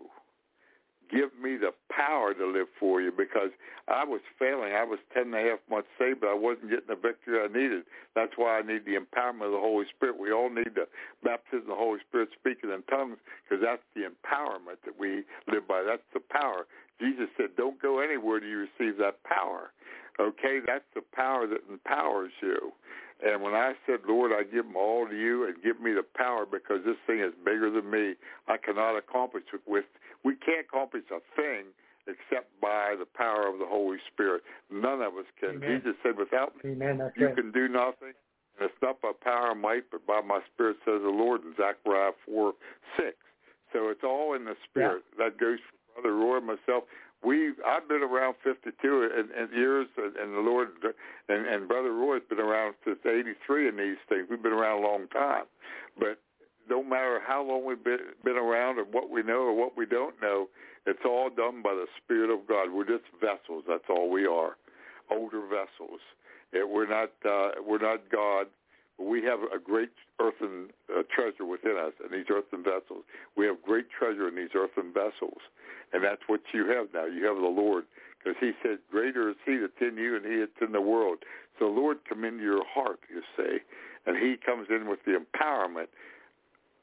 [1.09, 3.51] Give me the power to live for you because
[3.87, 4.75] I was failing.
[4.75, 7.47] I was ten and a half months saved, but I wasn't getting the victory I
[7.47, 7.85] needed.
[8.17, 10.19] That's why I need the empowerment of the Holy Spirit.
[10.19, 10.91] We all need the
[11.23, 15.69] baptism of the Holy Spirit speaking in tongues because that's the empowerment that we live
[15.69, 15.87] by.
[15.87, 16.67] That's the power.
[16.99, 19.71] Jesus said, don't go anywhere till you receive that power.
[20.19, 22.73] Okay, that's the power that empowers you.
[23.25, 26.05] And when I said, Lord, I give them all to you and give me the
[26.05, 28.15] power because this thing is bigger than me,
[28.47, 29.85] I cannot accomplish it with,
[30.25, 31.73] we can't accomplish a thing
[32.07, 34.43] except by the power of the Holy Spirit.
[34.71, 35.57] None of us can.
[35.57, 35.81] Amen.
[35.81, 37.01] Jesus said, without me, Amen.
[37.17, 37.37] You right.
[37.37, 38.15] can do nothing.
[38.59, 41.53] And it's not by power and might, but by my spirit, says the Lord in
[41.57, 42.53] Zechariah 4,
[42.97, 43.17] 6.
[43.73, 45.03] So it's all in the spirit.
[45.19, 46.85] That goes for Brother Roy and myself.
[47.25, 50.69] We I've been around 52 in, in years, and, and the Lord
[51.29, 54.27] and, and Brother Roy's been around since 83 in these things.
[54.31, 55.45] We've been around a long time,
[55.99, 56.19] but
[56.69, 59.87] no matter how long we've been, been around or what we know or what we
[59.87, 60.49] don't know,
[60.87, 62.71] it's all done by the Spirit of God.
[62.73, 63.65] We're just vessels.
[63.69, 64.57] That's all we are,
[65.11, 66.01] older vessels.
[66.53, 68.47] It, we're not uh, we're not God.
[68.99, 73.05] We have a great earthen uh, treasure within us in these earthen vessels.
[73.37, 75.41] We have great treasure in these earthen vessels,
[75.93, 77.05] and that's what you have now.
[77.05, 77.85] You have the Lord,
[78.19, 81.19] because He said, "Greater is He that's in you, and He that's in the world."
[81.59, 83.61] So, Lord, come into your heart, you say,
[84.07, 85.89] and He comes in with the empowerment,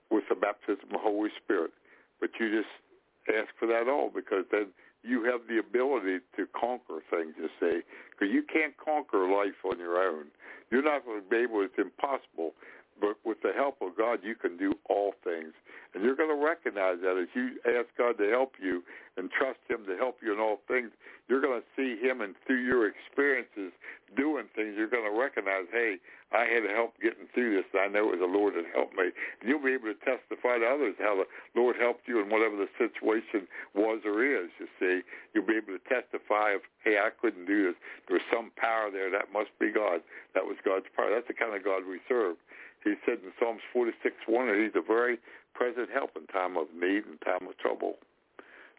[0.10, 1.72] with the baptism of the Holy Spirit.
[2.20, 2.70] But you just
[3.30, 4.68] ask for that all, because then
[5.04, 9.78] you have the ability to conquer things, you say, because you can't conquer life on
[9.78, 10.26] your own.
[10.72, 11.62] You're not going to be able.
[11.62, 12.54] It's impossible.
[13.00, 15.54] But with the help of God, you can do all things.
[15.94, 18.84] And you're going to recognize that as you ask God to help you
[19.18, 20.90] and trust him to help you in all things,
[21.30, 23.72] you're going to see him and through your experiences
[24.18, 25.98] doing things, you're going to recognize, hey,
[26.34, 27.70] I had help getting through this.
[27.78, 29.14] I know it was the Lord that helped me.
[29.14, 32.58] And you'll be able to testify to others how the Lord helped you in whatever
[32.58, 33.46] the situation
[33.78, 35.06] was or is, you see.
[35.34, 37.78] You'll be able to testify of, hey, I couldn't do this.
[38.10, 39.14] There was some power there.
[39.14, 40.02] That must be God.
[40.34, 41.14] That was God's power.
[41.14, 42.42] That's the kind of God we serve.
[42.84, 45.18] He said in Psalms 46, 1, that he's a very
[45.54, 47.96] present help in time of need and time of trouble.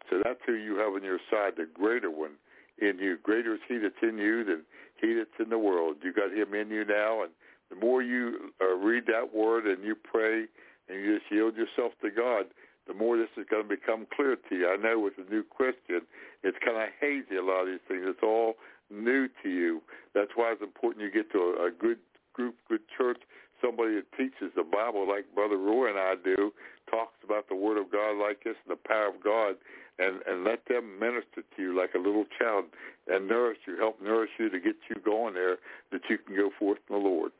[0.09, 2.37] So that's who you have on your side, the greater one
[2.77, 3.17] in you.
[3.23, 4.61] Greater is he that's in you than
[5.01, 5.97] he that's in the world.
[6.03, 7.31] You got him in you now, and
[7.69, 10.45] the more you uh, read that word and you pray
[10.87, 12.45] and you just yield yourself to God,
[12.87, 14.69] the more this is going to become clear to you.
[14.69, 16.01] I know with a new Christian,
[16.43, 18.03] it's kind of hazy, a lot of these things.
[18.05, 18.53] It's all
[18.91, 19.81] new to you.
[20.13, 21.97] That's why it's important you get to a, a good
[22.33, 23.17] group, good church,
[23.61, 26.51] somebody that teaches the Bible like Brother Roy and I do,
[26.89, 29.55] talks about the Word of God like this and the power of God,
[29.99, 32.65] and, and let them minister to you like a little child
[33.07, 35.57] and nourish you, help nourish you to get you going there
[35.91, 37.31] that you can go forth in the Lord.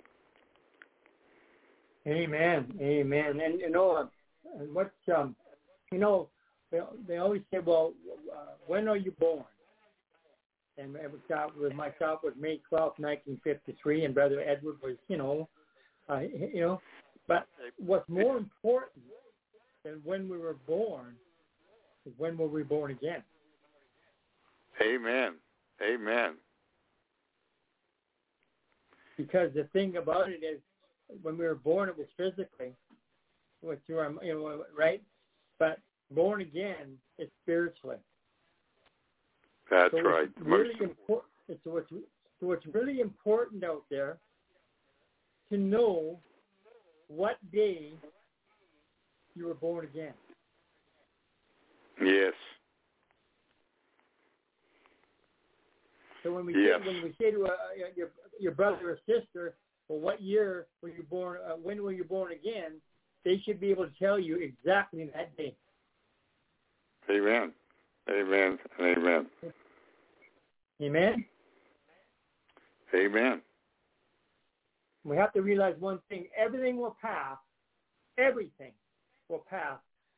[2.07, 2.71] Amen.
[2.79, 3.41] Amen.
[3.41, 4.05] And you know, uh,
[4.71, 5.35] what's um,
[5.91, 6.29] you know,
[6.71, 7.93] they, they always say, well,
[8.31, 9.43] uh, when are you born?
[10.77, 15.47] And it was, with myself was May 12, 1953, and Brother Edward was, you know,
[16.09, 16.81] uh, you know,
[17.27, 17.47] but
[17.77, 19.03] what's more important
[19.83, 21.15] than when we were born
[22.05, 23.23] is when were we born again?
[24.81, 25.33] Amen.
[25.81, 26.33] Amen.
[29.17, 30.59] Because the thing about it is,
[31.21, 32.73] when we were born, it was physically,
[33.61, 35.01] with your, you know, right?
[35.57, 35.79] But
[36.11, 37.97] born again is spiritually.
[39.71, 40.29] That's so right.
[40.39, 41.31] Really important.
[41.63, 44.17] So what's, so what's really important out there
[45.49, 46.19] to know
[47.07, 47.93] what day
[49.35, 50.13] you were born again.
[52.03, 52.33] Yes.
[56.23, 56.79] So when we yes.
[56.81, 57.49] say, when we say to a,
[57.95, 59.55] your your brother or sister,
[59.87, 61.37] well, what year were you born?
[61.47, 62.81] Uh, when were you born again?
[63.23, 65.55] They should be able to tell you exactly that day.
[67.09, 67.53] Amen.
[68.09, 68.57] Amen.
[68.79, 69.27] Amen.
[70.81, 71.25] Amen.
[72.93, 73.41] Amen.
[75.05, 76.25] We have to realize one thing.
[76.35, 77.37] Everything will pass.
[78.17, 78.71] Everything
[79.29, 79.77] will pass.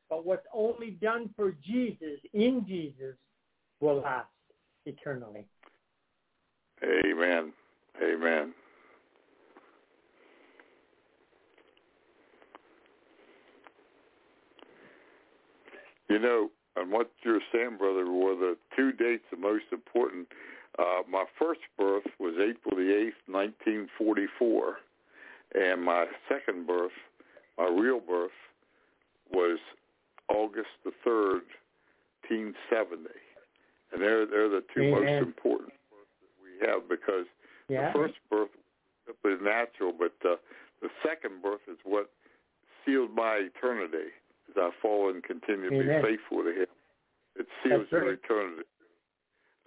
[0.10, 3.16] But what's only done for Jesus, in Jesus,
[3.82, 4.30] will last
[4.86, 5.46] eternally.
[6.82, 7.52] Amen.
[8.02, 8.54] Amen.
[16.10, 20.28] You know, and what you're saying, brother, were the two dates the most important
[20.78, 24.78] uh, my first birth was April the 8th, 1944.
[25.56, 26.92] And my second birth,
[27.58, 28.36] my real birth,
[29.32, 29.60] was
[30.30, 31.42] August the 3rd,
[32.30, 33.10] 1970.
[33.92, 34.92] And they're, they're the two Amen.
[34.92, 37.26] most important births that we have because
[37.70, 37.92] yeah.
[37.92, 38.50] the first birth
[39.24, 40.36] was natural, but uh,
[40.82, 42.12] the second birth is what
[42.86, 44.12] sealed my eternity
[44.50, 46.72] as I fall and continue to be faithful to him.
[47.36, 48.20] It seals That's your right.
[48.24, 48.64] eternity.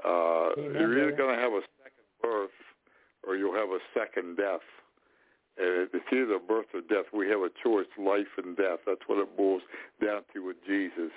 [0.05, 2.57] Uh, you're either going to have a second birth
[3.27, 4.65] or you'll have a second death.
[5.59, 7.13] And it's either birth or death.
[7.13, 8.81] We have a choice, life and death.
[8.87, 9.63] That's what it boils
[10.03, 11.13] down to with Jesus.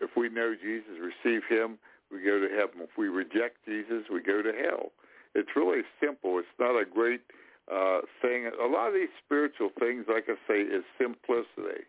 [0.00, 1.78] If we know Jesus, receive him,
[2.12, 2.86] we go to heaven.
[2.86, 4.92] If we reject Jesus, we go to hell.
[5.34, 6.38] It's really simple.
[6.38, 7.22] It's not a great
[7.66, 8.46] uh, thing.
[8.46, 11.84] A lot of these spiritual things, like I say, is simplicity.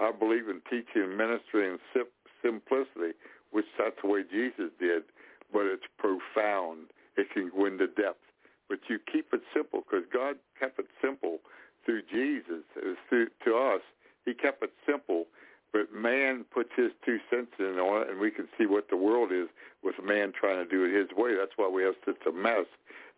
[0.00, 3.14] I believe in teaching and ministry and sim- simplicity,
[3.52, 5.04] which that's the way Jesus did
[5.52, 6.88] but it's profound.
[7.16, 8.22] It can go into depth.
[8.68, 11.38] But you keep it simple because God kept it simple
[11.84, 12.64] through Jesus.
[12.76, 13.82] It was through, to us,
[14.24, 15.26] he kept it simple.
[15.72, 18.96] But man puts his two cents in on it, and we can see what the
[18.96, 19.48] world is
[19.82, 21.34] with man trying to do it his way.
[21.34, 22.66] That's why we have such a mess.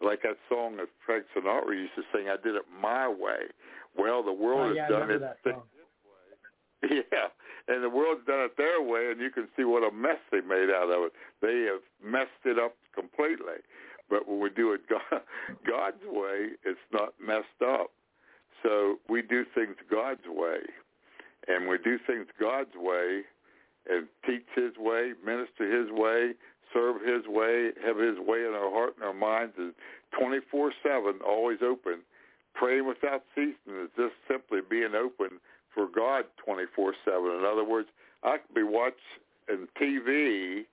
[0.01, 3.53] Like that song that Frank Sinatra used to sing, "I did it my way."
[3.97, 5.57] Well, the world oh, yeah, has done it.
[6.91, 7.29] Yeah,
[7.69, 10.41] and the world's done it their way, and you can see what a mess they
[10.41, 11.13] made out of it.
[11.43, 13.63] They have messed it up completely.
[14.09, 15.23] But when we do it God,
[15.67, 17.91] God's way, it's not messed up.
[18.63, 20.59] So we do things God's way,
[21.49, 23.23] and we do things God's way,
[23.89, 26.33] and teach His way, minister His way,
[26.73, 29.75] serve His way, have His way in our heart and our minds is
[30.21, 32.03] 24/7, always open.
[32.55, 35.41] Praying without ceasing is just simply being open
[35.77, 37.39] for God 24/7.
[37.39, 37.89] In other words,
[38.25, 40.65] I could be watching TV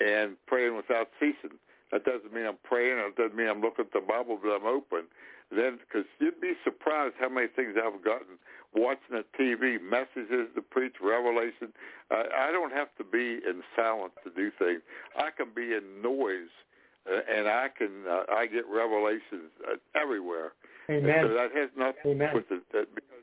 [0.00, 1.58] and praying without ceasing.
[1.92, 2.98] That doesn't mean I'm praying.
[2.98, 5.04] It doesn't mean I'm looking at the Bible, but I'm open.
[5.50, 8.36] Then, because you'd be surprised how many things I've gotten
[8.74, 11.72] watching the TV, messages to preach, revelation.
[12.10, 14.82] Uh, I don't have to be in silence to do things.
[15.16, 16.52] I can be in noise,
[17.08, 20.52] uh, and I can uh, I get revelations uh, everywhere.
[20.90, 21.24] Amen.
[21.24, 22.30] So that has nothing Amen.
[22.34, 22.62] with it.
[22.72, 23.17] That, because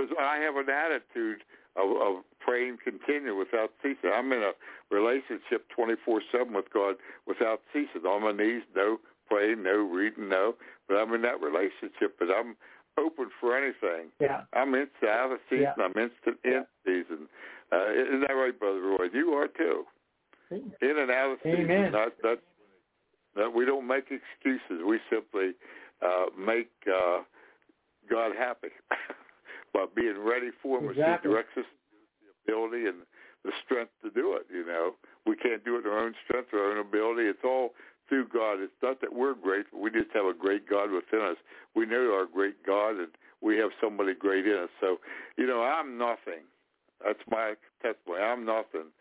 [0.00, 1.42] because I have an attitude
[1.76, 4.10] of, of praying continue without ceasing.
[4.12, 4.52] I'm in a
[4.90, 6.96] relationship 24/7 with God
[7.26, 8.06] without ceasing.
[8.06, 8.98] On my knees, no
[9.28, 10.54] praying, no reading, no.
[10.88, 12.56] But I'm in that relationship, but I'm
[12.98, 14.10] open for anything.
[14.20, 14.42] Yeah.
[14.52, 15.68] I'm instant out of season.
[15.76, 15.84] Yeah.
[15.84, 17.28] I'm instant in season.
[17.72, 19.06] Uh, isn't that right, Brother Roy?
[19.12, 19.84] You are too.
[20.50, 21.70] In and out of season.
[21.70, 21.92] Amen.
[21.92, 22.38] Not that.
[23.36, 24.82] That we don't make excuses.
[24.84, 25.52] We simply
[26.02, 27.22] uh, make uh,
[28.10, 28.70] God happy
[29.72, 31.28] by being ready for Him, Exactly.
[31.28, 31.64] He directs us
[32.46, 33.06] the ability and
[33.44, 34.46] the strength to do it.
[34.52, 34.94] You know,
[35.26, 37.28] we can't do it in our own strength or our own ability.
[37.28, 37.70] It's all
[38.08, 38.60] through God.
[38.60, 41.36] It's not that we're great, but we just have a great God within us.
[41.74, 43.08] We know our great God, and
[43.40, 44.68] we have somebody great in us.
[44.80, 44.98] So,
[45.38, 46.44] you know, I'm nothing.
[47.04, 48.22] That's my testimony.
[48.22, 48.92] I'm nothing,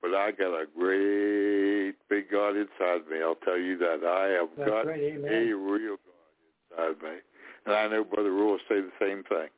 [0.00, 3.18] but I got a great big God inside me.
[3.22, 4.04] I'll tell you that.
[4.06, 5.00] I have That's got right.
[5.00, 7.18] A real God inside me,
[7.66, 9.48] and I know Brother Roy will say the same thing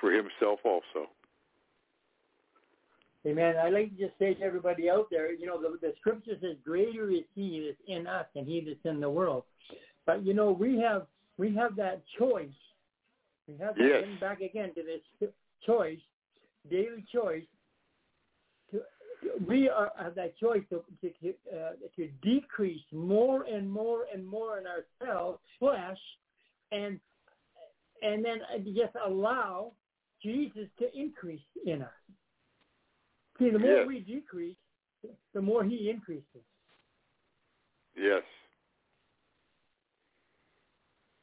[0.00, 1.08] for himself also.
[3.26, 3.56] Amen.
[3.62, 6.56] I like to just say to everybody out there, you know, the, the scripture says,
[6.64, 9.44] "Greater is He that's in us than He that's in the world."
[10.06, 12.48] But you know, we have we have that choice.
[13.46, 14.20] We have to Yes.
[14.20, 15.30] back again to this
[15.66, 16.00] choice,
[16.70, 17.44] daily choice.
[18.70, 18.80] To,
[19.46, 24.58] we are, have that choice to to, uh, to decrease more and more and more
[24.58, 26.00] in ourselves, flesh,
[26.72, 26.98] and
[28.02, 28.40] and then
[28.74, 29.72] just allow
[30.22, 31.88] Jesus to increase in us.
[33.38, 33.86] See, the more Yes.
[33.88, 34.56] we decrease,
[35.32, 36.44] the more He increases.
[37.96, 38.22] Yes.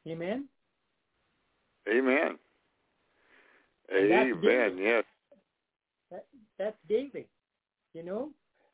[0.08, 0.48] Amen.
[1.88, 2.38] Amen.
[3.92, 4.78] Amen.
[4.78, 5.06] Yes.
[6.12, 6.26] That,
[6.58, 7.26] that's David,
[7.94, 8.32] You know,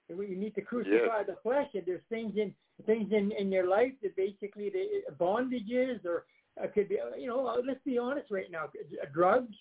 [0.09, 1.67] you need to crucify the flesh.
[1.73, 2.53] And there's things in
[2.85, 6.25] things in in your life that basically the bondages or
[6.61, 6.97] uh, could be.
[7.17, 8.65] You know, uh, let's be honest right now.
[8.65, 9.55] Uh, Drugs,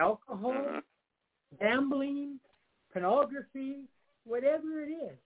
[0.00, 0.82] alcohol, Mhm.
[1.60, 2.40] gambling,
[2.92, 3.84] pornography,
[4.24, 5.18] whatever it is.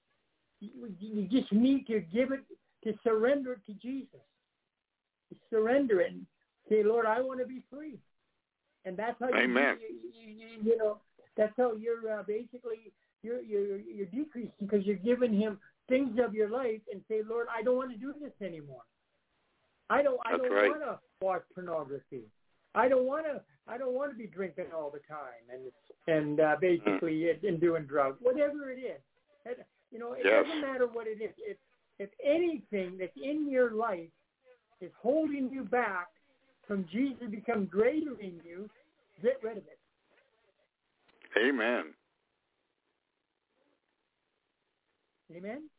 [0.60, 2.44] You, you just need to give it
[2.84, 4.20] to surrender it to Jesus.
[5.50, 6.26] Surrender it and
[6.68, 7.98] say, Lord, I want to be free.
[8.84, 9.78] And that's how you, Amen.
[9.80, 10.98] you, you, you, you know,
[11.36, 15.58] that's how you're uh, basically you're you're you're decreasing because you're giving him
[15.88, 18.82] things of your life and say, Lord, I don't want to do this anymore.
[19.90, 20.70] I don't I That's don't right.
[20.70, 22.24] want to watch pornography.
[22.74, 25.72] I don't want to I don't want to be drinking all the time and
[26.06, 27.48] and uh, basically Mm.
[27.48, 29.00] and doing drugs, whatever it is.
[29.46, 29.56] And,
[29.90, 30.44] you know, it Yes.
[30.44, 31.32] doesn't matter what it is.
[31.38, 31.56] If
[31.98, 34.10] if anything that's in your life
[34.80, 36.08] is holding you back
[36.66, 38.68] from Jesus become greater in you,
[39.22, 39.78] get rid of it.
[41.38, 41.94] Amen.
[45.34, 45.70] Amen.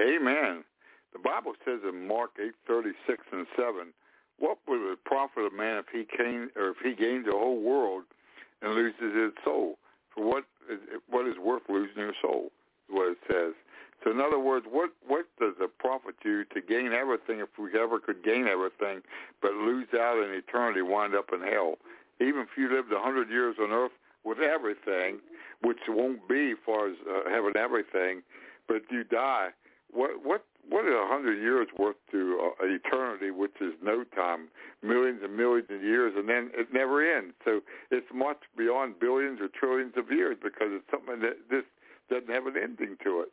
[0.00, 0.64] Amen.
[1.12, 3.92] The Bible says in Mark eight thirty six and seven,
[4.38, 7.60] what would it profit a man if he came or if he gained the whole
[7.60, 8.04] world
[8.62, 9.78] and loses his soul?
[10.14, 10.44] For what
[11.08, 12.50] what is worth losing your soul?
[12.88, 13.54] Is what it says.
[14.04, 17.78] So in other words, what what does it profit you to gain everything if we
[17.78, 19.02] ever could gain everything,
[19.42, 21.78] but lose out in eternity, wind up in hell?
[22.20, 23.92] Even if you lived a hundred years on earth
[24.24, 25.18] with everything,
[25.62, 28.22] which won't be as far as uh, having everything,
[28.68, 29.48] but you die.
[29.90, 34.48] What what what is a hundred years worth to uh, eternity, which is no time,
[34.82, 37.34] millions and millions of years, and then it never ends.
[37.44, 37.60] So
[37.90, 41.64] it's much beyond billions or trillions of years because it's something that this
[42.10, 43.32] doesn't have an ending to it.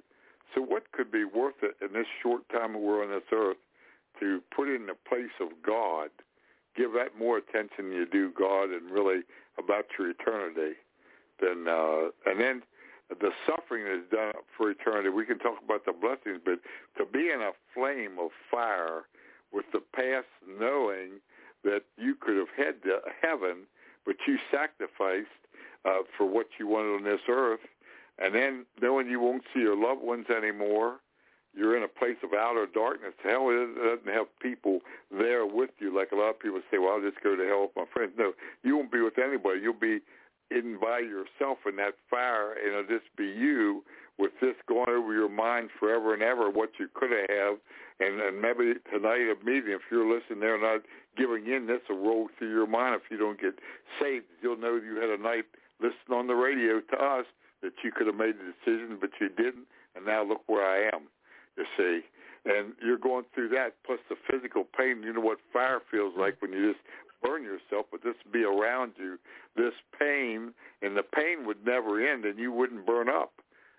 [0.53, 3.57] So what could be worth it in this short time we're on this earth
[4.19, 6.09] to put in the place of God,
[6.77, 9.21] give that more attention than you do God and really
[9.57, 10.77] about your eternity?
[11.41, 12.61] Then uh, and then
[13.09, 15.09] the suffering is done for eternity.
[15.09, 16.59] We can talk about the blessings, but
[16.97, 19.03] to be in a flame of fire
[19.53, 20.27] with the past
[20.59, 21.21] knowing
[21.63, 23.65] that you could have had to heaven,
[24.05, 25.27] but you sacrificed
[25.85, 27.61] uh, for what you wanted on this earth,
[28.17, 30.97] and then knowing you won't see your loved ones anymore,
[31.55, 33.13] you're in a place of outer darkness.
[33.23, 34.79] Hell doesn't have people
[35.09, 37.61] there with you like a lot of people say, well, I'll just go to hell
[37.61, 38.11] with my friends.
[38.17, 38.33] No,
[38.63, 39.61] you won't be with anybody.
[39.61, 39.99] You'll be
[40.51, 43.83] in by yourself in that fire, and it'll just be you
[44.17, 47.57] with this going over your mind forever and ever, what you could have.
[47.99, 50.81] And, and maybe tonight a meeting, if you're listening there and not
[51.17, 53.55] giving in, this will roll through your mind if you don't get
[53.99, 54.25] saved.
[54.41, 55.45] You'll know you had a night
[55.79, 57.25] listening on the radio to us
[57.61, 60.95] that you could have made the decision, but you didn't, and now look where I
[60.95, 61.07] am
[61.57, 62.01] you see.
[62.45, 65.01] And you're going through that, plus the physical pain.
[65.01, 66.83] You know what fire feels like when you just
[67.25, 69.17] burn yourself, but this would be around you.
[69.55, 73.33] This pain, and the pain would never end, and you wouldn't burn up.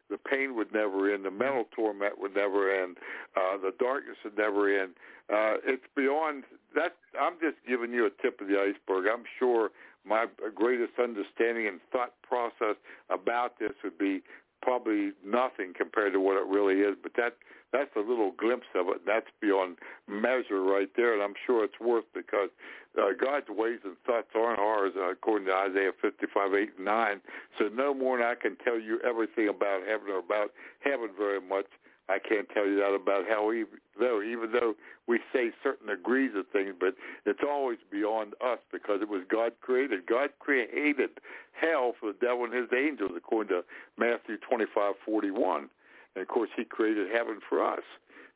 [0.08, 1.24] The pain would never end.
[1.24, 2.96] The mental torment would never end.
[3.36, 4.92] Uh, the darkness would never end.
[5.28, 6.44] Uh, it's beyond
[6.74, 6.94] that.
[7.20, 9.06] I'm just giving you a tip of the iceberg.
[9.12, 9.70] I'm sure
[10.06, 12.76] my greatest understanding and thought process
[13.10, 14.22] about this would be
[14.62, 16.96] probably nothing compared to what it really is.
[17.02, 17.34] But that
[17.76, 19.02] that's a little glimpse of it.
[19.06, 19.76] That's beyond
[20.08, 22.48] measure right there, and I'm sure it's worth because
[22.96, 27.20] uh, God's ways and thoughts aren't ours, uh, according to Isaiah 55, 8, and 9.
[27.58, 31.40] So no more than I can tell you everything about heaven or about heaven very
[31.40, 31.66] much.
[32.08, 34.74] I can't tell you that about hell, even though, even though
[35.08, 36.94] we say certain degrees of things, but
[37.26, 40.06] it's always beyond us because it was God created.
[40.06, 41.10] God created
[41.52, 43.64] hell for the devil and his angels, according to
[43.98, 45.68] Matthew 25, 41.
[46.16, 47.84] And of course, he created heaven for us.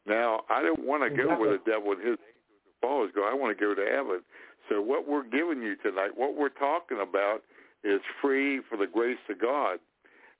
[0.06, 1.34] Now, I don't want to exactly.
[1.34, 2.18] go where the devil and his
[2.80, 3.24] followers go.
[3.24, 4.20] I want to go to heaven.
[4.68, 7.42] So what we're giving you tonight, what we're talking about,
[7.82, 9.78] is free for the grace of God.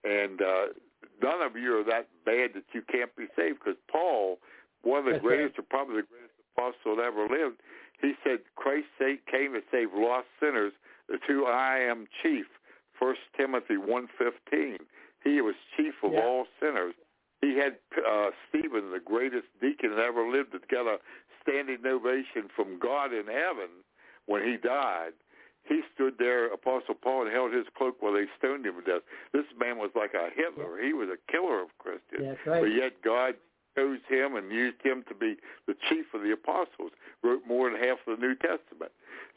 [0.05, 0.67] And uh,
[1.23, 3.59] none of you are that bad that you can't be saved.
[3.65, 4.39] Because Paul,
[4.83, 5.65] one of the That's greatest, right.
[5.65, 7.57] or probably the greatest apostle that ever lived,
[8.01, 10.73] he said Christ came to save lost sinners,
[11.09, 12.47] the two I am chief.
[12.99, 14.79] First Timothy one fifteen.
[15.25, 16.21] He was chief of yeah.
[16.21, 16.95] all sinners.
[17.41, 20.99] He had uh, Stephen, the greatest deacon that ever lived, that got a
[21.43, 23.71] standing ovation from God in heaven
[24.27, 25.13] when he died.
[25.65, 29.03] He stood there, Apostle Paul, and held his cloak while they stoned him to death.
[29.33, 30.83] This man was like a Hitler.
[30.83, 32.37] He was a killer of Christians.
[32.47, 32.63] right.
[32.63, 33.35] But yet God
[33.77, 35.37] chose him and used him to be
[35.67, 38.93] the chief of the apostles, wrote more than half of the New Testament.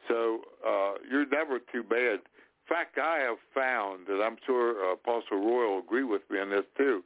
[0.08, 2.20] So uh, you're never too bad.
[2.20, 6.40] In fact, I have found that I'm sure uh, Apostle Roy will agree with me
[6.40, 7.04] on this too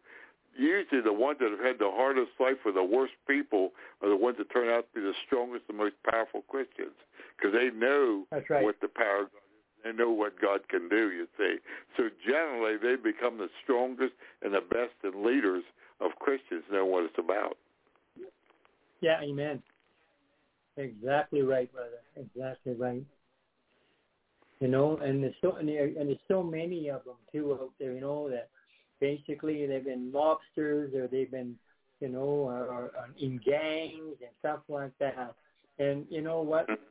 [0.58, 4.16] usually the ones that have had the hardest life or the worst people are the
[4.16, 6.98] ones that turn out to be the strongest and most powerful Christians
[7.38, 8.64] because they know That's right.
[8.64, 9.84] what the power of God is.
[9.84, 11.58] They know what God can do, you see.
[11.96, 15.64] So generally, they become the strongest and the best and leaders
[16.02, 17.58] of Christians know what it's about.
[19.02, 19.62] Yeah, amen.
[20.78, 22.02] Exactly right, brother.
[22.16, 23.04] Exactly right.
[24.60, 27.72] You know, and there's so and, there, and there's so many of them too out
[27.80, 27.94] there.
[27.94, 28.50] You know that
[29.00, 31.56] basically they've been mobsters or they've been,
[32.00, 35.34] you know, or, or in gangs and stuff like that.
[35.80, 36.68] And you know what?
[36.68, 36.84] Mm-hmm.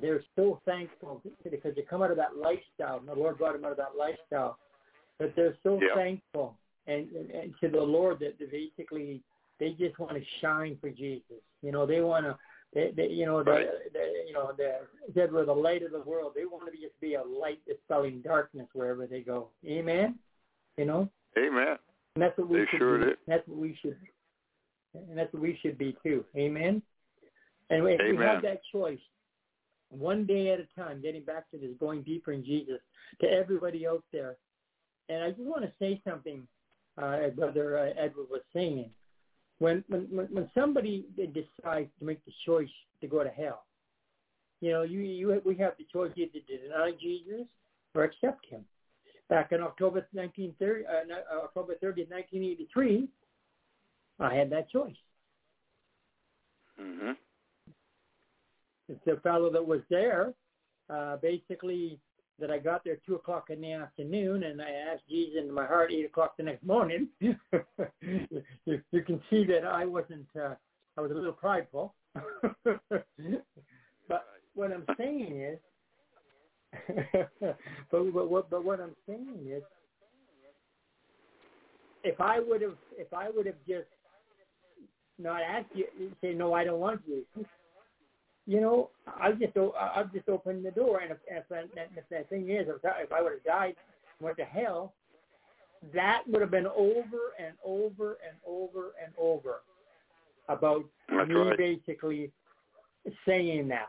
[0.00, 2.98] They're so thankful because they come out of that lifestyle.
[2.98, 4.58] And the Lord brought them out of that lifestyle.
[5.18, 5.94] But they're so yeah.
[5.94, 9.22] thankful and, and, and to the Lord that they basically
[9.60, 11.40] they just want to shine for Jesus.
[11.62, 12.36] You know, they want to.
[12.74, 13.66] They, they, you know, right.
[13.92, 14.72] they, they, you know, they
[15.14, 16.32] said we're the light of the world.
[16.34, 19.48] They want to just be a light dispelling darkness wherever they go.
[19.66, 20.18] Amen.
[20.78, 21.10] You know.
[21.38, 21.76] Amen.
[22.14, 23.04] And that's what we they should sure be.
[23.06, 23.16] Did.
[23.26, 23.96] That's what we should.
[24.94, 26.24] And that's what we should be too.
[26.36, 26.82] Amen.
[27.70, 28.18] And if Amen.
[28.18, 28.98] we have that choice,
[29.88, 32.80] one day at a time, getting back to this, going deeper in Jesus,
[33.20, 34.36] to everybody out there.
[35.08, 36.46] And I just want to say something,
[36.98, 38.90] uh, Brother uh, Edward was saying.
[39.58, 40.02] When, when
[40.32, 42.68] when somebody decides to make the choice
[43.00, 43.64] to go to hell,
[44.60, 47.46] you know, you you we have the choice either to deny Jesus
[47.94, 48.64] or accept Him
[49.32, 53.08] back in October 1930, uh, uh October 30th, 1983,
[54.20, 54.94] I had that choice.
[56.78, 57.12] Mm-hmm.
[58.90, 60.34] It's the fellow that was there,
[60.90, 61.98] uh, basically,
[62.40, 65.64] that I got there two o'clock in the afternoon, and I asked Jesus in my
[65.64, 67.08] heart eight o'clock the next morning.
[67.20, 67.34] you,
[68.66, 70.26] you can see that I wasn't.
[70.36, 70.56] Uh,
[70.98, 71.94] I was a little prideful.
[72.64, 75.58] but what I'm saying is,
[77.40, 77.58] but,
[77.90, 79.62] but what but what I'm saying is,
[82.02, 83.88] if I would have if I would have just
[85.18, 85.86] not asked you,
[86.20, 87.24] say no, I don't want you.
[88.46, 92.50] You know, I'll just I'll just open the door, and if if, if the thing
[92.50, 93.76] is, if I would have died,
[94.20, 94.94] went to hell,
[95.94, 99.60] that would have been over and over and over and over
[100.48, 101.58] about That's me right.
[101.58, 102.30] basically
[103.26, 103.88] saying that.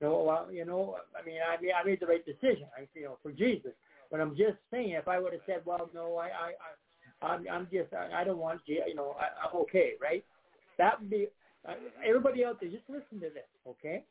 [0.00, 3.04] So, well, you know, I mean, I mean, I made the right decision, I, you
[3.04, 3.72] know, for Jesus.
[4.10, 7.44] But I'm just saying, if I would have said, well, no, I, I, I I'm,
[7.52, 10.24] I'm just, I, I don't want, you know, I, I'm okay, right?
[10.78, 11.28] That would be.
[11.68, 11.74] Uh,
[12.04, 14.02] everybody out there, just listen to this, okay?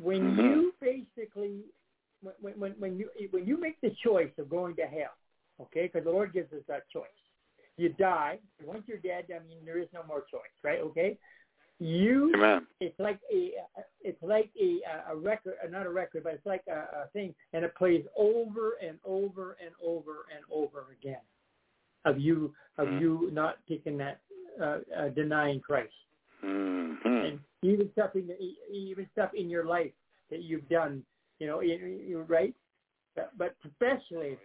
[0.00, 0.44] When Mhm.
[0.44, 1.64] you basically,
[2.40, 5.16] when, when, when you when you make the choice of going to hell,
[5.60, 7.08] okay, because the Lord gives us that choice.
[7.76, 8.38] You die.
[8.64, 10.80] Once you're dead, I mean, there is no more choice, right?
[10.80, 11.18] Okay.
[11.80, 12.66] You Amen.
[12.80, 13.52] it's like a
[14.02, 14.80] it's like a
[15.12, 18.72] a record not a record but it's like a, a thing and it plays over
[18.82, 21.20] and over and over and over again
[22.04, 23.00] of you of Mhm.
[23.00, 24.20] you not taking that
[24.60, 25.94] uh, uh, denying Christ
[26.40, 28.30] hmm and even stuff in
[28.70, 29.92] even stuff in your life
[30.30, 31.04] that you've done
[31.40, 31.60] you know
[32.28, 32.54] right
[33.16, 34.36] but, but especially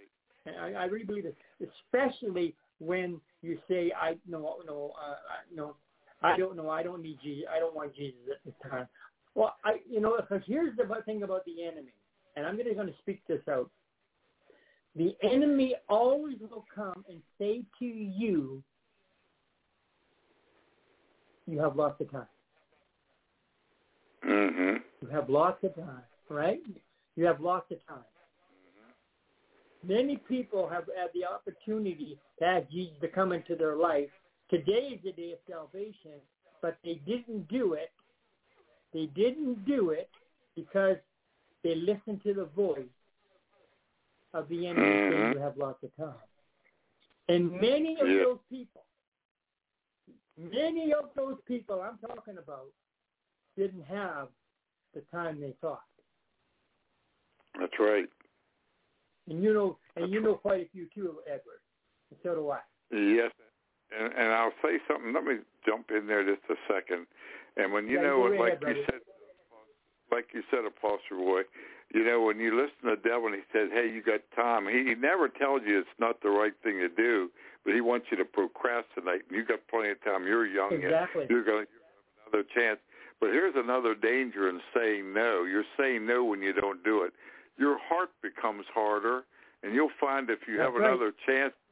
[0.46, 5.56] and I, I really believe this especially when you say I no no uh, I-
[5.56, 5.76] no
[6.24, 6.70] I don't know.
[6.70, 7.46] I don't need Jesus.
[7.54, 8.88] I don't want Jesus at this time.
[9.36, 11.94] Well, I, you know, here's the thing about the enemy,
[12.36, 13.70] and I'm going to speak this out.
[14.96, 18.64] The enemy always will come and say to you,
[21.48, 22.28] "You have lots of time.
[24.24, 26.62] hmm You have lots of time, right?
[27.16, 28.06] You have lots of time."
[29.86, 34.10] Many people have had the opportunity to ask Jesus to come into their life.
[34.54, 36.22] Today is the day of salvation,
[36.62, 37.92] but they didn't do it.
[38.94, 40.12] They didn't do it
[40.56, 40.98] because
[41.64, 42.86] they listened to the voice
[44.36, 45.34] of the enemy Mhm.
[45.34, 46.22] you have lots of time.
[47.30, 48.26] And many of Yeah.
[48.26, 48.86] those people,
[50.38, 52.72] many of those people I'm talking about
[53.56, 54.32] didn't have
[54.94, 55.88] the time they thought.
[57.56, 58.08] That's right.
[59.26, 61.62] And you know, and you know quite a few too, Edward.
[62.12, 62.62] And so do I.
[62.92, 63.32] Yes,
[64.00, 65.14] and, and I'll say something.
[65.14, 67.08] Let me jump in there just a second.
[67.58, 68.86] And when you Yeah, know, like ahead, you brother.
[68.90, 69.02] said,
[70.12, 71.42] like you said, Apostle Roy,
[71.94, 74.68] you know, when you listen to the devil and he says, "Hey, you got time,"
[74.68, 77.30] he, he never tells you it's not the right thing to do,
[77.64, 79.24] but he wants you to procrastinate.
[79.30, 80.26] You got plenty of time.
[80.26, 80.74] You're young.
[80.74, 81.26] Exactly.
[81.30, 82.80] You're going to have another chance.
[83.22, 85.44] But here's another danger in saying no.
[85.44, 87.14] You're saying no when you don't do it.
[87.58, 89.24] Your heart becomes harder,
[89.62, 90.90] and you'll find if you have right.
[90.90, 91.63] another chance to do it,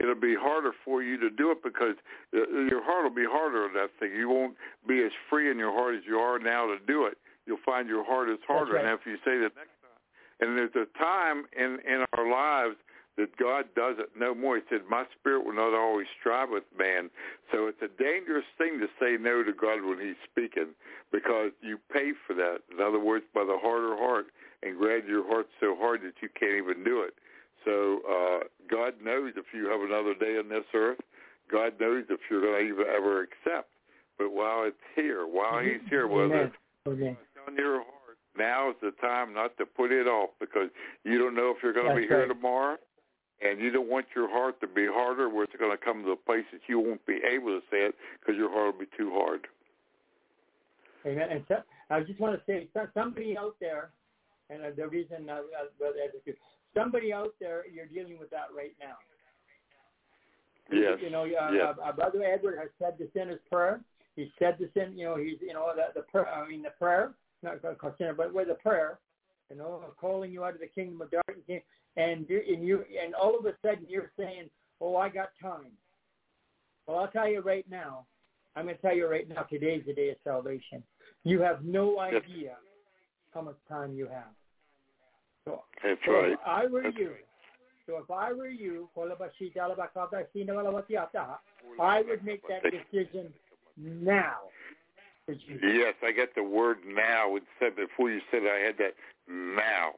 [0.00, 1.94] it'll be harder for you to do it because
[2.32, 4.12] your heart will be harder on that thing.
[4.12, 7.18] You won't be as free in your heart as you are now to do it.
[7.46, 8.74] You'll find your heart is harder.
[8.74, 8.84] right.
[8.84, 9.96] And if you say the next time,
[10.40, 12.76] and there's a time in in our lives
[13.16, 14.56] that God does it no more.
[14.56, 17.10] He said, "My spirit will not always strive with man."
[17.50, 20.74] So it's a dangerous thing to say no to God when He's speaking
[21.12, 22.60] because you pay for that.
[22.70, 24.26] In other words, by the harder heart
[24.62, 27.14] and grab your heart so hard that you can't even do it.
[27.66, 28.38] So uh,
[28.70, 30.98] God knows if you have another day on this earth.
[31.50, 33.68] God knows if you're going to even ever accept.
[34.18, 36.52] But while it's here, while He's here, whether Amen.
[36.86, 40.70] it's on your heart, now is the time not to put it off because
[41.04, 42.28] you don't know if you're going to be That's here right.
[42.28, 42.76] tomorrow,
[43.42, 46.10] and you don't want your heart to be harder where it's going to come to
[46.12, 48.90] a place that you won't be able to say it because your heart will be
[48.96, 49.46] too hard.
[51.04, 51.28] Amen.
[51.30, 51.56] And so,
[51.90, 53.90] I just want to say, somebody out there,
[54.50, 56.36] and uh, the reason, uh, uh, Brother Edward,
[56.76, 58.96] somebody out there, you're dealing with that right now.
[60.70, 60.98] Yes.
[61.02, 61.74] You know, uh, yes.
[61.78, 63.80] uh, uh, Brother Edward has said the sinner's prayer.
[64.16, 64.96] He said the sin.
[64.96, 66.28] You know, he's you know the, the prayer.
[66.28, 67.12] I mean the prayer,
[67.42, 68.98] not called sinner, but with the prayer.
[69.50, 71.62] You know, calling you out of the kingdom of darkness,
[71.96, 74.50] and you and you and all of a sudden you're saying,
[74.80, 75.70] "Oh, I got time."
[76.86, 78.06] Well, I'll tell you right now.
[78.56, 79.42] I'm going to tell you right now.
[79.42, 80.82] Today's the day of salvation.
[81.24, 82.56] You have no idea
[83.34, 84.32] how much time you have.
[85.46, 86.32] So, That's so right.
[86.32, 87.24] if I were That's you, right.
[87.86, 88.88] so if I were you,
[91.80, 93.32] I would make that decision
[93.78, 94.50] now.
[95.28, 97.36] Yes, I got the word now.
[97.36, 98.94] It said before you said it, I had that
[99.28, 99.92] now.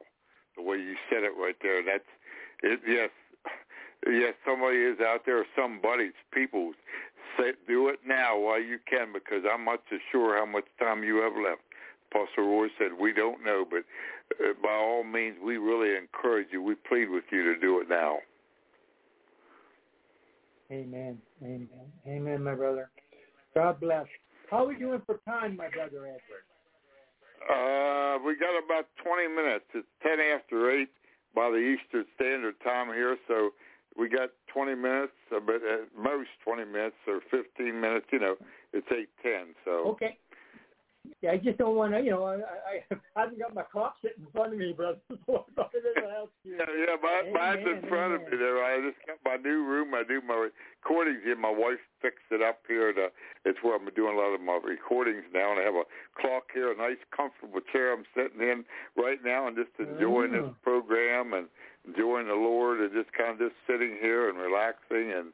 [0.55, 1.83] The way you said it right there.
[1.83, 2.03] That's
[2.63, 2.79] it.
[2.87, 3.09] Yes,
[4.07, 4.33] yes.
[4.45, 5.45] Somebody is out there.
[5.55, 6.73] Somebody's people
[7.37, 11.03] say do it now while you can because I'm not so sure how much time
[11.03, 11.61] you have left.
[12.11, 13.83] Apostle Roy said we don't know, but
[14.61, 16.61] by all means, we really encourage you.
[16.61, 18.19] We plead with you to do it now.
[20.71, 21.17] Amen.
[21.43, 21.69] Amen.
[22.07, 22.89] Amen, my brother.
[23.55, 24.05] God bless.
[24.51, 26.45] How are we doing for time, my brother Edward?
[27.49, 29.65] Uh, we got about 20 minutes.
[29.73, 30.89] It's 10 after 8
[31.33, 33.51] by the Eastern Standard Time here, so
[33.97, 38.35] we got 20 minutes, uh, but at most 20 minutes or 15 minutes, you know,
[38.73, 39.71] it's 8.10, so.
[39.91, 40.17] Okay.
[41.21, 43.95] Yeah, I just don't want to, you know, I, I, I haven't got my clock
[44.01, 44.99] sitting in front of me, brother.
[45.25, 46.57] So I'm not ask you.
[46.57, 48.63] Yeah, yeah, my, mine's in front of me there.
[48.63, 49.93] I just got my new room.
[49.93, 51.39] I do my recordings in.
[51.39, 52.93] My wife fixed it up here.
[52.93, 53.07] To,
[53.45, 55.87] it's where I'm doing a lot of my recordings now, and I have a
[56.19, 58.65] clock here, a nice, comfortable chair I'm sitting in
[58.97, 60.47] right now, and just enjoying Oh.
[60.47, 61.47] this program and
[61.87, 65.31] enjoying the Lord, and just kind of just sitting here and relaxing and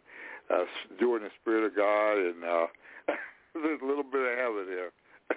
[0.50, 2.68] uh, enjoying the Spirit of God, and uh,
[3.54, 4.92] there's a little bit of heaven here.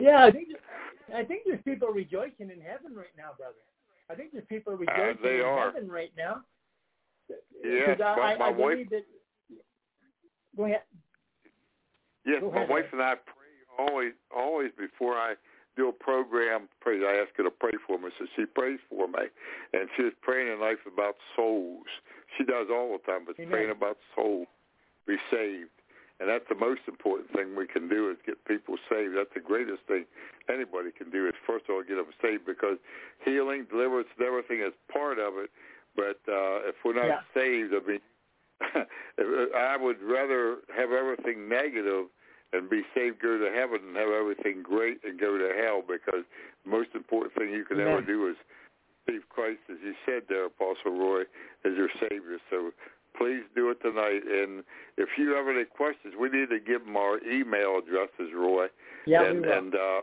[0.00, 0.48] Yeah, I think
[1.12, 3.58] I think there's people rejoicing in heaven right now, brother.
[4.08, 5.72] I think there's people rejoicing Uh, in are.
[5.72, 6.44] heaven right now.
[7.64, 9.04] Yes, 'Cause I, my- my I wife- that.
[10.56, 10.82] Go ahead.
[12.24, 13.34] Yes, Go my ahead, wife and I pray
[13.76, 15.34] always, always before I
[15.76, 16.68] do a program.
[16.80, 19.26] Pray, I ask her to pray for me, so she prays for me,
[19.72, 21.86] and she was praying in life about souls.
[22.36, 23.50] She does all the time, but Amen.
[23.50, 24.46] praying about souls,
[25.06, 25.70] be saved,
[26.20, 29.16] and that's the most important thing we can do is get people saved.
[29.16, 30.04] That's the greatest thing
[30.48, 32.78] anybody can do is first of all get them saved because
[33.24, 35.50] healing, deliverance, and everything is part of it.
[35.94, 37.20] But uh, if we're not Yeah.
[37.34, 38.00] saved, I mean,
[39.56, 42.06] I would rather have everything negative
[42.52, 46.24] and be saved, go to heaven, and have everything great and go to hell because
[46.64, 48.36] the most important thing you can ever do is
[49.06, 51.22] receive Christ, as you said there, Apostle Roy,
[51.64, 52.38] as your Savior.
[52.50, 52.72] So
[53.18, 54.22] please do it tonight.
[54.24, 54.62] And
[54.96, 58.66] if you have any questions, we need to give them our email addresses, Roy.
[59.06, 59.58] Yeah, and we will.
[59.58, 60.00] and uh,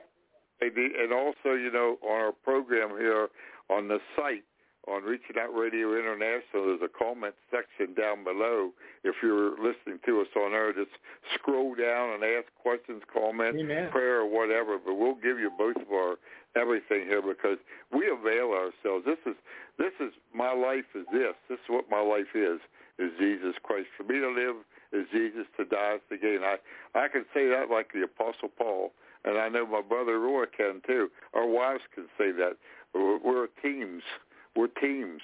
[0.61, 3.29] and also, you know, on our program here
[3.69, 4.43] on the site
[4.87, 8.69] on Reaching Out Radio International, there's a comment section down below.
[9.03, 10.93] If you're listening to us on there, just
[11.33, 13.89] scroll down and ask questions, comments, Amen.
[13.89, 14.77] prayer, or whatever.
[14.77, 16.15] But we'll give you both of our
[16.55, 17.57] everything here because
[17.91, 19.05] we avail ourselves.
[19.05, 19.35] This is
[19.77, 20.85] this is my life.
[20.93, 21.33] Is this?
[21.49, 22.59] This is what my life is.
[22.97, 23.87] Is Jesus Christ.
[23.97, 24.55] For me to live
[24.93, 25.45] is Jesus.
[25.57, 26.39] To die is to gain.
[26.43, 26.57] I
[26.97, 28.93] I can say that like the Apostle Paul,
[29.25, 31.09] and I know my brother Roy can too.
[31.33, 32.57] Our wives can say that.
[32.93, 34.03] We're, teams.
[34.55, 35.21] We're teams.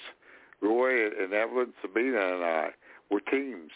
[0.62, 2.70] Roy and Evelyn, Sabina, and I.
[3.10, 3.72] We're teams,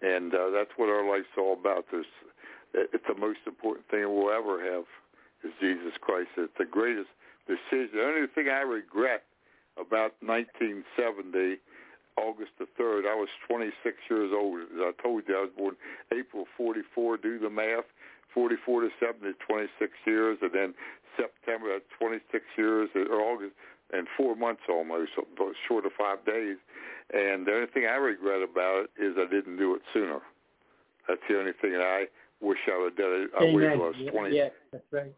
[0.00, 1.86] and uh, that's what our life's all about.
[1.90, 2.06] There's,
[2.74, 4.84] it's the most important thing we'll ever have
[5.44, 6.30] is Jesus Christ.
[6.36, 7.10] It's the greatest
[7.46, 7.90] decision.
[7.94, 9.24] The only thing I regret
[9.76, 11.58] about 1970,
[12.16, 14.60] August the 3rd, I was 26 years old.
[14.60, 15.76] As I told you, I was born
[16.12, 17.16] April 44.
[17.16, 17.84] Do the math.
[18.34, 20.74] 44 to 70 is 26 years, and then
[21.16, 23.52] September, that's 26 years, or August,
[23.92, 26.56] and four months almost, so short of five days.
[27.12, 30.20] And the only thing I regret about it is I didn't do it sooner.
[31.08, 32.06] That's the only thing that I
[32.40, 33.28] wish I would have done.
[33.28, 33.30] it.
[33.38, 35.12] I wish I was 20, yeah, that's right.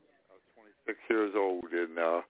[0.87, 2.21] 26 years old, and uh,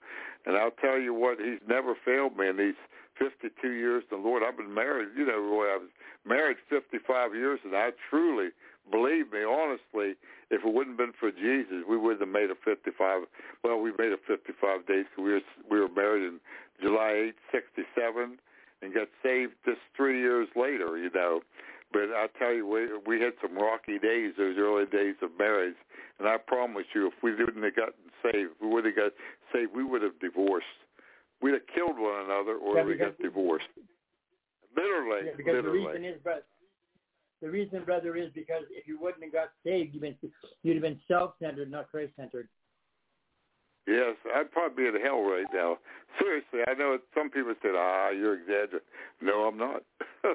[0.44, 2.76] and I'll tell you what, he's never failed me in these
[3.18, 4.04] 52 years.
[4.10, 5.08] The Lord, I've been married.
[5.16, 5.90] You know, Roy, I was
[6.26, 8.50] married 55 years, and I truly
[8.90, 10.16] believe me, honestly,
[10.50, 13.22] if it wouldn't have been for Jesus, we wouldn't have made a 55.
[13.62, 15.06] Well, we made it 55 days.
[15.14, 16.40] 'cause We were we were married in
[16.80, 18.38] July 8, 67,
[18.82, 20.98] and got saved just three years later.
[20.98, 21.42] You know.
[21.92, 25.76] But I tell you, we we had some rocky days, those early days of marriage,
[26.18, 29.12] and I promise you, if we didn't have gotten saved, we would have got
[29.52, 30.66] saved, we would have divorced.
[31.44, 33.68] We'd have killed one another, or Yeah, we got divorced.
[34.74, 35.84] Literally, Yeah, because literally.
[35.84, 36.46] the reason is, but
[37.42, 40.16] the reason, brother, is because if you wouldn't have got saved, you'd been
[40.62, 42.48] you'd have been self-centered, not Christ-centered.
[43.86, 45.76] Yes, I'd probably be in hell right now.
[46.18, 48.80] Seriously, I know some people said, "Ah, you're exaggerating."
[49.20, 49.84] No, I'm not.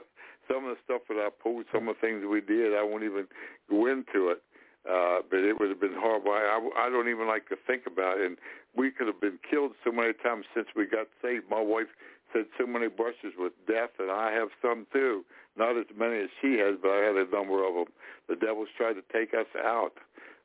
[0.48, 3.04] some of the stuff that I pulled, some of the things we did, I won't
[3.04, 3.26] even
[3.68, 4.44] go into it.
[4.88, 6.32] Uh, but it would have been horrible.
[6.32, 8.28] I, I, I don't even like to think about it.
[8.28, 8.38] And
[8.76, 11.46] we could have been killed so many times since we got saved.
[11.50, 11.88] My wife
[12.34, 15.26] said so many brushes with death, and I have some too.
[15.58, 17.94] Not as many as she has, but I had a number of them.
[18.28, 19.94] The devil's tried to take us out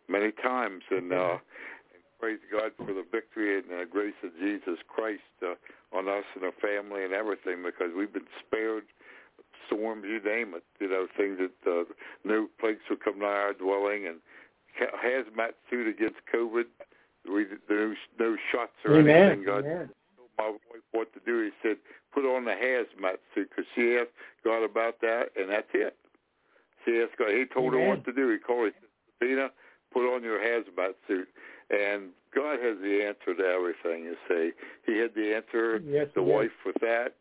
[0.08, 1.36] many times, and uh,
[2.18, 5.54] praise God for the victory and the grace of Jesus Christ uh,
[5.96, 8.84] on us and our family and everything because we've been spared
[9.66, 11.84] storms, you name it, you know, things that uh,
[12.24, 14.16] no plagues will come nigh our dwelling and
[14.78, 16.64] ha- hazmat suit against COVID.
[17.28, 19.44] We no, no shots or anything.
[19.44, 19.90] God Amen.
[20.16, 21.44] told my wife what to do.
[21.44, 21.76] He said,
[22.12, 24.14] put on the hazmat suit because she asked
[24.44, 25.96] God about that, and that's it.
[26.84, 27.30] She asked God.
[27.30, 28.30] He told her what to do.
[28.30, 29.48] He called her, he said, Sabina,
[29.92, 31.28] put on your hazmat suit.
[31.70, 34.50] And God has the answer to everything, you see.
[34.86, 37.14] He had the answer, Yes, the he wife with that.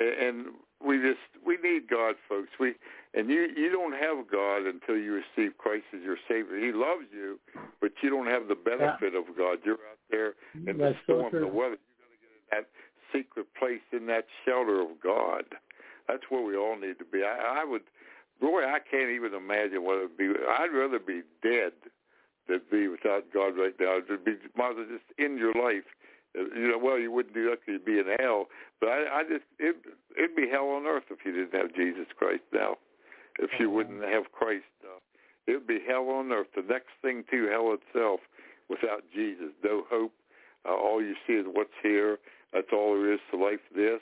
[0.00, 0.46] And
[0.84, 2.50] we just, we need God, folks.
[2.60, 2.74] We,
[3.18, 6.54] and you, you don't have God until you receive Christ as your Savior.
[6.54, 7.40] He loves you,
[7.80, 9.58] but you don't have the benefit of God.
[9.66, 11.82] You're out there in the That's so storm, the weather.
[11.82, 12.66] You're going to get in that
[13.10, 15.50] secret place, in that shelter of God.
[16.06, 17.26] That's where we all need to be.
[17.26, 17.82] I, I would,
[18.40, 20.30] Roy, I can't even imagine what it would be.
[20.30, 21.74] I'd rather be dead
[22.46, 23.98] that'd be without God right now.
[23.98, 25.90] It'd be might as well just end your life.
[26.34, 28.46] You know, well, you wouldn't do that because you'd be in hell.
[28.80, 29.76] But I, I just it
[30.16, 32.78] it'd be hell on earth if you didn't have Jesus Christ now.
[33.38, 34.98] If you wouldn't have Christ, uh,
[35.46, 36.48] it'd be hell on earth.
[36.54, 38.20] The next thing to hell itself
[38.68, 39.50] without Jesus.
[39.64, 40.12] No hope.
[40.66, 42.18] Uh, all you see is what's here.
[42.52, 43.60] That's all there is to life.
[43.74, 44.00] This.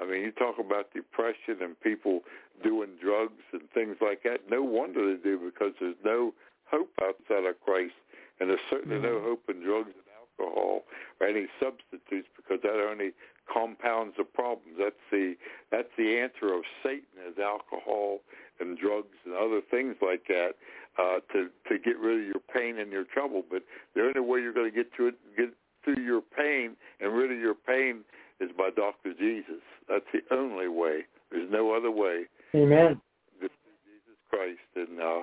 [0.00, 2.20] I mean, you talk about depression and people
[2.62, 4.50] doing drugs and things like that.
[4.50, 6.34] No wonder they do because there's no
[6.70, 7.94] hope outside of Christ,
[8.38, 10.82] and there's certainly no hope in drugs and alcohol
[11.20, 13.12] or any substitutes because that only
[13.50, 14.76] compounds the problems.
[14.78, 15.34] That's the
[15.70, 18.20] that's the answer of Satan is alcohol
[18.60, 20.52] and drugs and other things like that
[20.98, 23.42] uh, to to get rid of your pain and your trouble.
[23.48, 23.62] But
[23.94, 25.50] the only way you're going to get to it, get
[25.84, 28.04] through your pain and rid of your pain
[28.40, 29.62] is by Doctor Jesus.
[29.88, 31.06] That's the only way.
[31.30, 32.24] There's no other way.
[32.54, 33.00] Amen.
[33.40, 33.50] This
[33.84, 34.60] Jesus Christ.
[34.74, 35.22] And uh,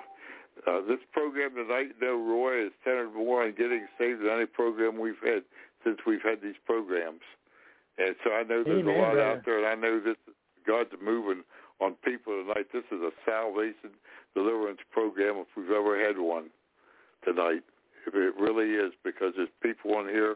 [0.68, 5.00] uh, this program tonight, though, Roy, is centered more on getting saved than any program
[5.00, 5.44] we've had
[5.84, 7.22] since we've had these programs.
[7.98, 9.32] And so I know there's Amen, a lot brother.
[9.32, 10.18] out there, and I know this
[10.66, 11.44] God's moving
[11.80, 12.68] on people tonight.
[12.74, 13.92] This is a salvation
[14.34, 16.50] deliverance program if we've ever had one
[17.24, 17.64] tonight.
[18.06, 20.36] If it really is, because there's people on here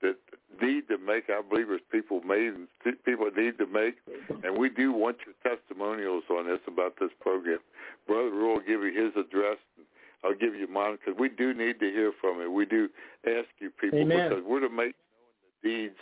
[0.00, 0.16] that
[0.60, 1.24] need to make.
[1.28, 2.68] I believe there's people made and
[3.04, 3.96] people need to make,
[4.42, 7.58] and we do want your testimonials on this about this program.
[8.06, 9.58] Brother Roy will give you his address.
[9.76, 9.86] And
[10.24, 12.50] I'll give you mine because we do need to hear from you.
[12.50, 12.88] We do
[13.26, 14.28] ask you people Amen.
[14.28, 15.32] because we're to make known
[15.62, 15.98] the deeds.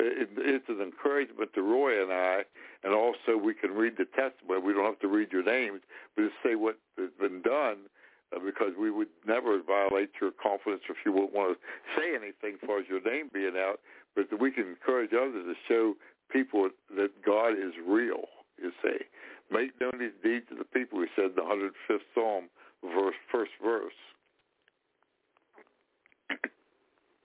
[0.00, 2.42] It, it's an encouragement to Roy and I,
[2.82, 4.60] and also we can read the testimony.
[4.64, 5.80] We don't have to read your names,
[6.16, 7.88] but just say what has been done
[8.34, 12.58] uh, because we would never violate your confidence if you wouldn't want to say anything
[12.60, 13.80] as far as your name being out.
[14.14, 15.94] But we can encourage others to show
[16.30, 18.24] people that God is real.
[18.58, 19.04] You say,
[19.50, 20.98] make known these deeds to the people.
[20.98, 22.48] We said in the 105th Psalm,
[22.82, 23.92] verse first verse.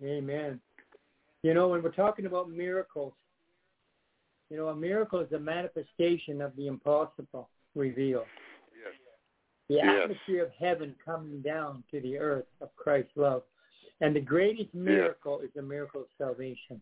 [0.04, 0.60] Amen.
[1.44, 3.14] You know, when we're talking about miracles,
[4.50, 8.28] you know, a miracle is a manifestation of the impossible revealed.
[8.74, 8.94] Yes.
[9.70, 10.04] The Yes.
[10.04, 13.44] atmosphere of heaven coming down to the earth of Christ's love.
[14.00, 16.82] And the greatest miracle is the miracle of salvation.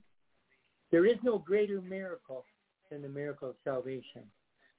[0.92, 2.46] There is no greater miracle
[2.90, 4.24] than the miracle of salvation.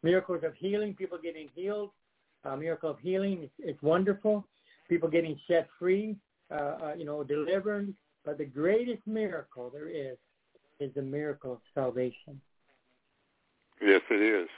[0.02, 1.90] Miracles of healing, people getting healed,
[2.44, 4.46] a miracle of healing, it's, it's wonderful.
[4.88, 6.16] People getting set free,
[6.50, 7.92] uh, uh, you know, delivered.
[8.26, 10.16] But the greatest miracle there is
[10.80, 12.40] is the miracle of salvation.
[13.80, 14.48] Yes, it is.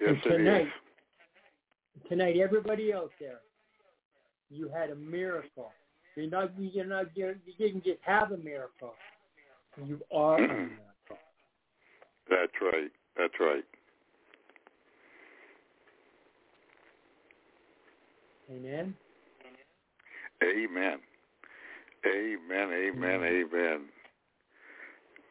[0.00, 2.08] Yes, and tonight, is.
[2.10, 3.40] tonight, everybody out there,
[4.50, 5.72] you had a miracle.
[6.14, 8.92] You're not, you're not, you're, you didn't just have a miracle.
[9.82, 10.76] You are a miracle.
[12.28, 12.90] That's right.
[13.16, 13.64] That's right.
[18.50, 18.94] Amen.
[20.42, 20.98] Amen.
[22.06, 22.70] Amen.
[22.72, 23.24] Amen.
[23.24, 23.80] Amen.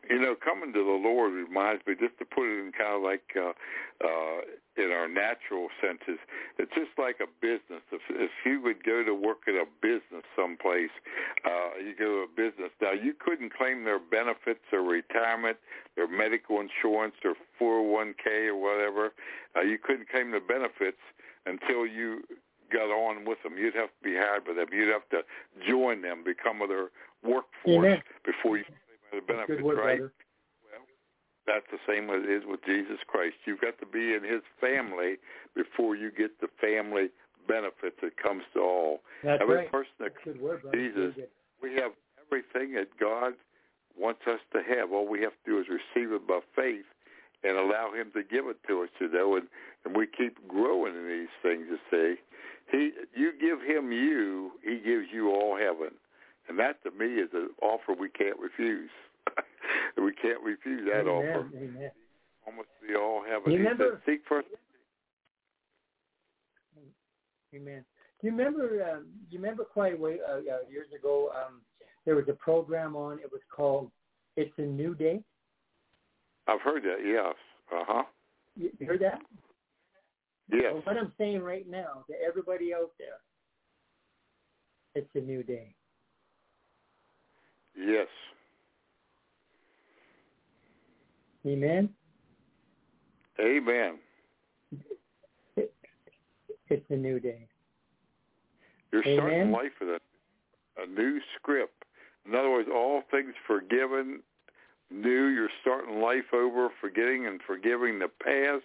[0.10, 3.02] You know, coming to the Lord reminds me just to put it in kind of
[3.02, 3.58] like uh,
[4.06, 4.42] uh,
[4.78, 6.22] in our natural senses.
[6.60, 7.82] It's just like a business.
[7.92, 10.94] If, if you would go to work at a business someplace,
[11.42, 12.70] uh, you go to a business.
[12.82, 15.58] Now, you couldn't claim their benefits, their retirement,
[15.96, 19.14] their medical insurance, their 401k or whatever.
[19.58, 21.02] Uh, you couldn't claim the benefits
[21.48, 22.22] until you
[22.72, 23.58] got on with them.
[23.58, 24.68] You'd have to be hired by them.
[24.72, 25.22] You'd have to
[25.68, 26.90] join them, become of their
[27.24, 28.02] workforce Amen.
[28.26, 29.98] before you claim the benefits, word, right?
[30.00, 30.14] brother.
[31.46, 33.36] That's the same as it is with Jesus Christ.
[33.46, 35.18] You've got to be in his family
[35.56, 37.10] before you get the family
[37.48, 39.02] benefits that comes to all.
[39.24, 39.72] That's Every right.
[39.72, 40.78] person that Good word, brother.
[40.78, 41.14] Jesus.
[41.62, 41.92] We have
[42.26, 43.34] everything that God
[43.98, 44.92] wants us to have.
[44.92, 46.86] All we have to do is receive it by faith
[47.44, 49.48] and allow him to give it to us, you know, and,
[49.86, 52.16] and we keep growing in these things, you see.
[52.72, 55.92] He you give him you, he gives you all heaven.
[56.48, 58.90] And that to me is an offer we can't refuse.
[59.98, 61.10] we can't refuse that Amen.
[61.10, 61.50] offer.
[61.58, 61.92] Amen.
[62.46, 63.52] Almost be all heaven.
[63.52, 64.48] You he remember- said, seek first
[67.56, 67.86] Amen.
[68.22, 68.64] Do you remember?
[68.92, 71.30] Um, do you remember quite a way uh, uh, years ago?
[71.36, 71.62] Um,
[72.06, 73.20] there was a program on.
[73.20, 73.92] It was called
[74.36, 75.22] "It's a New Day."
[76.48, 77.36] I've heard that, yes.
[77.74, 78.04] Uh huh.
[78.58, 79.22] You, you heard that?
[80.52, 80.74] Yes.
[80.74, 83.20] Well, what I'm saying right now to everybody out there,
[84.94, 85.74] it's a new day.
[87.78, 88.08] Yes.
[91.46, 91.90] Amen.
[93.40, 94.00] Amen.
[96.68, 97.48] It's a new day.
[98.92, 101.84] You're starting life with a, a new script.
[102.26, 104.22] In other words, all things forgiven,
[104.90, 105.28] new.
[105.28, 108.64] You're starting life over, forgetting and forgiving the past.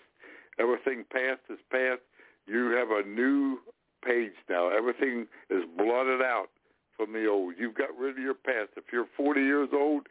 [0.60, 2.02] Everything past is past.
[2.46, 3.58] You have a new
[4.04, 4.68] page now.
[4.68, 6.48] Everything is blotted out
[6.96, 7.54] from the old.
[7.58, 8.70] You've got rid of your past.
[8.76, 10.06] If you're 40 years old,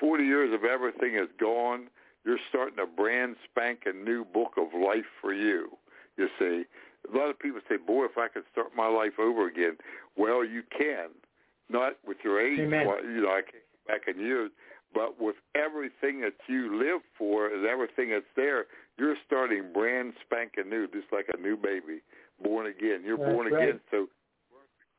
[0.00, 1.88] 40 years of everything is gone.
[2.24, 5.70] You're starting a brand spanking new book of life for you.
[6.16, 6.64] You see,
[7.12, 9.76] a lot of people say, "Boy, if I could start my life over again."
[10.16, 11.10] Well, you can,
[11.68, 12.60] not with your age.
[12.60, 12.86] Amen.
[13.04, 14.50] You know, I can't back in years,
[14.94, 18.66] but with everything that you live for and everything that's there,
[19.02, 21.98] you're starting brand spanking new, just like a new baby,
[22.40, 23.02] born again.
[23.04, 23.60] You're That's born right.
[23.60, 24.06] again, so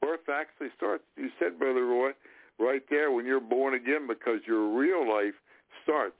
[0.02, 1.06] birth actually starts.
[1.16, 2.12] You said, Brother Roy,
[2.60, 5.36] right there when you're born again, because your real life
[5.84, 6.20] starts.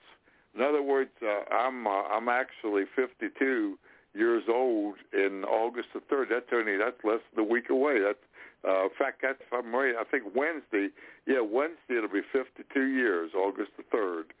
[0.56, 3.78] In other words, uh, I'm uh, I'm actually 52
[4.14, 6.28] years old in August the third.
[6.30, 8.00] That's only that's less than a week away.
[8.00, 8.24] That's
[8.66, 9.92] uh, in fact, that's if I'm right.
[9.94, 10.88] I think Wednesday.
[11.26, 14.32] Yeah, Wednesday it'll be 52 years, August the third.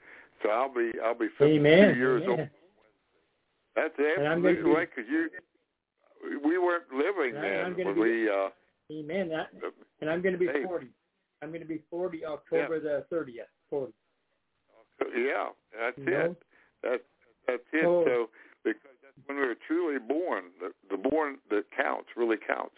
[0.42, 1.94] So I'll be I'll be 52 Amen.
[1.94, 2.38] years Amen.
[2.40, 2.63] old.
[3.76, 5.28] That's absolutely right because you
[6.44, 8.28] we weren't living And I- I'm then when be- we.
[8.30, 8.48] Uh,
[8.92, 9.28] Amen.
[9.30, 9.48] That,
[10.00, 10.62] and I'm going to be Hey.
[10.64, 10.88] 40.
[11.42, 13.48] I'm going to be 40 October the 30th.
[13.70, 13.92] 40.
[15.16, 15.48] yeah,
[15.78, 16.10] that's You it.
[16.10, 16.36] know?
[16.82, 17.02] That's
[17.46, 17.84] that's it.
[17.84, 18.04] Oh.
[18.04, 18.30] So
[18.62, 22.76] because that's when we were truly born, the, the born that counts really counts.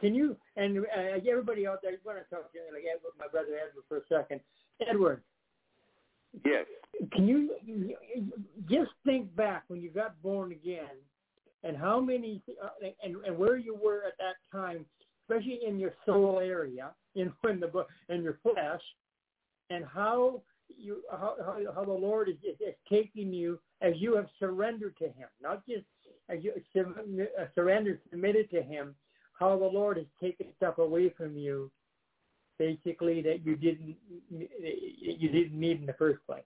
[0.00, 1.92] Can you and uh, everybody out there?
[1.92, 4.40] I want to talk to you, like Edward, my brother Edward for a second.
[4.86, 5.22] Edward,
[6.44, 6.66] Yes.
[7.12, 7.50] can you
[8.68, 10.96] just think back when you got born again,
[11.62, 12.68] and how many uh,
[13.02, 14.84] and and where you were at that time,
[15.22, 18.82] especially in your soul area, in in the in your flesh,
[19.70, 20.42] and how
[20.76, 24.96] you how how, how the Lord is, is, is taking you as you have surrendered
[24.98, 25.84] to Him, not just
[26.28, 28.94] as you uh, surrendered, submitted to Him.
[29.38, 31.70] How the Lord has taken stuff away from you,
[32.58, 33.96] basically that you didn't
[34.30, 36.42] you didn't need in the first place,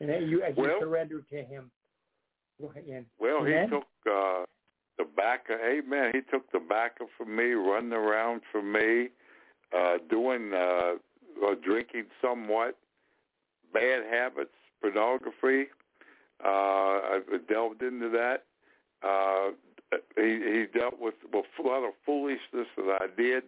[0.00, 1.70] and that you you Well- surrendered to Him.
[2.86, 3.06] Ian.
[3.18, 3.64] Well, Amen?
[3.64, 4.44] he took uh,
[4.98, 5.46] the back.
[5.50, 6.12] Amen.
[6.14, 9.08] He took the backer from me, running around for me,
[9.76, 10.94] uh, doing uh,
[11.44, 12.78] uh, drinking somewhat,
[13.72, 15.68] bad habits, pornography.
[16.44, 18.44] Uh, I delved into that.
[19.02, 19.52] Uh,
[20.16, 23.44] he he dealt with, with a lot of foolishness that I did,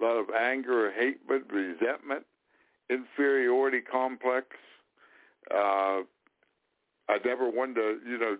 [0.00, 2.24] a lot of anger, hatred, resentment,
[2.90, 4.46] inferiority complex.
[5.50, 6.02] Uh,
[7.08, 8.36] I never wanted to, you know,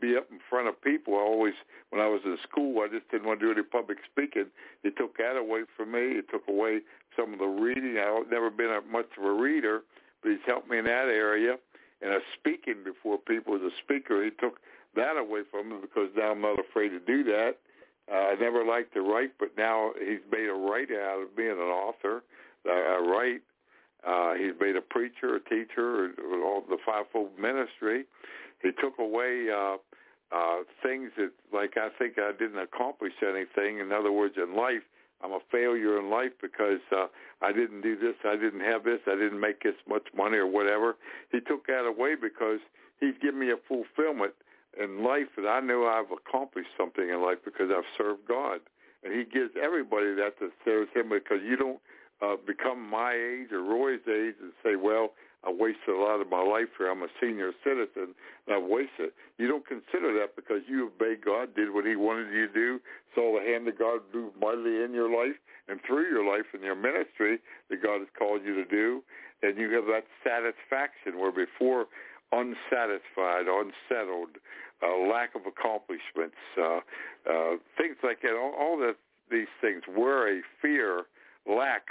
[0.00, 1.14] be up in front of people.
[1.14, 1.54] I always,
[1.90, 4.46] when I was in school, I just didn't want to do any public speaking.
[4.82, 6.16] He took that away from me.
[6.16, 6.80] He took away
[7.16, 7.98] some of the reading.
[7.98, 9.82] I've never been a, much of a reader,
[10.22, 11.56] but he's helped me in that area.
[12.00, 14.60] And a speaking before people as a speaker, he took
[14.94, 17.58] that away from me because now I'm not afraid to do that.
[18.10, 21.50] Uh, I never liked to write, but now he's made a writer out of being
[21.50, 22.22] an author.
[22.66, 23.42] I, write.
[24.06, 26.10] Uh, he's made a preacher, a teacher,
[26.44, 28.04] all the fivefold ministry.
[28.62, 29.76] He took away uh,
[30.32, 33.80] uh, things that, like, I think I didn't accomplish anything.
[33.80, 34.82] In other words, in life,
[35.22, 37.06] I'm a failure in life because uh,
[37.42, 40.46] I didn't do this, I didn't have this, I didn't make this much money or
[40.46, 40.96] whatever.
[41.32, 42.60] He took that away because
[43.00, 44.34] he's given me a fulfillment
[44.78, 48.60] in life that I know I've accomplished something in life because I've served God.
[49.02, 51.80] And he gives everybody that that serves him because you don't
[52.22, 55.12] uh, become my age or Roy's age and say, well,
[55.46, 56.90] I wasted a lot of my life here.
[56.90, 58.14] I'm a senior citizen
[58.46, 59.14] and I've wasted.
[59.38, 62.80] You don't consider that because you obeyed God, did what he wanted you to do,
[63.14, 65.38] saw the hand of God move mightily in your life
[65.68, 67.38] and through your life and your ministry
[67.70, 69.02] that God has called you to do.
[69.42, 71.86] And you have that satisfaction where before
[72.32, 74.42] unsatisfied, unsettled,
[74.82, 76.80] uh, lack of accomplishments, uh,
[77.28, 78.96] uh, things like that, all, all that,
[79.30, 81.04] these things, worry, fear,
[81.46, 81.82] lack.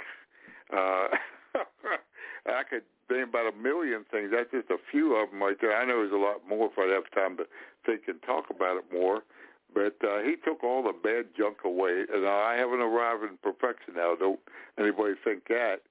[0.72, 1.08] Uh,
[2.46, 4.30] I could name about a million things.
[4.32, 5.76] That's just a few of them right there.
[5.76, 7.44] I know there's a lot more if I'd have time to
[7.86, 9.22] think and talk about it more.
[9.74, 13.94] But uh, he took all the bad junk away, and I haven't arrived in perfection
[13.96, 14.14] now.
[14.18, 14.40] Don't
[14.78, 15.82] anybody think that?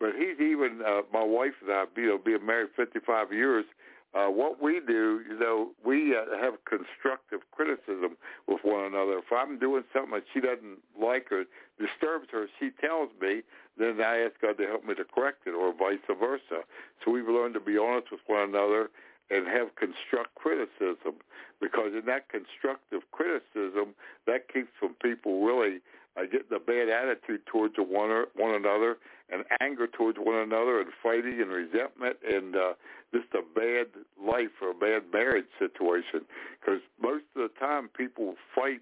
[0.00, 3.64] But he's even uh, my wife and I, you know, being married 55 years.
[4.12, 8.16] Uh, what we do, you know, we uh, have constructive criticism
[8.48, 9.18] with one another.
[9.18, 11.44] If I'm doing something that she doesn't like or
[11.78, 13.42] disturbs her, she tells me.
[13.78, 16.66] Then I ask God to help me to correct it, or vice versa.
[17.04, 18.90] So we've learned to be honest with one another
[19.30, 21.22] and have construct criticism,
[21.60, 23.94] because in that constructive criticism,
[24.26, 25.78] that keeps from people really
[26.16, 28.98] uh, getting a bad attitude towards one or, one another,
[29.32, 32.72] and anger towards one another, and fighting and resentment, and uh,
[33.14, 33.86] just a bad
[34.22, 36.22] life or a bad marriage situation.
[36.60, 38.80] Because most of the time, people fight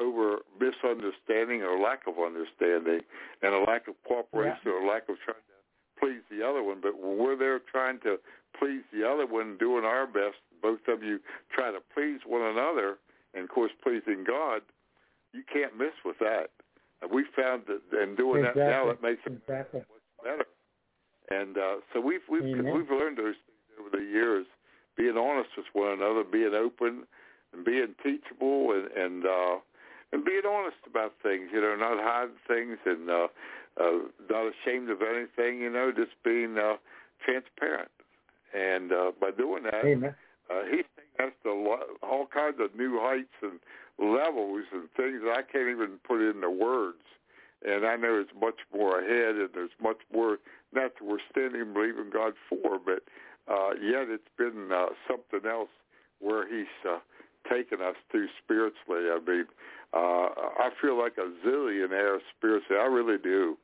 [0.00, 3.00] over misunderstanding or lack of understanding,
[3.42, 4.72] and a lack of cooperation Yeah.
[4.72, 6.78] or lack of trying to please the other one.
[6.80, 8.18] But when we're there trying to
[8.58, 11.18] please the other one, doing our best, both of you
[11.52, 12.98] try to please one another,
[13.34, 14.62] and of course pleasing God.
[15.34, 16.50] you can't miss with that.
[17.02, 18.62] And we found that in doing exactly.
[18.62, 19.80] that now, it makes it exactly.
[19.80, 20.46] much better.
[21.30, 22.74] And uh, so we've we've Amen.
[22.74, 24.46] we've learned those things over the years,
[24.96, 27.04] being honest with one another, being open,
[27.52, 29.56] and being teachable, and and uh,
[30.12, 31.50] and being honest about things.
[31.52, 33.28] You know, not hiding things, and uh,
[33.78, 35.60] uh, not ashamed of anything.
[35.60, 36.76] You know, just being uh,
[37.24, 37.90] transparent.
[38.56, 40.14] And uh, by doing that, Amen.
[40.50, 43.60] uh, he's taking us to all kinds of new heights and
[43.98, 47.02] levels and things I can't even put into words.
[47.64, 50.38] And I know there's much more ahead, and there's much more
[50.72, 53.02] not that we're standing and believing God for, but
[53.52, 55.70] uh, yet it's been uh, something else
[56.20, 56.98] where He's uh,
[57.50, 59.10] taken us to spiritually.
[59.10, 59.46] I mean,
[59.92, 60.28] uh,
[60.60, 62.80] I feel like a zillionaire spiritually.
[62.80, 63.56] I really do.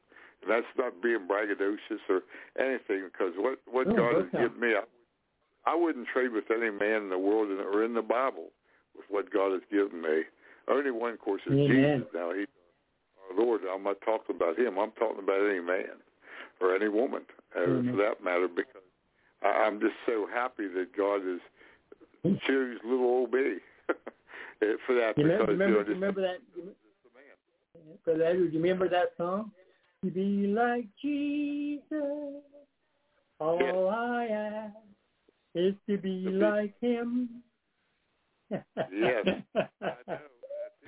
[0.42, 2.22] And that's not being braggadocious or
[2.58, 6.70] anything, because what what No, God has given me, I, I wouldn't trade with any
[6.70, 8.50] man in the world or in the Bible
[8.96, 10.22] with what God has given me.
[10.68, 11.98] Only one, of course, is Amen.
[12.00, 12.08] Jesus.
[12.14, 12.46] Now, He,
[13.30, 13.62] our Lord.
[13.72, 14.78] I'm not talking about Him.
[14.78, 16.00] I'm talking about any man
[16.60, 17.22] or any woman,
[17.56, 17.90] uh, Amen.
[17.90, 18.82] for that matter, because
[19.42, 21.40] I, I'm just so happy that God has
[22.22, 22.34] hmm.
[22.46, 23.56] choose little old me
[24.86, 25.18] for that.
[25.18, 26.38] You because remember, you know, remember that?
[28.04, 29.50] Brother Edward, you remember that song?
[30.04, 32.42] To be like Jesus,
[33.40, 33.74] all Yes.
[33.74, 34.76] I ask
[35.54, 37.42] is to be To be- like Him.
[38.92, 39.24] Yes.
[39.56, 40.26] I know.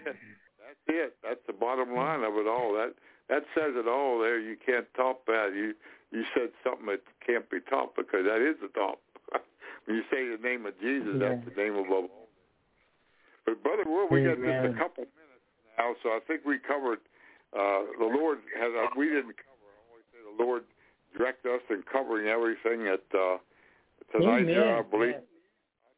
[0.03, 0.17] That's it.
[0.59, 1.17] That's it.
[1.23, 2.73] That's the bottom line of it all.
[2.75, 2.95] That
[3.29, 4.21] that says it all.
[4.21, 5.53] There, you can't top that.
[5.55, 5.75] You
[6.13, 9.01] you said something that can't be topped because that is the top.
[9.87, 12.31] when you say the name of Jesus, that's the name above all.
[13.45, 15.47] But brother, Will, we got just a couple minutes
[15.79, 16.99] now, so I think we covered.
[17.55, 18.71] Uh, the Lord has.
[18.75, 19.67] Uh, we didn't cover.
[19.71, 20.63] I always say the Lord
[21.15, 23.39] direct us in covering everything that uh,
[24.11, 24.47] tonight.
[24.47, 24.55] Amen.
[24.55, 25.23] Here, I believe Yes.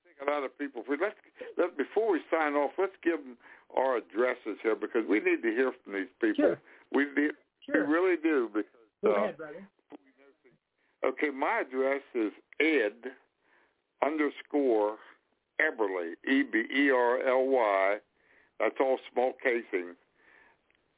[0.05, 0.83] think a lot of people.
[0.85, 1.17] If we let's
[1.57, 3.37] let before we sign off, let's give them
[3.77, 6.45] our addresses here because we need to hear from these people.
[6.45, 6.61] Sure.
[6.93, 7.33] We need,
[7.67, 7.87] Sure.
[7.87, 8.71] we really do because.
[9.05, 9.69] Go uh, ahead, brother.
[11.05, 13.13] Okay, my address is Ed
[14.05, 14.97] underscore
[15.61, 17.99] Eberly E B E R L Y.
[18.59, 19.95] That's all small casing.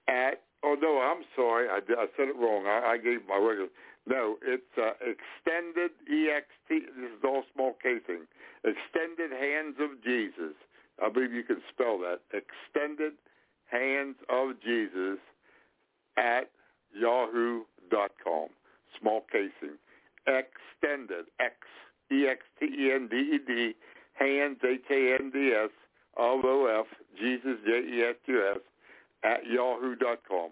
[0.08, 2.66] At oh no, I'm sorry, I, I said it wrong.
[2.66, 3.68] I, I gave my regular.
[4.06, 6.56] No, it's uh, extended ext.
[6.68, 8.26] This is all small casing.
[8.64, 10.54] Extended Hands of Jesus.
[11.02, 12.20] I believe you can spell that.
[12.32, 13.14] Extended
[13.70, 15.18] Hands of Jesus
[16.16, 16.50] at
[16.94, 18.48] yahoo.com.
[19.00, 19.76] Small casing.
[20.26, 21.26] Extended.
[21.38, 21.54] X.
[22.10, 23.74] E X T E N D E D.
[24.14, 24.58] Hands.
[26.16, 26.86] Of.
[27.18, 27.58] Jesus.
[27.66, 28.60] J E S U S.
[29.22, 30.50] At yahoo.com.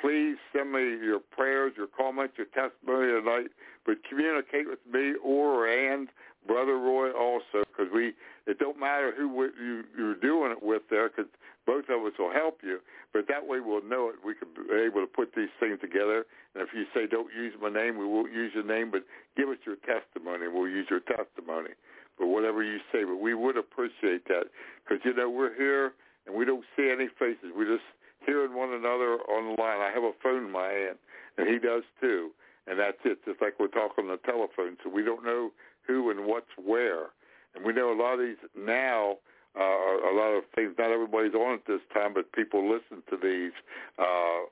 [0.00, 3.50] Please send me your prayers, your comments, your testimony tonight,
[3.84, 6.08] but communicate with me or and
[6.46, 8.14] Brother Roy also, because we
[8.46, 11.30] it don't matter who we, you you're doing it with there, because
[11.66, 12.78] both of us will help you.
[13.12, 14.16] But that way we'll know it.
[14.24, 16.24] We can be able to put these things together.
[16.54, 19.04] And if you say don't use my name, we won't use your name, but
[19.36, 20.48] give us your testimony.
[20.48, 21.76] We'll use your testimony.
[22.18, 24.44] But whatever you say, but we would appreciate that
[24.82, 25.92] because you know we're here
[26.26, 27.52] and we don't see any faces.
[27.56, 27.84] We just
[28.26, 29.80] hearing one another on the line.
[29.80, 30.98] I have a phone in my hand,
[31.38, 32.30] and he does too.
[32.66, 34.76] And that's it, just like we're talking on the telephone.
[34.84, 35.50] So we don't know
[35.86, 37.06] who and what's where.
[37.54, 39.16] And we know a lot of these now,
[39.58, 43.16] uh, a lot of things, not everybody's on at this time, but people listen to
[43.16, 43.52] these
[43.98, 44.46] uh,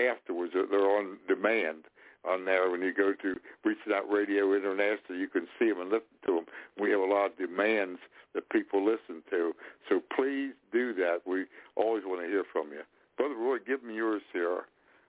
[0.00, 0.52] afterwards.
[0.54, 1.84] They're- They're on demand
[2.24, 2.70] on there.
[2.70, 6.32] When you go to Reaching Out Radio International, you can see them and listen to
[6.36, 6.46] them.
[6.80, 8.00] We have a lot of demands
[8.34, 9.52] that people listen to.
[9.88, 11.20] So please do that.
[11.26, 11.44] We
[11.76, 12.82] always want to hear from you.
[13.18, 14.60] Brother Roy, give me yours here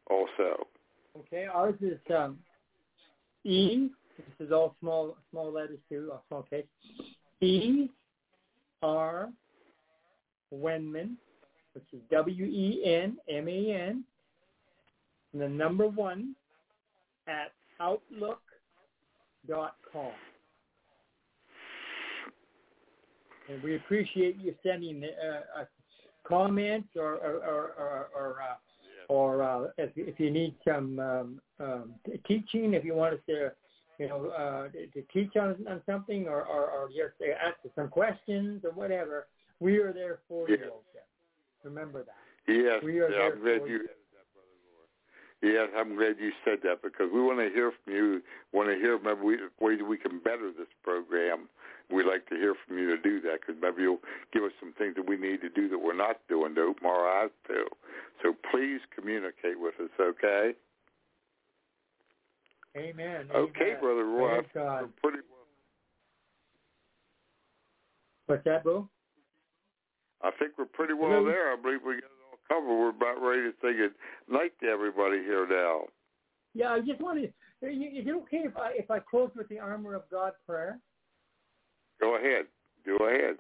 [0.09, 0.67] also.
[1.17, 2.39] Okay, ours is um,
[3.45, 3.89] E.
[4.17, 6.65] This is all small small letters too, all small case.
[7.39, 7.87] E
[8.81, 9.29] R
[10.51, 11.15] Wenman,
[11.73, 14.03] which is W E N M A N,
[15.31, 16.35] and the number one
[17.27, 18.41] at outlook
[19.47, 20.11] dot com.
[23.47, 25.65] And we appreciate you sending uh, uh,
[26.29, 28.55] comments or or or, or, or uh,
[29.09, 31.93] or uh, if, if you need some um, um,
[32.27, 33.51] teaching, if you want us to,
[33.97, 37.89] you know, uh, to, teach on, on something, or, or, or just ask us some
[37.89, 39.27] questions or whatever,
[39.59, 40.71] we are there for you.
[41.63, 42.15] Remember that.
[42.47, 43.79] Yes, We are yeah, there I'm glad for you you.
[43.79, 43.95] said
[45.41, 48.21] that, Yes, I'm glad you said that because we want to hear from you.
[48.53, 51.49] Want to hear maybe we, ways we can better this program.
[51.91, 54.73] We'd like to hear from you to do that because maybe you'll give us some
[54.77, 57.65] things that we need to do that we're not doing to open our eyes to.
[58.21, 60.53] So please communicate with us, okay?
[62.77, 63.27] Amen.
[63.33, 63.81] Okay, Amen.
[63.81, 64.35] Brother Roy.
[64.35, 64.81] Praise God.
[64.81, 65.39] We're pretty well.
[68.27, 68.87] What's that, Boo?
[70.21, 71.25] I think we're pretty well Hello?
[71.25, 71.51] there.
[71.51, 72.77] I believe we got it all covered.
[72.77, 73.93] We're about ready to say good
[74.29, 75.85] night to everybody here now.
[76.53, 77.25] Yeah, I just wanted.
[77.25, 80.79] Is it okay if I if I close with the armor of God prayer?
[81.99, 82.45] Go ahead.
[82.85, 83.37] Go ahead.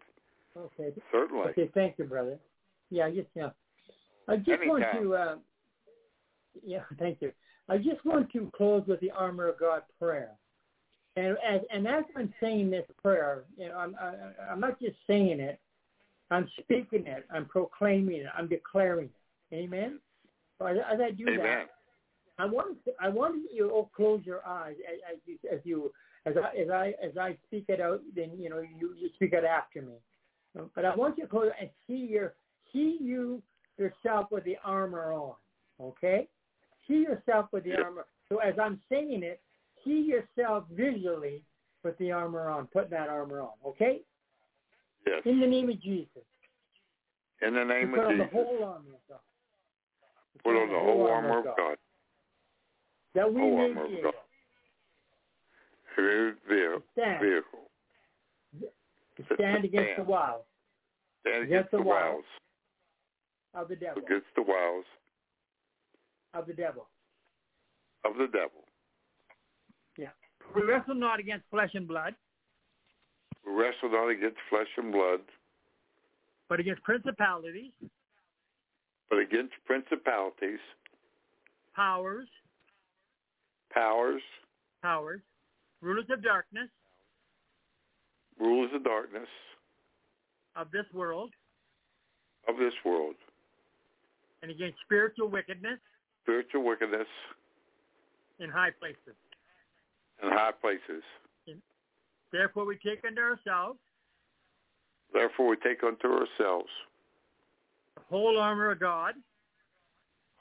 [0.57, 0.93] Okay.
[1.11, 1.49] Certainly.
[1.49, 1.69] Okay.
[1.73, 2.37] Thank you, brother.
[2.89, 3.05] Yeah.
[3.05, 3.49] I just yeah.
[4.27, 5.13] I just want to.
[5.15, 5.35] Uh,
[6.63, 6.81] yeah.
[6.99, 7.31] Thank you.
[7.69, 10.31] I just want to close with the armor of God prayer.
[11.15, 14.95] And as and as I'm saying this prayer, you know, I'm I, I'm not just
[15.07, 15.59] saying it.
[16.31, 17.25] I'm speaking it.
[17.33, 18.27] I'm proclaiming it.
[18.37, 19.09] I'm declaring
[19.51, 19.55] it.
[19.55, 19.99] Amen.
[20.57, 21.39] So as, as I do Amen.
[21.39, 21.69] that,
[22.37, 25.91] I want to, I want you to close your eyes as, as you as you
[26.25, 28.01] as I as I as I speak it out.
[28.15, 29.93] Then you know you, you speak it after me.
[30.75, 32.33] But I want you to close and see your
[32.73, 33.41] see you
[33.77, 35.35] yourself with the armor on.
[35.79, 36.27] Okay,
[36.87, 38.05] see yourself with the armor.
[38.27, 39.41] So as I'm saying it,
[39.85, 41.43] see yourself visually
[41.83, 43.51] with the armor on, putting that armor on.
[43.65, 44.01] Okay,
[45.07, 45.21] Yes.
[45.25, 46.23] in the name of Jesus.
[47.41, 48.33] In the name you put of on the Jesus.
[48.33, 49.19] whole armor of God.
[50.43, 51.77] Put on the whole armor of God.
[53.15, 54.11] That we Whole may armor be of able
[55.95, 56.83] Through to vehicle.
[56.93, 57.69] stand, vehicle.
[59.17, 60.45] to stand against the wiles
[61.21, 62.23] Stand Against against the the wiles.
[63.53, 64.85] of the devil, Against the wiles
[66.33, 66.87] of the devil.
[68.05, 68.63] of the devil.
[69.97, 70.09] Yeah.
[70.55, 72.15] We wrestle not against flesh and blood,
[73.45, 75.19] We wrestle not against flesh and blood,
[76.47, 77.71] but against principalities,
[79.09, 80.59] but against principalities,
[81.75, 82.27] powers,
[83.73, 84.21] powers,
[84.81, 85.21] powers,
[85.81, 86.69] rulers of darkness.
[88.39, 89.27] Rulers of darkness.
[90.55, 91.31] Of this world,
[92.47, 93.15] of this world,
[94.41, 95.79] and against spiritual wickedness.
[96.23, 97.07] Spiritual wickedness.
[98.39, 99.15] In high places.
[100.23, 101.03] in high places.
[102.31, 103.79] Therefore, we take unto ourselves
[105.13, 106.69] Therefore we take unto ourselves
[107.95, 109.15] the whole armor of God,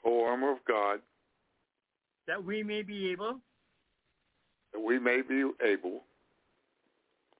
[0.03, 0.99] whole armor of God,
[2.27, 3.39] that we may be able
[4.73, 6.01] that we may be able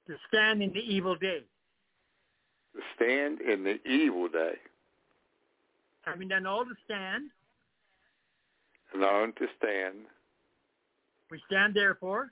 [0.08, 1.44] to stand in the evil day.
[2.76, 4.56] to stand in the evil day,
[6.04, 7.30] Having done all to stand,
[8.94, 9.96] and on to stand.
[11.30, 12.32] we stand therefore,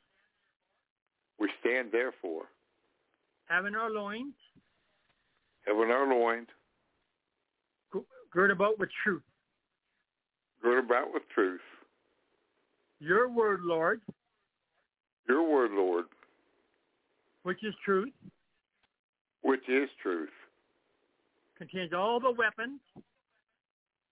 [1.39, 2.45] We stand therefore,
[3.47, 4.33] having our loins
[5.65, 6.47] having our loins
[7.93, 7.99] g-
[8.31, 9.21] girt about with truth.
[10.63, 11.61] girt about with truth.
[12.99, 14.01] Your word, Lord,
[15.27, 16.05] Your word, Lord,
[17.43, 18.13] which is truth,
[19.41, 20.29] which is truth,
[21.57, 22.79] contains all the weapons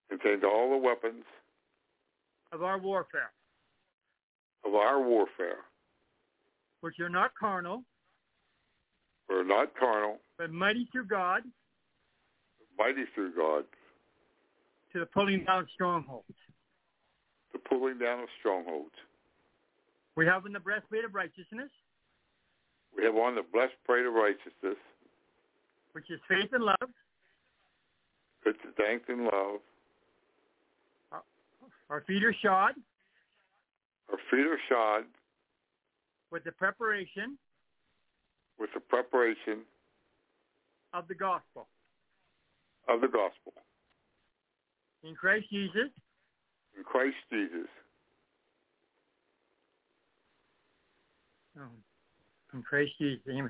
[0.09, 1.23] contains all the weapons
[2.51, 3.31] of our warfare,
[4.65, 5.59] of our warfare.
[6.81, 7.83] which are not carnal,
[9.29, 11.41] We're not carnal, but mighty through God
[12.77, 13.63] mighty through God,
[14.93, 16.25] to the pulling down strongholds.
[17.53, 18.91] the pulling down of strongholds.
[20.15, 21.69] We have in the breastplate of righteousness,
[22.95, 24.77] We have on the blessed plate of righteousness,
[25.91, 26.89] which is faith and love.
[28.43, 29.59] good strength and love.
[31.11, 31.19] Uh,
[31.89, 32.75] our feet are shod
[34.11, 35.03] Our feet are shod
[36.31, 37.37] with the preparation
[38.59, 39.61] with the preparation
[40.93, 41.67] of the gospel.
[42.87, 43.51] of the gospel.
[45.03, 45.89] In Christ Jesus,
[46.77, 47.67] In Christ Jesus,
[51.59, 51.67] oh,
[52.53, 53.21] in Christ Jesus.
[53.29, 53.49] Anyway,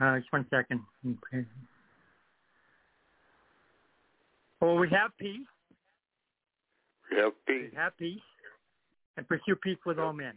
[0.00, 0.80] uh, just one second.
[1.06, 1.44] Okay.
[4.60, 5.46] Oh, we have peace.
[7.10, 7.70] we have peace.
[7.72, 8.20] We have peace,
[9.16, 10.34] and pursue peace with all men.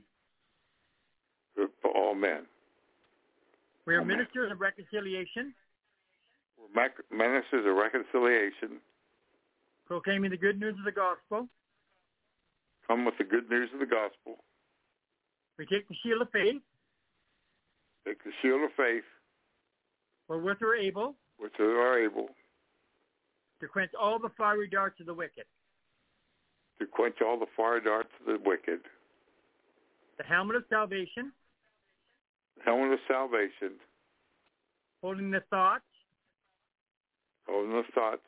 [1.81, 2.45] for all men.
[3.85, 4.18] We are Amen.
[4.18, 5.53] ministers of reconciliation,
[6.57, 8.80] We're ministers of reconciliation.
[9.88, 11.48] proclaiming the good news of the gospel.
[12.88, 14.43] Come with the good news of the gospel.
[15.61, 16.59] We take the shield of faith,
[18.03, 19.03] Take the shield of faith,
[20.27, 22.29] wherewith we're able which we are able.
[23.59, 25.43] to quench all the fiery darts of the wicked.
[26.79, 28.79] to quench all the fiery darts of the wicked.
[30.17, 31.31] The helmet of salvation,
[32.65, 33.73] Helmet of salvation,
[35.03, 35.83] holding the thoughts.
[37.47, 38.25] Holding the thoughts.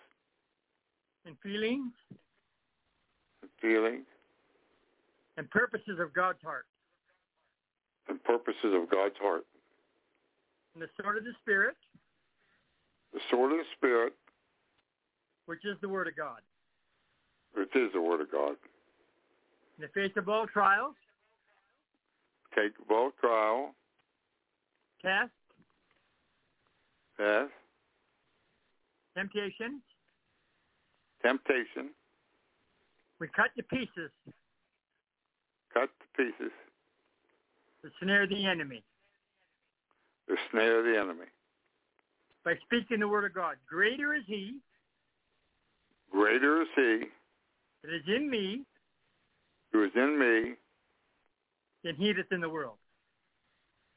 [1.25, 1.93] And feelings.
[3.41, 4.05] And feelings.
[5.37, 6.67] And purposes of God's heart.
[8.09, 9.45] And purposes of God's heart.
[10.73, 11.75] And the sword of the Spirit,
[13.13, 14.13] The sword of the Spirit,
[15.45, 16.39] which is the word of God.
[17.53, 18.55] which is the word of God.
[19.77, 20.95] In the face of all trials,
[22.55, 23.73] Take all trial,
[25.01, 25.31] test,
[27.17, 27.51] test,
[29.17, 29.81] temptation,
[31.23, 31.89] temptation,
[33.19, 34.11] we cut to pieces.
[35.73, 36.51] Cut to pieces
[37.83, 38.83] the snare of the enemy
[40.27, 41.25] the snare of the enemy.
[42.45, 43.55] by speaking the word of God.
[43.67, 44.57] Greater is he
[46.11, 47.03] Greater is he
[47.83, 48.61] that is in me
[49.71, 50.53] who is in me
[51.83, 52.77] than he that's in the world.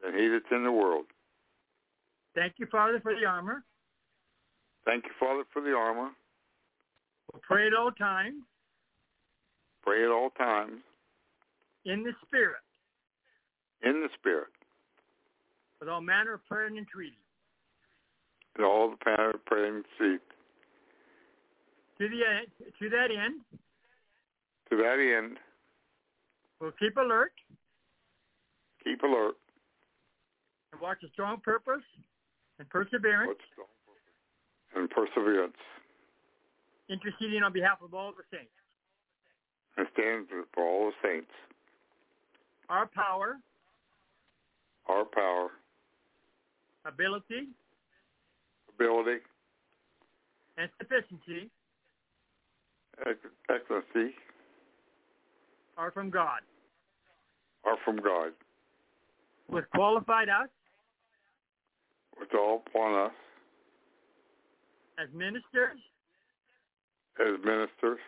[0.02, 1.06] than he that's in the world.
[2.34, 3.62] Thank you, Father, for the armor.
[4.84, 6.10] Thank you, Father, for the armor.
[7.32, 8.42] We'll pray at all times
[9.82, 10.80] Pray at all times
[11.84, 12.65] in the Spirit
[13.88, 14.48] in the Spirit,
[15.80, 17.18] with all manner of prayer and entreaty.
[18.56, 20.20] With all the power of prayer and seek.
[21.98, 22.48] To the end,
[22.80, 23.40] to that end,
[24.70, 25.38] To that end,
[26.60, 27.32] we'll keep alert
[28.84, 29.34] keep alert.
[30.72, 31.82] and watch a strong purpose
[32.58, 35.56] and perseverance, What's the- and perseverance,
[36.88, 38.52] interceding on behalf of all the saints.
[39.78, 41.30] and stand for all the saints.
[42.68, 43.38] Our power,
[44.88, 45.48] Our power,
[46.84, 47.48] ability,
[48.74, 49.18] ability,
[50.56, 51.50] and sufficiency.
[53.50, 54.14] Excellency
[55.76, 56.40] are from God,
[57.64, 58.32] are from God,
[59.52, 60.48] has qualified us.
[62.18, 63.12] Which all upon us.
[64.98, 65.78] As ministers.
[67.20, 67.98] As ministers,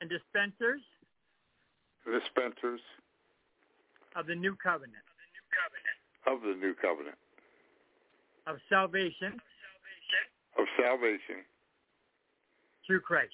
[0.00, 0.80] and dispensers.
[2.04, 2.80] Dispensers.
[4.14, 5.04] Of the new covenant
[6.26, 7.16] of the new covenant
[8.46, 9.40] of salvation
[10.58, 11.44] of salvation
[12.86, 13.32] through Christ.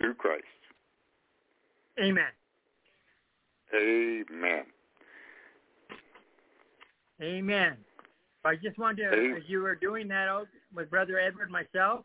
[0.00, 0.44] through Christ.
[1.98, 2.30] Amen.
[3.74, 4.64] Amen.
[7.20, 7.76] Amen.
[8.44, 9.36] I just wanted to, Amen.
[9.36, 12.04] as you were doing that out with Brother Edward, myself,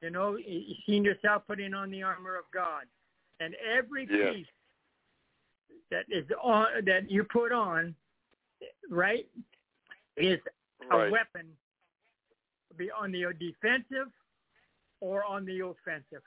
[0.00, 2.84] you know, you you seen yourself putting on the armor of God,
[3.40, 4.34] and every Yes.
[4.34, 4.46] piece
[5.90, 7.94] that is on that you put on,
[8.90, 9.26] right,
[10.16, 10.40] is
[10.90, 11.10] a Right.
[11.10, 11.56] weapon,
[12.76, 14.12] be on the defensive
[15.00, 16.22] or on the offensive.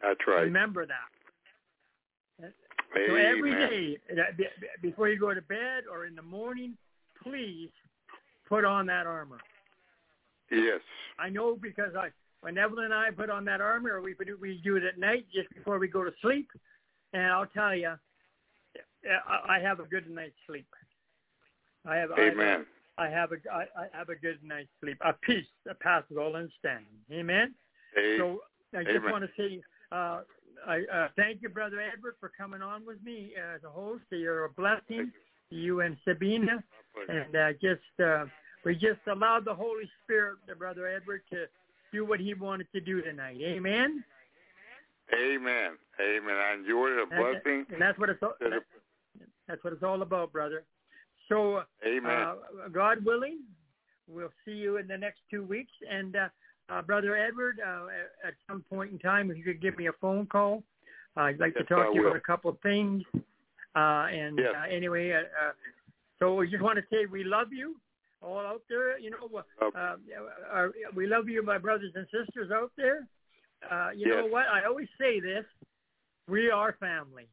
[0.00, 0.42] That's right.
[0.42, 2.52] Remember that.
[2.94, 3.70] So every Amen.
[3.70, 4.48] day, uh, be-
[4.80, 6.76] before you go to bed or in the morning,
[7.22, 7.70] please
[8.46, 9.38] put on that armor.
[10.50, 10.80] Yes.
[11.18, 12.10] I know because I,
[12.40, 14.98] when Evelyn and I put on that armor, or we do, we do it at
[14.98, 16.50] night just before we go to sleep,
[17.12, 17.94] and I'll tell you,
[19.28, 20.66] I, I have a good night's sleep.
[21.88, 22.66] I have, Amen.
[22.98, 26.16] I, I have a, I, I have a good night's sleep, a peace that passes
[26.18, 26.86] all understanding.
[27.12, 27.54] Amen.
[27.96, 28.40] A- So
[28.76, 29.10] I just Amen.
[29.10, 29.62] want to say,
[29.92, 30.20] uh,
[30.66, 34.02] I uh, thank you, Brother Edward, for coming on with me as a host.
[34.10, 35.12] You're a blessing
[35.50, 36.62] to you and Sabina,
[37.08, 38.26] and uh, just uh,
[38.64, 41.46] we just allowed the Holy Spirit, the Brother Edward, to
[41.92, 43.38] do what he wanted to do tonight.
[43.40, 44.04] Amen.
[45.14, 45.70] Amen.
[46.00, 46.36] Amen.
[46.36, 47.02] I enjoyed it.
[47.02, 47.64] A blessing.
[47.70, 48.34] and that's what it's all,
[49.46, 50.64] that's what it's all about, brother.
[51.28, 52.10] So, Amen.
[52.10, 52.34] uh,
[52.72, 53.40] God willing,
[54.08, 55.72] we'll see you in the next two weeks.
[55.88, 56.28] And uh,
[56.70, 57.86] uh, Brother Edward, uh,
[58.26, 60.62] at, some point in time, if you could give me a phone call,
[61.16, 62.08] uh, I'd like Yes, to talk I to you will.
[62.08, 63.02] about a couple of things.
[63.76, 64.54] Uh, and Yes.
[64.56, 65.52] uh, anyway, uh, uh,
[66.18, 67.76] so we just want to say we love you
[68.22, 68.98] all out there.
[68.98, 69.96] You know, uh,
[70.50, 73.06] our, we love you, my brothers and sisters out there.
[73.70, 74.46] Uh, you know what?
[74.48, 75.44] I always say this:
[76.28, 77.28] we are family.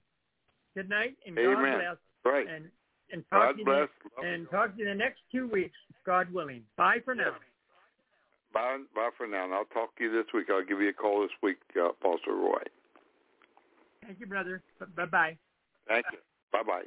[0.76, 1.97] Good night, and God bless.
[2.26, 2.47] Right.
[2.47, 2.65] And
[3.11, 3.90] and talk God to you bless.
[4.22, 6.64] the, and talk to you the next two weeks, God willing.
[6.77, 7.36] Bye for now.
[8.53, 9.45] Bye, bye for now.
[9.45, 10.48] And I'll talk to you this week.
[10.49, 12.64] I'll give you a call this week, uh, Apostle Roy.
[14.03, 14.64] Thank you, brother.
[14.95, 15.38] Bye bye.
[15.88, 16.19] Thank you.
[16.52, 16.86] Bye-bye.